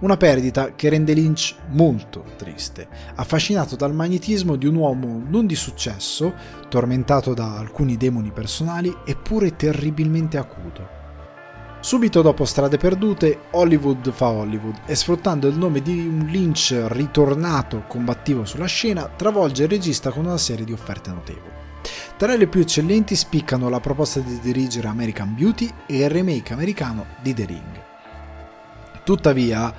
Una 0.00 0.16
perdita 0.16 0.76
che 0.76 0.90
rende 0.90 1.12
Lynch 1.12 1.56
molto 1.70 2.22
triste, 2.36 2.86
affascinato 3.16 3.74
dal 3.74 3.92
magnetismo 3.92 4.54
di 4.54 4.66
un 4.66 4.76
uomo 4.76 5.20
non 5.26 5.44
di 5.44 5.56
successo, 5.56 6.34
tormentato 6.68 7.34
da 7.34 7.58
alcuni 7.58 7.96
demoni 7.96 8.30
personali, 8.30 8.94
eppure 9.04 9.56
terribilmente 9.56 10.38
acuto. 10.38 10.97
Subito 11.80 12.22
dopo 12.22 12.44
Strade 12.44 12.76
Perdute, 12.76 13.38
Hollywood 13.52 14.10
fa 14.12 14.26
Hollywood 14.28 14.80
e 14.84 14.96
sfruttando 14.96 15.46
il 15.46 15.56
nome 15.56 15.80
di 15.80 16.06
un 16.06 16.26
Lynch 16.26 16.74
ritornato 16.88 17.84
combattivo 17.86 18.44
sulla 18.44 18.66
scena, 18.66 19.08
travolge 19.14 19.62
il 19.62 19.68
regista 19.68 20.10
con 20.10 20.26
una 20.26 20.38
serie 20.38 20.64
di 20.64 20.72
offerte 20.72 21.10
notevoli. 21.10 21.52
Tra 22.16 22.34
le 22.34 22.48
più 22.48 22.60
eccellenti 22.60 23.14
spiccano 23.14 23.68
la 23.68 23.78
proposta 23.78 24.18
di 24.18 24.40
dirigere 24.40 24.88
American 24.88 25.34
Beauty 25.34 25.72
e 25.86 25.98
il 25.98 26.10
remake 26.10 26.52
americano 26.52 27.06
di 27.22 27.32
The 27.32 27.44
Ring. 27.44 27.82
Tuttavia, 29.04 29.72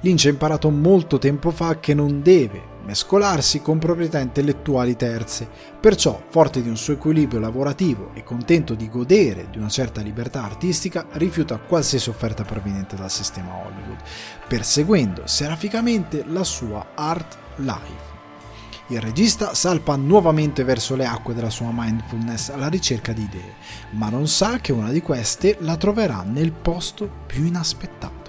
Lynch 0.00 0.26
ha 0.26 0.30
imparato 0.30 0.70
molto 0.70 1.18
tempo 1.18 1.50
fa 1.50 1.78
che 1.80 1.94
non 1.94 2.22
deve 2.22 2.74
mescolarsi 2.86 3.60
con 3.60 3.78
proprietà 3.78 4.20
intellettuali 4.20 4.96
terze, 4.96 5.48
perciò, 5.80 6.22
forte 6.28 6.62
di 6.62 6.68
un 6.68 6.76
suo 6.76 6.94
equilibrio 6.94 7.40
lavorativo 7.40 8.12
e 8.14 8.22
contento 8.22 8.74
di 8.74 8.88
godere 8.88 9.48
di 9.50 9.58
una 9.58 9.68
certa 9.68 10.00
libertà 10.00 10.44
artistica, 10.44 11.06
rifiuta 11.12 11.58
qualsiasi 11.58 12.08
offerta 12.08 12.44
proveniente 12.44 12.94
dal 12.94 13.10
sistema 13.10 13.54
Hollywood, 13.54 13.98
perseguendo 14.46 15.22
seraficamente 15.26 16.24
la 16.28 16.44
sua 16.44 16.86
art 16.94 17.36
life. 17.56 18.14
Il 18.88 19.00
regista 19.00 19.52
salpa 19.52 19.96
nuovamente 19.96 20.62
verso 20.62 20.94
le 20.94 21.06
acque 21.06 21.34
della 21.34 21.50
sua 21.50 21.70
mindfulness 21.72 22.50
alla 22.50 22.68
ricerca 22.68 23.12
di 23.12 23.22
idee, 23.22 23.54
ma 23.90 24.08
non 24.08 24.28
sa 24.28 24.60
che 24.60 24.70
una 24.70 24.92
di 24.92 25.02
queste 25.02 25.56
la 25.60 25.76
troverà 25.76 26.22
nel 26.22 26.52
posto 26.52 27.10
più 27.26 27.44
inaspettato. 27.44 28.25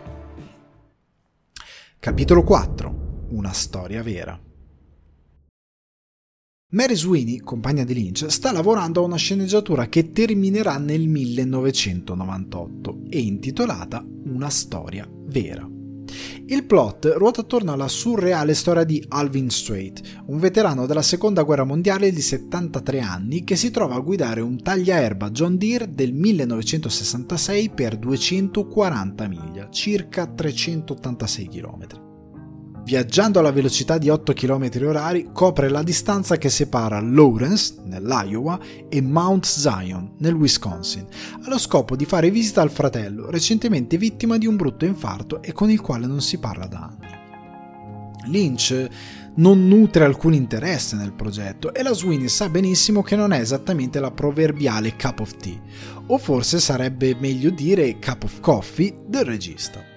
Capitolo 2.00 2.44
4. 2.44 3.26
Una 3.30 3.52
storia 3.52 4.04
vera. 4.04 4.40
Mary 6.70 6.96
Sweeney, 6.96 7.40
compagna 7.40 7.84
di 7.84 7.96
Lynch, 7.96 8.30
sta 8.30 8.52
lavorando 8.52 9.02
a 9.02 9.06
una 9.06 9.16
sceneggiatura 9.16 9.88
che 9.88 10.12
terminerà 10.12 10.78
nel 10.78 11.08
1998 11.08 13.00
e 13.10 13.20
intitolata 13.20 14.06
Una 14.26 14.50
storia 14.50 15.10
vera. 15.12 15.77
Il 16.46 16.66
plot 16.66 17.14
ruota 17.16 17.42
attorno 17.42 17.74
alla 17.74 17.88
surreale 17.88 18.54
storia 18.54 18.84
di 18.84 19.04
Alvin 19.10 19.50
Strait, 19.50 20.02
un 20.28 20.40
veterano 20.40 20.86
della 20.86 21.02
seconda 21.02 21.44
guerra 21.44 21.64
mondiale 21.64 22.12
di 22.12 22.22
73 22.22 23.00
anni 23.00 23.44
che 23.44 23.56
si 23.56 23.72
trova 23.72 23.96
a 23.96 24.00
guidare 24.00 24.42
un 24.42 24.62
tagliaerba 24.62 25.30
John 25.32 25.58
Deere 25.58 25.94
del 25.94 26.14
1966 26.14 27.70
per 27.72 27.98
240 27.98 29.28
miglia, 29.28 29.70
circa 29.70 30.26
386 30.26 31.48
km. 31.48 32.07
Viaggiando 32.88 33.40
alla 33.40 33.52
velocità 33.52 33.98
di 33.98 34.08
8 34.08 34.32
km 34.32 34.70
h 34.70 35.32
copre 35.34 35.68
la 35.68 35.84
distanza 35.84 36.38
che 36.38 36.48
separa 36.48 37.02
Lawrence, 37.02 37.76
nell'Iowa, 37.84 38.58
e 38.88 39.02
Mount 39.02 39.46
Zion, 39.46 40.14
nel 40.20 40.34
Wisconsin, 40.34 41.06
allo 41.44 41.58
scopo 41.58 41.98
di 41.98 42.06
fare 42.06 42.32
visita 42.32 42.62
al 42.62 42.72
fratello, 42.72 43.30
recentemente 43.30 43.98
vittima 43.98 44.38
di 44.38 44.48
un 44.48 44.56
brutto 44.56 44.86
infarto 44.86 45.42
e 45.42 45.52
con 45.52 45.70
il 45.70 45.82
quale 45.82 46.08
non 46.08 46.22
si 46.22 46.38
parla 46.38 46.66
da 46.66 46.80
anni. 46.98 48.32
Lynch 48.32 48.88
non 49.36 49.68
nutre 49.68 50.06
alcun 50.06 50.34
interesse 50.34 50.96
nel 50.96 51.12
progetto 51.12 51.74
e 51.74 51.84
la 51.84 51.92
Sweeney 51.92 52.30
sa 52.30 52.48
benissimo 52.48 53.02
che 53.02 53.18
non 53.18 53.34
è 53.34 53.42
esattamente 53.42 54.00
la 54.00 54.12
proverbiale 54.12 54.96
cup 54.96 55.20
of 55.20 55.36
tea, 55.36 55.60
o 56.06 56.18
forse 56.18 56.62
sarebbe 56.62 57.18
meglio 57.20 57.50
dire 57.50 58.00
cup 58.00 58.24
of 58.24 58.40
coffee 58.40 58.98
del 59.06 59.26
regista. 59.26 59.96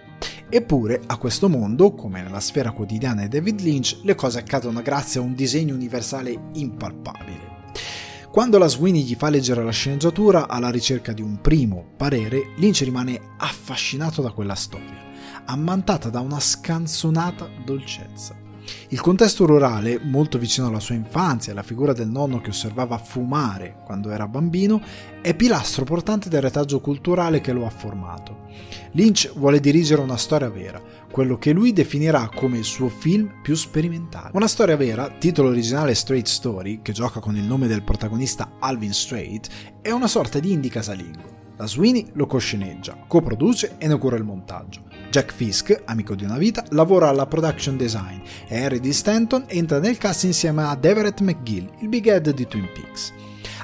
Eppure, 0.53 1.01
a 1.07 1.17
questo 1.17 1.49
mondo, 1.49 1.95
come 1.95 2.23
nella 2.23 2.41
sfera 2.41 2.73
quotidiana 2.73 3.23
di 3.23 3.29
David 3.29 3.61
Lynch, 3.61 4.01
le 4.03 4.17
cose 4.17 4.41
accadono 4.41 4.83
grazie 4.83 5.21
a 5.21 5.23
un 5.23 5.33
disegno 5.33 5.77
universale 5.77 6.51
impalpabile. 6.55 7.69
Quando 8.33 8.59
la 8.59 8.67
Sweeney 8.67 9.05
gli 9.05 9.15
fa 9.15 9.29
leggere 9.29 9.63
la 9.63 9.71
sceneggiatura 9.71 10.49
alla 10.49 10.71
ricerca 10.71 11.13
di 11.13 11.23
un 11.23 11.41
primo 11.41 11.93
parere, 11.97 12.53
Lynch 12.57 12.81
rimane 12.81 13.21
affascinato 13.39 14.23
da 14.23 14.33
quella 14.33 14.57
storia, 14.57 15.13
ammantata 15.45 16.11
da 16.11 16.19
una 16.19 16.41
scanzonata 16.41 17.49
dolcezza. 17.65 18.40
Il 18.89 19.01
contesto 19.01 19.47
rurale, 19.47 20.01
molto 20.03 20.39
vicino 20.39 20.67
alla 20.67 20.81
sua 20.81 20.95
infanzia 20.95 21.51
e 21.51 21.53
alla 21.53 21.63
figura 21.63 21.93
del 21.93 22.09
nonno 22.09 22.41
che 22.41 22.51
osservava 22.51 22.99
fumare 22.99 23.77
quando 23.85 24.11
era 24.11 24.29
bambino, 24.29 24.81
è 25.23 25.35
pilastro 25.35 25.85
portante 25.85 26.29
del 26.29 26.43
retaggio 26.43 26.81
culturale 26.81 27.41
che 27.41 27.53
lo 27.53 27.67
ha 27.67 27.71
formato. 27.71 28.49
Lynch 28.93 29.33
vuole 29.35 29.61
dirigere 29.61 30.01
una 30.01 30.17
storia 30.17 30.49
vera, 30.49 30.83
quello 31.11 31.39
che 31.39 31.53
lui 31.53 31.73
definirà 31.73 32.29
come 32.35 32.59
il 32.59 32.65
suo 32.65 32.89
film 32.89 33.41
più 33.43 33.55
sperimentale. 33.55 34.31
Una 34.35 34.49
storia 34.49 34.77
vera, 34.77 35.09
titolo 35.09 35.49
originale 35.49 35.95
Straight 35.95 36.27
Story, 36.27 36.81
che 36.83 36.93
gioca 36.93 37.21
con 37.21 37.37
il 37.37 37.45
nome 37.45 37.67
del 37.67 37.83
protagonista 37.83 38.57
Alvin 38.59 38.93
Straight, 38.93 39.49
è 39.83 39.91
una 39.91 40.09
sorta 40.09 40.39
di 40.39 40.53
indie 40.53 40.71
casalingo. 40.71 41.39
La 41.57 41.67
Sweeney 41.67 42.11
lo 42.15 42.27
cosceneggia, 42.27 42.97
coproduce 43.07 43.75
e 43.79 43.87
ne 43.87 43.99
cura 43.99 44.17
il 44.17 44.25
montaggio. 44.25 44.90
Jack 45.11 45.33
Fisk, 45.33 45.83
amico 45.87 46.15
di 46.15 46.23
una 46.23 46.39
vita, 46.39 46.65
lavora 46.71 47.09
alla 47.09 47.27
production 47.27 47.77
design 47.77 48.21
e 48.47 48.63
Harry 48.63 48.79
D. 48.79 48.91
Stanton 48.91 49.45
entra 49.49 49.81
nel 49.81 49.99
cast 49.99 50.23
insieme 50.23 50.63
ad 50.63 50.85
Everett 50.85 51.21
McGill, 51.21 51.69
il 51.81 51.89
big 51.89 52.07
head 52.07 52.31
di 52.31 52.47
Twin 52.47 52.69
Peaks. 52.73 53.13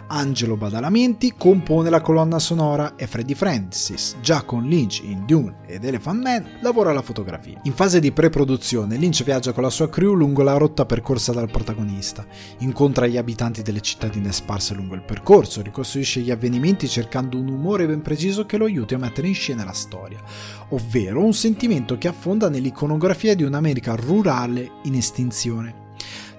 Angelo 0.09 0.57
Badalamenti 0.57 1.34
compone 1.36 1.90
la 1.90 2.00
colonna 2.00 2.38
sonora 2.38 2.94
e 2.96 3.07
Freddie 3.07 3.34
Francis, 3.34 4.16
già 4.20 4.42
con 4.42 4.64
Lynch 4.64 5.00
in 5.02 5.24
Dune 5.26 5.57
ed 5.66 5.84
Elephant 5.84 6.22
Man, 6.22 6.46
lavora 6.61 6.90
alla 6.90 7.02
fotografia. 7.02 7.59
In 7.64 7.72
fase 7.72 7.98
di 7.98 8.12
pre-produzione, 8.12 8.96
Lynch 8.96 9.24
viaggia 9.24 9.52
con 9.52 9.64
la 9.64 9.70
sua 9.70 9.88
crew 9.88 10.14
lungo 10.14 10.42
la 10.42 10.57
rotta 10.57 10.86
percorsa 10.86 11.32
dal 11.32 11.50
protagonista, 11.50 12.24
incontra 12.59 13.07
gli 13.07 13.16
abitanti 13.16 13.62
delle 13.62 13.80
cittadine 13.80 14.30
sparse 14.32 14.74
lungo 14.74 14.94
il 14.94 15.02
percorso, 15.02 15.62
ricostruisce 15.62 16.20
gli 16.20 16.30
avvenimenti 16.30 16.88
cercando 16.88 17.38
un 17.38 17.48
umore 17.48 17.86
ben 17.86 18.02
preciso 18.02 18.46
che 18.46 18.57
lo 18.57 18.66
aiuti 18.66 18.94
a 18.94 18.98
mettere 18.98 19.26
in 19.26 19.34
scena 19.34 19.64
la 19.64 19.72
storia, 19.72 20.22
ovvero 20.68 21.24
un 21.24 21.34
sentimento 21.34 21.98
che 21.98 22.09
affonda 22.09 22.48
nell'iconografia 22.48 23.34
di 23.34 23.42
un'America 23.42 23.94
rurale 23.94 24.70
in 24.84 24.94
estinzione. 24.94 25.86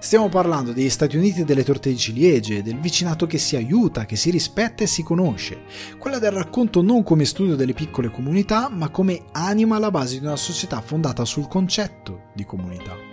Stiamo 0.08 0.30
parlando 0.30 0.72
degli 0.72 0.88
Stati 0.88 1.18
Uniti 1.18 1.44
delle 1.44 1.62
torte 1.62 1.90
di 1.90 1.98
ciliegie, 1.98 2.62
del 2.62 2.80
vicinato 2.80 3.26
che 3.26 3.36
si 3.36 3.56
aiuta, 3.56 4.06
che 4.06 4.16
si 4.16 4.30
rispetta 4.30 4.82
e 4.82 4.86
si 4.86 5.02
conosce. 5.02 5.64
Quella 5.98 6.18
del 6.18 6.30
racconto 6.30 6.80
non 6.80 7.02
come 7.02 7.26
studio 7.26 7.56
delle 7.56 7.74
piccole 7.74 8.10
comunità, 8.10 8.70
ma 8.70 8.88
come 8.88 9.24
anima 9.32 9.76
alla 9.76 9.90
base 9.90 10.18
di 10.18 10.24
una 10.24 10.36
società 10.36 10.80
fondata 10.80 11.26
sul 11.26 11.46
concetto 11.46 12.30
di 12.34 12.46
comunità 12.46 13.07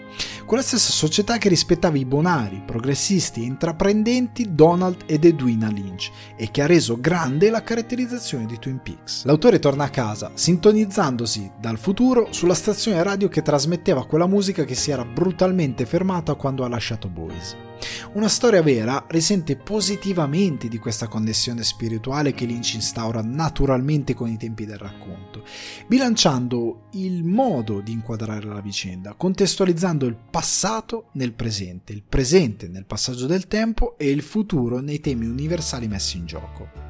quella 0.46 0.64
stessa 0.64 0.92
società 0.92 1.38
che 1.38 1.50
rispettava 1.50 1.98
i 1.98 2.06
bonari, 2.06 2.62
progressisti 2.66 3.42
e 3.42 3.46
intraprendenti 3.46 4.54
Donald 4.54 5.04
ed 5.08 5.26
Edwina 5.26 5.70
Lynch 5.70 6.12
e 6.38 6.52
che 6.52 6.62
ha 6.62 6.68
reso 6.68 7.00
grande 7.00 7.50
la 7.50 7.64
caratterizzazione 7.64 8.46
di 8.46 8.60
Twin 8.60 8.80
Peaks. 8.82 9.26
L'autore 9.26 9.60
torna 9.60 9.86
a 9.86 9.90
casa, 9.90 10.32
sintonizzandosi 10.34 11.52
dal 11.60 11.80
futuro 11.80 12.28
sulla 12.32 12.54
stazione 12.54 13.02
radio 13.02 13.28
che 13.28 13.42
trasmetteva 13.42 14.06
quella 14.06 14.28
musica 14.28 14.64
che 14.64 14.76
si 14.76 14.92
era 14.92 15.04
brutalmente 15.04 15.86
fermata 15.86 16.36
quando 16.36 16.64
ha 16.64 16.70
lasciato 16.70 17.10
Boys. 17.10 17.65
Una 18.14 18.28
storia 18.30 18.62
vera 18.62 19.06
risente 19.10 19.56
positivamente 19.56 20.68
di 20.68 20.78
questa 20.78 21.08
connessione 21.08 21.64
spirituale 21.64 22.34
che 22.34 22.46
Lynch 22.46 22.76
instaura 22.76 23.22
naturalmente 23.22 24.14
con 24.14 24.30
i 24.30 24.38
tempi 24.38 24.66
del 24.66 24.78
racconto, 24.78 25.44
bilanciando 25.88 26.88
il 26.94 27.24
modo 27.24 27.82
di 27.82 27.92
inquadrare 27.92 28.46
la 28.46 28.62
vicenda, 28.62 29.14
contestualizzando 29.14 30.06
il 30.06 30.18
passato 30.30 31.10
nel 31.14 31.34
presente, 31.34 31.94
il 31.94 32.04
presente 32.08 32.68
nel 32.68 32.86
passaggio 32.86 33.26
del 33.26 33.48
tempo 33.48 33.98
e 33.98 34.10
il 34.10 34.22
futuro 34.22 34.80
nei 34.80 35.00
temi 35.00 35.26
universali 35.26 35.88
messi 35.88 36.18
in 36.18 36.26
gioco. 36.26 36.84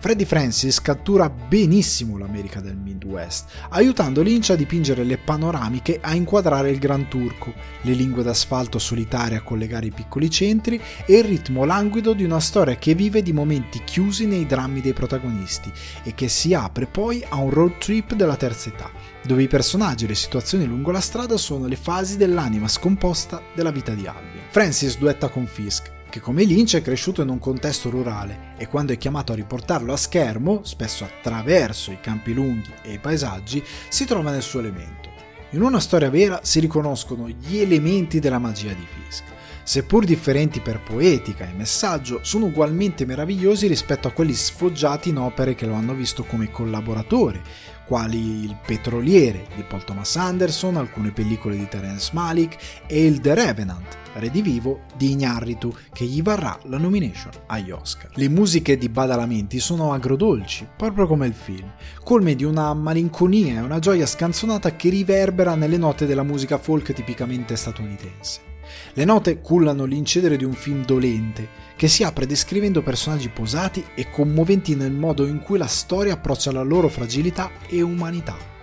Freddie 0.00 0.26
Francis 0.26 0.80
cattura 0.80 1.28
benissimo 1.28 2.18
l'America 2.18 2.60
del 2.60 2.76
Midwest, 2.76 3.48
aiutando 3.70 4.22
Lynch 4.22 4.50
a 4.50 4.54
dipingere 4.54 5.02
le 5.02 5.18
panoramiche 5.18 5.98
a 6.00 6.14
inquadrare 6.14 6.70
il 6.70 6.78
Gran 6.78 7.08
Turco, 7.08 7.52
le 7.82 7.92
lingue 7.94 8.22
d'asfalto 8.22 8.78
solitarie 8.78 9.38
a 9.38 9.42
collegare 9.42 9.86
i 9.86 9.90
piccoli 9.90 10.30
centri 10.30 10.80
e 11.04 11.18
il 11.18 11.24
ritmo 11.24 11.64
languido 11.64 12.12
di 12.12 12.22
una 12.22 12.38
storia 12.38 12.76
che 12.76 12.94
vive 12.94 13.22
di 13.22 13.32
momenti 13.32 13.82
chiusi 13.82 14.26
nei 14.26 14.46
drammi 14.46 14.80
dei 14.80 14.92
protagonisti 14.92 15.72
e 16.04 16.14
che 16.14 16.28
si 16.28 16.54
apre 16.54 16.86
poi 16.86 17.24
a 17.28 17.34
un 17.38 17.50
road 17.50 17.78
trip 17.78 18.14
della 18.14 18.36
terza 18.36 18.68
età, 18.68 18.92
dove 19.24 19.42
i 19.42 19.48
personaggi 19.48 20.04
e 20.04 20.08
le 20.08 20.14
situazioni 20.14 20.64
lungo 20.64 20.92
la 20.92 21.00
strada 21.00 21.36
sono 21.36 21.66
le 21.66 21.76
fasi 21.76 22.16
dell'anima 22.16 22.68
scomposta 22.68 23.42
della 23.52 23.72
vita 23.72 23.94
di 23.94 24.06
Alvin. 24.06 24.42
Francis 24.50 24.96
duetta 24.96 25.28
con 25.28 25.46
Fisk, 25.46 25.96
che 26.08 26.20
come 26.20 26.44
Lynch 26.44 26.76
è 26.76 26.82
cresciuto 26.82 27.22
in 27.22 27.28
un 27.28 27.38
contesto 27.38 27.90
rurale 27.90 28.54
e 28.56 28.66
quando 28.66 28.92
è 28.92 28.98
chiamato 28.98 29.32
a 29.32 29.36
riportarlo 29.36 29.92
a 29.92 29.96
schermo, 29.96 30.60
spesso 30.64 31.04
attraverso 31.04 31.90
i 31.92 32.00
campi 32.00 32.32
lunghi 32.32 32.72
e 32.82 32.94
i 32.94 32.98
paesaggi, 32.98 33.62
si 33.88 34.04
trova 34.04 34.30
nel 34.30 34.42
suo 34.42 34.60
elemento. 34.60 35.08
In 35.50 35.62
una 35.62 35.80
storia 35.80 36.10
vera 36.10 36.40
si 36.42 36.60
riconoscono 36.60 37.28
gli 37.28 37.58
elementi 37.58 38.18
della 38.18 38.38
magia 38.38 38.72
di 38.72 38.86
Fisk. 38.86 39.24
Seppur 39.62 40.04
differenti 40.04 40.60
per 40.60 40.82
poetica 40.82 41.46
e 41.46 41.52
messaggio, 41.52 42.20
sono 42.22 42.46
ugualmente 42.46 43.04
meravigliosi 43.04 43.66
rispetto 43.66 44.08
a 44.08 44.12
quelli 44.12 44.32
sfoggiati 44.32 45.10
in 45.10 45.18
opere 45.18 45.54
che 45.54 45.66
lo 45.66 45.74
hanno 45.74 45.92
visto 45.92 46.24
come 46.24 46.50
collaboratore, 46.50 47.42
quali 47.88 48.44
Il 48.44 48.54
Petroliere 48.64 49.46
di 49.56 49.62
Paul 49.62 49.82
Thomas 49.82 50.14
Anderson, 50.16 50.76
alcune 50.76 51.10
pellicole 51.10 51.56
di 51.56 51.66
Terence 51.66 52.10
Malick 52.12 52.84
e 52.86 53.06
il 53.06 53.20
The 53.20 53.34
Revenant, 53.34 53.96
redivivo 54.12 54.82
di 54.94 55.12
Ignarritu, 55.12 55.74
che 55.90 56.04
gli 56.04 56.22
varrà 56.22 56.58
la 56.64 56.76
nomination 56.76 57.32
agli 57.46 57.70
Oscar. 57.70 58.10
Le 58.12 58.28
musiche 58.28 58.76
di 58.76 58.90
Badalamenti 58.90 59.58
sono 59.58 59.94
agrodolci, 59.94 60.68
proprio 60.76 61.06
come 61.06 61.26
il 61.26 61.32
film, 61.34 61.72
colme 62.04 62.34
di 62.34 62.44
una 62.44 62.74
malinconia 62.74 63.60
e 63.60 63.64
una 63.64 63.78
gioia 63.78 64.04
scanzonata 64.04 64.76
che 64.76 64.90
riverbera 64.90 65.54
nelle 65.54 65.78
note 65.78 66.04
della 66.04 66.22
musica 66.22 66.58
folk 66.58 66.92
tipicamente 66.92 67.56
statunitense. 67.56 68.47
Le 68.94 69.04
note 69.04 69.40
cullano 69.40 69.84
l'incedere 69.84 70.36
di 70.36 70.44
un 70.44 70.54
film 70.54 70.84
dolente, 70.84 71.48
che 71.76 71.88
si 71.88 72.02
apre 72.02 72.26
descrivendo 72.26 72.82
personaggi 72.82 73.28
posati 73.28 73.84
e 73.94 74.10
commoventi 74.10 74.74
nel 74.74 74.92
modo 74.92 75.26
in 75.26 75.40
cui 75.40 75.58
la 75.58 75.66
storia 75.66 76.14
approccia 76.14 76.52
la 76.52 76.62
loro 76.62 76.88
fragilità 76.88 77.50
e 77.68 77.82
umanità. 77.82 78.56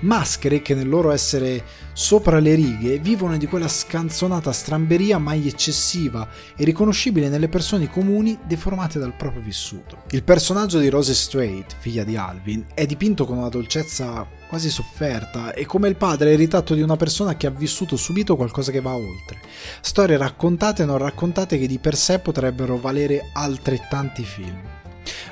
Maschere 0.00 0.62
che 0.62 0.74
nel 0.74 0.88
loro 0.88 1.10
essere 1.10 1.64
sopra 1.92 2.38
le 2.38 2.54
righe 2.54 2.98
vivono 2.98 3.36
di 3.36 3.46
quella 3.46 3.68
scanzonata 3.68 4.52
stramberia 4.52 5.18
mai 5.18 5.46
eccessiva 5.46 6.28
e 6.56 6.64
riconoscibile 6.64 7.28
nelle 7.28 7.48
persone 7.48 7.88
comuni 7.88 8.38
deformate 8.46 8.98
dal 8.98 9.14
proprio 9.14 9.42
vissuto. 9.42 10.02
Il 10.10 10.22
personaggio 10.22 10.78
di 10.78 10.88
Rose 10.88 11.14
Strait, 11.14 11.74
figlia 11.78 12.04
di 12.04 12.16
Alvin, 12.16 12.64
è 12.74 12.86
dipinto 12.86 13.24
con 13.24 13.38
una 13.38 13.48
dolcezza 13.48 14.26
quasi 14.48 14.70
sofferta 14.70 15.52
e 15.52 15.66
come 15.66 15.88
il 15.88 15.96
padre 15.96 16.30
è 16.30 16.32
il 16.32 16.38
ritratto 16.38 16.74
di 16.74 16.82
una 16.82 16.96
persona 16.96 17.36
che 17.36 17.46
ha 17.46 17.50
vissuto 17.50 17.96
subito 17.96 18.36
qualcosa 18.36 18.70
che 18.70 18.80
va 18.80 18.94
oltre. 18.94 19.40
Storie 19.80 20.16
raccontate 20.16 20.82
e 20.82 20.86
non 20.86 20.98
raccontate 20.98 21.58
che 21.58 21.66
di 21.66 21.78
per 21.78 21.96
sé 21.96 22.18
potrebbero 22.18 22.78
valere 22.78 23.30
altrettanti 23.32 24.24
film. 24.24 24.75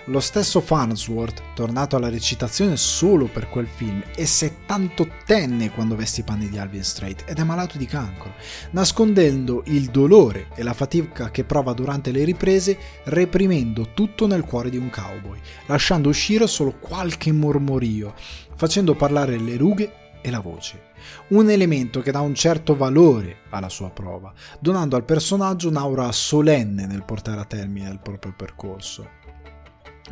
Lo 0.06 0.20
stesso 0.20 0.60
Farnsworth, 0.60 1.42
tornato 1.54 1.96
alla 1.96 2.08
recitazione 2.08 2.76
solo 2.76 3.26
per 3.26 3.48
quel 3.48 3.66
film, 3.66 4.02
è 4.14 4.22
78enne 4.22 5.72
quando 5.72 5.96
veste 5.96 6.20
i 6.20 6.24
panni 6.24 6.48
di 6.48 6.58
Alvin 6.58 6.84
Strait 6.84 7.24
ed 7.26 7.38
è 7.38 7.42
malato 7.42 7.78
di 7.78 7.86
cancro, 7.86 8.34
nascondendo 8.70 9.62
il 9.66 9.86
dolore 9.86 10.48
e 10.54 10.62
la 10.62 10.74
fatica 10.74 11.30
che 11.30 11.44
prova 11.44 11.72
durante 11.72 12.10
le 12.10 12.24
riprese, 12.24 12.78
reprimendo 13.04 13.92
tutto 13.94 14.26
nel 14.26 14.44
cuore 14.44 14.70
di 14.70 14.76
un 14.76 14.90
cowboy, 14.90 15.38
lasciando 15.66 16.08
uscire 16.08 16.46
solo 16.46 16.76
qualche 16.78 17.32
mormorio, 17.32 18.14
facendo 18.54 18.94
parlare 18.94 19.38
le 19.38 19.56
rughe 19.56 19.92
e 20.20 20.30
la 20.30 20.40
voce. 20.40 20.92
Un 21.28 21.50
elemento 21.50 22.00
che 22.00 22.10
dà 22.10 22.20
un 22.20 22.34
certo 22.34 22.74
valore 22.74 23.40
alla 23.50 23.68
sua 23.68 23.90
prova, 23.90 24.32
donando 24.58 24.96
al 24.96 25.04
personaggio 25.04 25.68
un'aura 25.68 26.10
solenne 26.12 26.86
nel 26.86 27.04
portare 27.04 27.40
a 27.40 27.44
termine 27.44 27.90
il 27.90 28.00
proprio 28.00 28.32
percorso. 28.34 29.22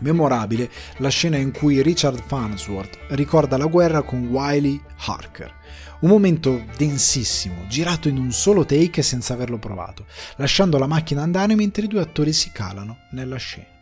Memorabile 0.01 0.70
la 0.99 1.09
scena 1.09 1.36
in 1.36 1.53
cui 1.53 1.82
Richard 1.82 2.22
Farnsworth 2.26 2.99
ricorda 3.11 3.57
la 3.57 3.66
guerra 3.66 4.03
con 4.03 4.26
Wiley 4.26 4.80
Harker. 5.07 5.55
Un 6.01 6.09
momento 6.09 6.64
densissimo, 6.76 7.66
girato 7.68 8.09
in 8.09 8.16
un 8.16 8.32
solo 8.32 8.64
take 8.64 9.03
senza 9.03 9.34
averlo 9.34 9.59
provato, 9.59 10.07
lasciando 10.36 10.78
la 10.78 10.86
macchina 10.86 11.22
andare 11.22 11.55
mentre 11.55 11.84
i 11.84 11.88
due 11.88 12.01
attori 12.01 12.32
si 12.32 12.51
calano 12.51 12.99
nella 13.12 13.36
scena. 13.36 13.72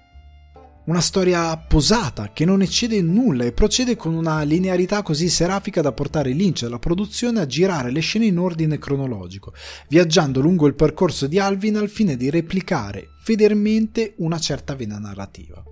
Una 0.91 1.01
storia 1.01 1.57
posata 1.57 2.33
che 2.33 2.45
non 2.45 2.63
eccede 2.63 3.01
nulla 3.01 3.45
e 3.45 3.53
procede 3.53 3.97
con 3.97 4.13
una 4.13 4.43
linearità 4.43 5.03
così 5.03 5.29
serafica 5.29 5.83
da 5.83 5.93
portare 5.93 6.33
Lynch 6.33 6.63
e 6.63 6.69
la 6.69 6.79
produzione 6.79 7.41
a 7.41 7.47
girare 7.47 7.93
le 7.93 8.01
scene 8.01 8.27
in 8.27 8.39
ordine 8.39 8.79
cronologico, 8.79 9.55
viaggiando 9.89 10.41
lungo 10.41 10.67
il 10.67 10.75
percorso 10.75 11.27
di 11.27 11.39
Alvin 11.39 11.77
al 11.77 11.89
fine 11.89 12.17
di 12.17 12.29
replicare 12.29 13.11
fedelmente 13.23 14.15
una 14.19 14.41
certa 14.41 14.75
vena 14.75 14.99
narrativa. 14.99 15.63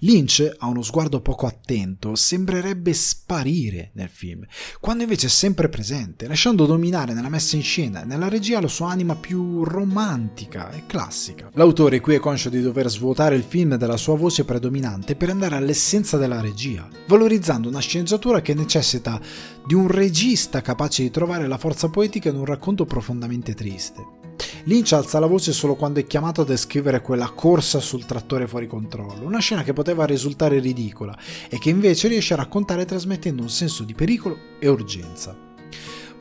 Lynch 0.00 0.56
ha 0.58 0.66
uno 0.66 0.82
sguardo 0.82 1.20
poco 1.20 1.46
attento, 1.46 2.14
sembrerebbe 2.14 2.92
sparire 2.92 3.90
nel 3.94 4.08
film, 4.08 4.44
quando 4.80 5.02
invece 5.02 5.26
è 5.26 5.30
sempre 5.30 5.68
presente, 5.68 6.26
lasciando 6.26 6.66
dominare 6.66 7.14
nella 7.14 7.28
messa 7.28 7.56
in 7.56 7.62
scena 7.62 8.02
e 8.02 8.04
nella 8.04 8.28
regia 8.28 8.60
la 8.60 8.68
sua 8.68 8.90
anima 8.90 9.14
più 9.14 9.64
romantica 9.64 10.70
e 10.70 10.84
classica. 10.86 11.50
L'autore 11.54 12.00
qui 12.00 12.14
è 12.14 12.18
conscio 12.18 12.48
di 12.48 12.60
dover 12.60 12.88
svuotare 12.88 13.36
il 13.36 13.42
film 13.42 13.76
della 13.76 13.96
sua 13.96 14.16
voce 14.16 14.44
predominante 14.44 15.16
per 15.16 15.30
andare 15.30 15.56
all'essenza 15.56 16.16
della 16.16 16.40
regia, 16.40 16.88
valorizzando 17.06 17.68
una 17.68 17.80
sceneggiatura 17.80 18.42
che 18.42 18.54
necessita 18.54 19.20
di 19.66 19.74
un 19.74 19.88
regista 19.88 20.60
capace 20.60 21.02
di 21.02 21.10
trovare 21.10 21.46
la 21.46 21.58
forza 21.58 21.88
poetica 21.88 22.28
in 22.28 22.36
un 22.36 22.44
racconto 22.44 22.84
profondamente 22.84 23.54
triste. 23.54 24.21
Lynch 24.64 24.92
alza 24.92 25.18
la 25.18 25.26
voce 25.26 25.52
solo 25.52 25.74
quando 25.74 26.00
è 26.00 26.06
chiamato 26.06 26.42
a 26.42 26.44
descrivere 26.44 27.00
quella 27.00 27.30
corsa 27.30 27.80
sul 27.80 28.06
trattore 28.06 28.46
fuori 28.46 28.66
controllo, 28.66 29.26
una 29.26 29.38
scena 29.38 29.62
che 29.62 29.72
poteva 29.72 30.04
risultare 30.04 30.58
ridicola 30.58 31.16
e 31.48 31.58
che 31.58 31.70
invece 31.70 32.08
riesce 32.08 32.34
a 32.34 32.38
raccontare 32.38 32.84
trasmettendo 32.84 33.42
un 33.42 33.50
senso 33.50 33.84
di 33.84 33.94
pericolo 33.94 34.36
e 34.58 34.68
urgenza. 34.68 35.50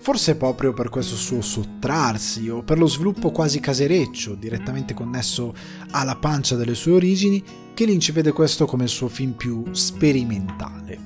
Forse 0.01 0.35
proprio 0.35 0.73
per 0.73 0.89
questo 0.89 1.15
suo 1.15 1.41
sottrarsi 1.41 2.49
o 2.49 2.63
per 2.63 2.79
lo 2.79 2.87
sviluppo 2.87 3.29
quasi 3.29 3.59
casereccio, 3.59 4.33
direttamente 4.33 4.95
connesso 4.95 5.53
alla 5.91 6.15
pancia 6.15 6.55
delle 6.55 6.73
sue 6.73 6.93
origini, 6.93 7.43
che 7.75 7.85
Lynch 7.85 8.11
vede 8.11 8.31
questo 8.31 8.65
come 8.65 8.83
il 8.85 8.89
suo 8.89 9.07
film 9.07 9.33
più 9.33 9.63
sperimentale. 9.71 10.97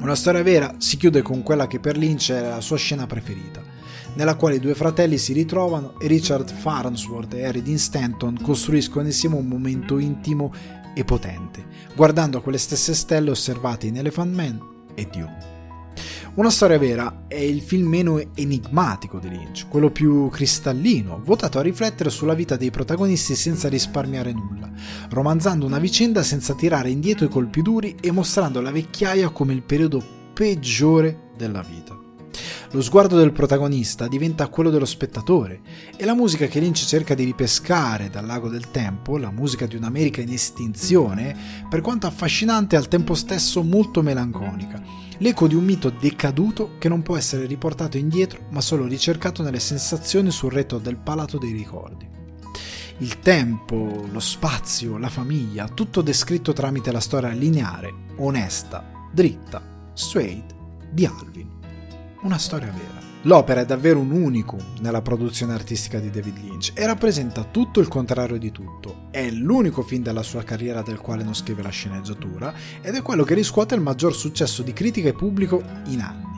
Una 0.00 0.16
storia 0.16 0.42
vera 0.42 0.74
si 0.78 0.96
chiude 0.96 1.22
con 1.22 1.42
quella 1.42 1.66
che 1.66 1.78
per 1.78 1.96
Lynch 1.96 2.32
è 2.32 2.40
la 2.40 2.60
sua 2.60 2.76
scena 2.76 3.06
preferita, 3.06 3.62
nella 4.14 4.36
quale 4.36 4.56
i 4.56 4.60
due 4.60 4.74
fratelli 4.74 5.18
si 5.18 5.32
ritrovano 5.32 5.98
e 5.98 6.06
Richard 6.06 6.52
Farnsworth 6.52 7.34
e 7.34 7.44
Harry 7.44 7.62
Dean 7.62 7.78
Stanton 7.78 8.38
costruiscono 8.40 9.06
insieme 9.06 9.36
un 9.36 9.46
momento 9.46 9.98
intimo 9.98 10.52
e 10.94 11.04
potente, 11.04 11.64
guardando 11.94 12.40
quelle 12.40 12.58
stesse 12.58 12.94
stelle 12.94 13.30
osservate 13.30 13.86
in 13.86 13.96
Elephant 13.96 14.34
Man 14.34 14.60
e 14.94 15.08
Dune. 15.10 15.52
Una 16.34 16.50
storia 16.50 16.78
vera 16.78 17.26
è 17.28 17.36
il 17.36 17.60
film 17.60 17.86
meno 17.86 18.20
enigmatico 18.34 19.20
di 19.20 19.28
Lynch, 19.28 19.68
quello 19.68 19.90
più 19.90 20.28
cristallino, 20.30 21.20
votato 21.22 21.60
a 21.60 21.62
riflettere 21.62 22.10
sulla 22.10 22.34
vita 22.34 22.56
dei 22.56 22.72
protagonisti 22.72 23.36
senza 23.36 23.68
risparmiare 23.68 24.32
nulla, 24.32 24.68
romanzando 25.10 25.64
una 25.64 25.78
vicenda 25.78 26.24
senza 26.24 26.54
tirare 26.54 26.90
indietro 26.90 27.26
i 27.26 27.30
colpi 27.30 27.62
duri 27.62 27.94
e 28.00 28.10
mostrando 28.10 28.60
la 28.60 28.72
vecchiaia 28.72 29.28
come 29.28 29.52
il 29.52 29.62
periodo 29.62 30.02
peggiore 30.32 31.30
della 31.36 31.62
vita. 31.62 32.03
Lo 32.74 32.82
sguardo 32.82 33.16
del 33.16 33.30
protagonista 33.30 34.08
diventa 34.08 34.48
quello 34.48 34.68
dello 34.68 34.84
spettatore 34.84 35.60
e 35.96 36.04
la 36.04 36.12
musica 36.12 36.46
che 36.46 36.58
Lynch 36.58 36.84
cerca 36.84 37.14
di 37.14 37.22
ripescare 37.22 38.10
dal 38.10 38.26
lago 38.26 38.48
del 38.48 38.72
tempo, 38.72 39.16
la 39.16 39.30
musica 39.30 39.64
di 39.66 39.76
un'America 39.76 40.20
in 40.20 40.32
estinzione, 40.32 41.36
per 41.70 41.80
quanto 41.80 42.08
affascinante 42.08 42.74
è 42.74 42.78
al 42.80 42.88
tempo 42.88 43.14
stesso 43.14 43.62
molto 43.62 44.02
melanconica, 44.02 44.82
l'eco 45.18 45.46
di 45.46 45.54
un 45.54 45.62
mito 45.62 45.88
decaduto 45.88 46.72
che 46.78 46.88
non 46.88 47.02
può 47.02 47.16
essere 47.16 47.46
riportato 47.46 47.96
indietro 47.96 48.46
ma 48.50 48.60
solo 48.60 48.86
ricercato 48.86 49.44
nelle 49.44 49.60
sensazioni 49.60 50.32
sul 50.32 50.50
retro 50.50 50.78
del 50.78 50.96
palato 50.96 51.38
dei 51.38 51.52
ricordi. 51.52 52.08
Il 52.98 53.20
tempo, 53.20 54.04
lo 54.10 54.20
spazio, 54.20 54.98
la 54.98 55.10
famiglia, 55.10 55.68
tutto 55.68 56.02
descritto 56.02 56.52
tramite 56.52 56.90
la 56.90 56.98
storia 56.98 57.30
lineare, 57.30 57.94
onesta, 58.16 58.84
dritta, 59.12 59.62
straight 59.92 60.52
di 60.90 61.06
Alvin 61.06 61.53
una 62.24 62.38
storia 62.38 62.72
vera. 62.72 63.02
L'opera 63.22 63.60
è 63.60 63.64
davvero 63.64 64.00
un 64.00 64.10
unicum 64.10 64.60
nella 64.80 65.00
produzione 65.00 65.54
artistica 65.54 65.98
di 65.98 66.10
David 66.10 66.38
Lynch 66.38 66.72
e 66.74 66.84
rappresenta 66.84 67.44
tutto 67.44 67.80
il 67.80 67.88
contrario 67.88 68.38
di 68.38 68.50
tutto. 68.50 69.08
È 69.10 69.30
l'unico 69.30 69.82
film 69.82 70.02
della 70.02 70.22
sua 70.22 70.42
carriera 70.42 70.82
del 70.82 70.98
quale 70.98 71.22
non 71.22 71.34
scrive 71.34 71.62
la 71.62 71.70
sceneggiatura 71.70 72.52
ed 72.82 72.94
è 72.94 73.02
quello 73.02 73.24
che 73.24 73.34
riscuote 73.34 73.74
il 73.74 73.80
maggior 73.80 74.14
successo 74.14 74.62
di 74.62 74.72
critica 74.72 75.08
e 75.08 75.14
pubblico 75.14 75.62
in 75.86 76.00
anni. 76.00 76.32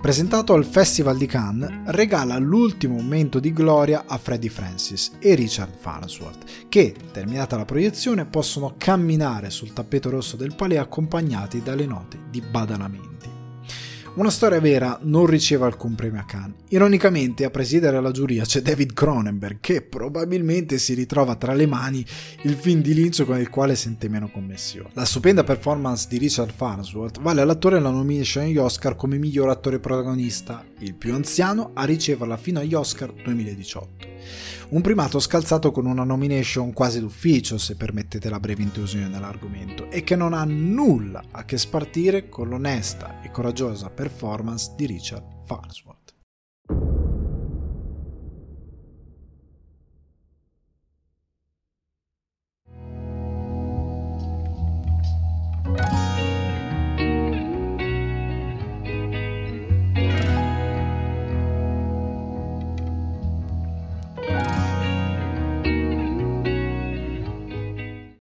Presentato 0.00 0.52
al 0.54 0.64
Festival 0.64 1.16
di 1.16 1.26
Cannes, 1.26 1.70
regala 1.86 2.36
l'ultimo 2.36 2.96
momento 2.96 3.38
di 3.38 3.52
gloria 3.52 4.04
a 4.06 4.18
Freddie 4.18 4.50
Francis 4.50 5.12
e 5.20 5.34
Richard 5.34 5.74
Farnsworth, 5.78 6.68
che, 6.68 6.94
terminata 7.12 7.56
la 7.56 7.64
proiezione, 7.64 8.26
possono 8.26 8.74
camminare 8.76 9.50
sul 9.50 9.72
tappeto 9.72 10.10
rosso 10.10 10.36
del 10.36 10.56
palais 10.56 10.80
accompagnati 10.80 11.62
dalle 11.62 11.86
note 11.86 12.18
di 12.30 12.40
badalamenti. 12.40 13.31
Una 14.14 14.28
storia 14.28 14.60
vera 14.60 14.98
non 15.04 15.24
riceve 15.24 15.64
alcun 15.64 15.94
premio 15.94 16.20
a 16.20 16.24
Cannes. 16.24 16.56
Ironicamente, 16.68 17.46
a 17.46 17.50
presiedere 17.50 17.98
la 17.98 18.10
giuria 18.10 18.44
c'è 18.44 18.60
David 18.60 18.92
Cronenberg, 18.92 19.56
che 19.58 19.80
probabilmente 19.80 20.76
si 20.76 20.92
ritrova 20.92 21.34
tra 21.36 21.54
le 21.54 21.64
mani 21.64 22.04
il 22.42 22.52
film 22.52 22.82
di 22.82 22.92
Lynch 22.92 23.24
con 23.24 23.38
il 23.38 23.48
quale 23.48 23.74
sente 23.74 24.10
meno 24.10 24.30
connessione. 24.30 24.90
La 24.92 25.06
stupenda 25.06 25.44
performance 25.44 26.08
di 26.10 26.18
Richard 26.18 26.52
Farnsworth 26.54 27.22
vale 27.22 27.40
all'attore 27.40 27.80
la 27.80 27.88
nomination 27.88 28.44
agli 28.44 28.58
Oscar 28.58 28.96
come 28.96 29.16
miglior 29.16 29.48
attore 29.48 29.78
protagonista, 29.78 30.62
il 30.80 30.94
più 30.94 31.14
anziano 31.14 31.70
a 31.72 31.84
riceverla 31.84 32.36
fino 32.36 32.60
agli 32.60 32.74
Oscar 32.74 33.10
2018. 33.14 34.11
Un 34.70 34.80
primato 34.80 35.18
scalzato 35.18 35.70
con 35.70 35.86
una 35.86 36.04
nomination 36.04 36.72
quasi 36.72 37.00
d'ufficio, 37.00 37.58
se 37.58 37.76
permettete 37.76 38.28
la 38.28 38.40
breve 38.40 38.62
intrusione 38.62 39.08
nell'argomento, 39.08 39.90
e 39.90 40.02
che 40.02 40.16
non 40.16 40.32
ha 40.32 40.44
nulla 40.44 41.24
a 41.30 41.44
che 41.44 41.58
spartire 41.58 42.28
con 42.28 42.48
l'onesta 42.48 43.20
e 43.22 43.30
coraggiosa 43.30 43.90
performance 43.90 44.72
di 44.76 44.86
Richard 44.86 45.24
Farnsworth. 45.44 46.00
thank 55.74 56.01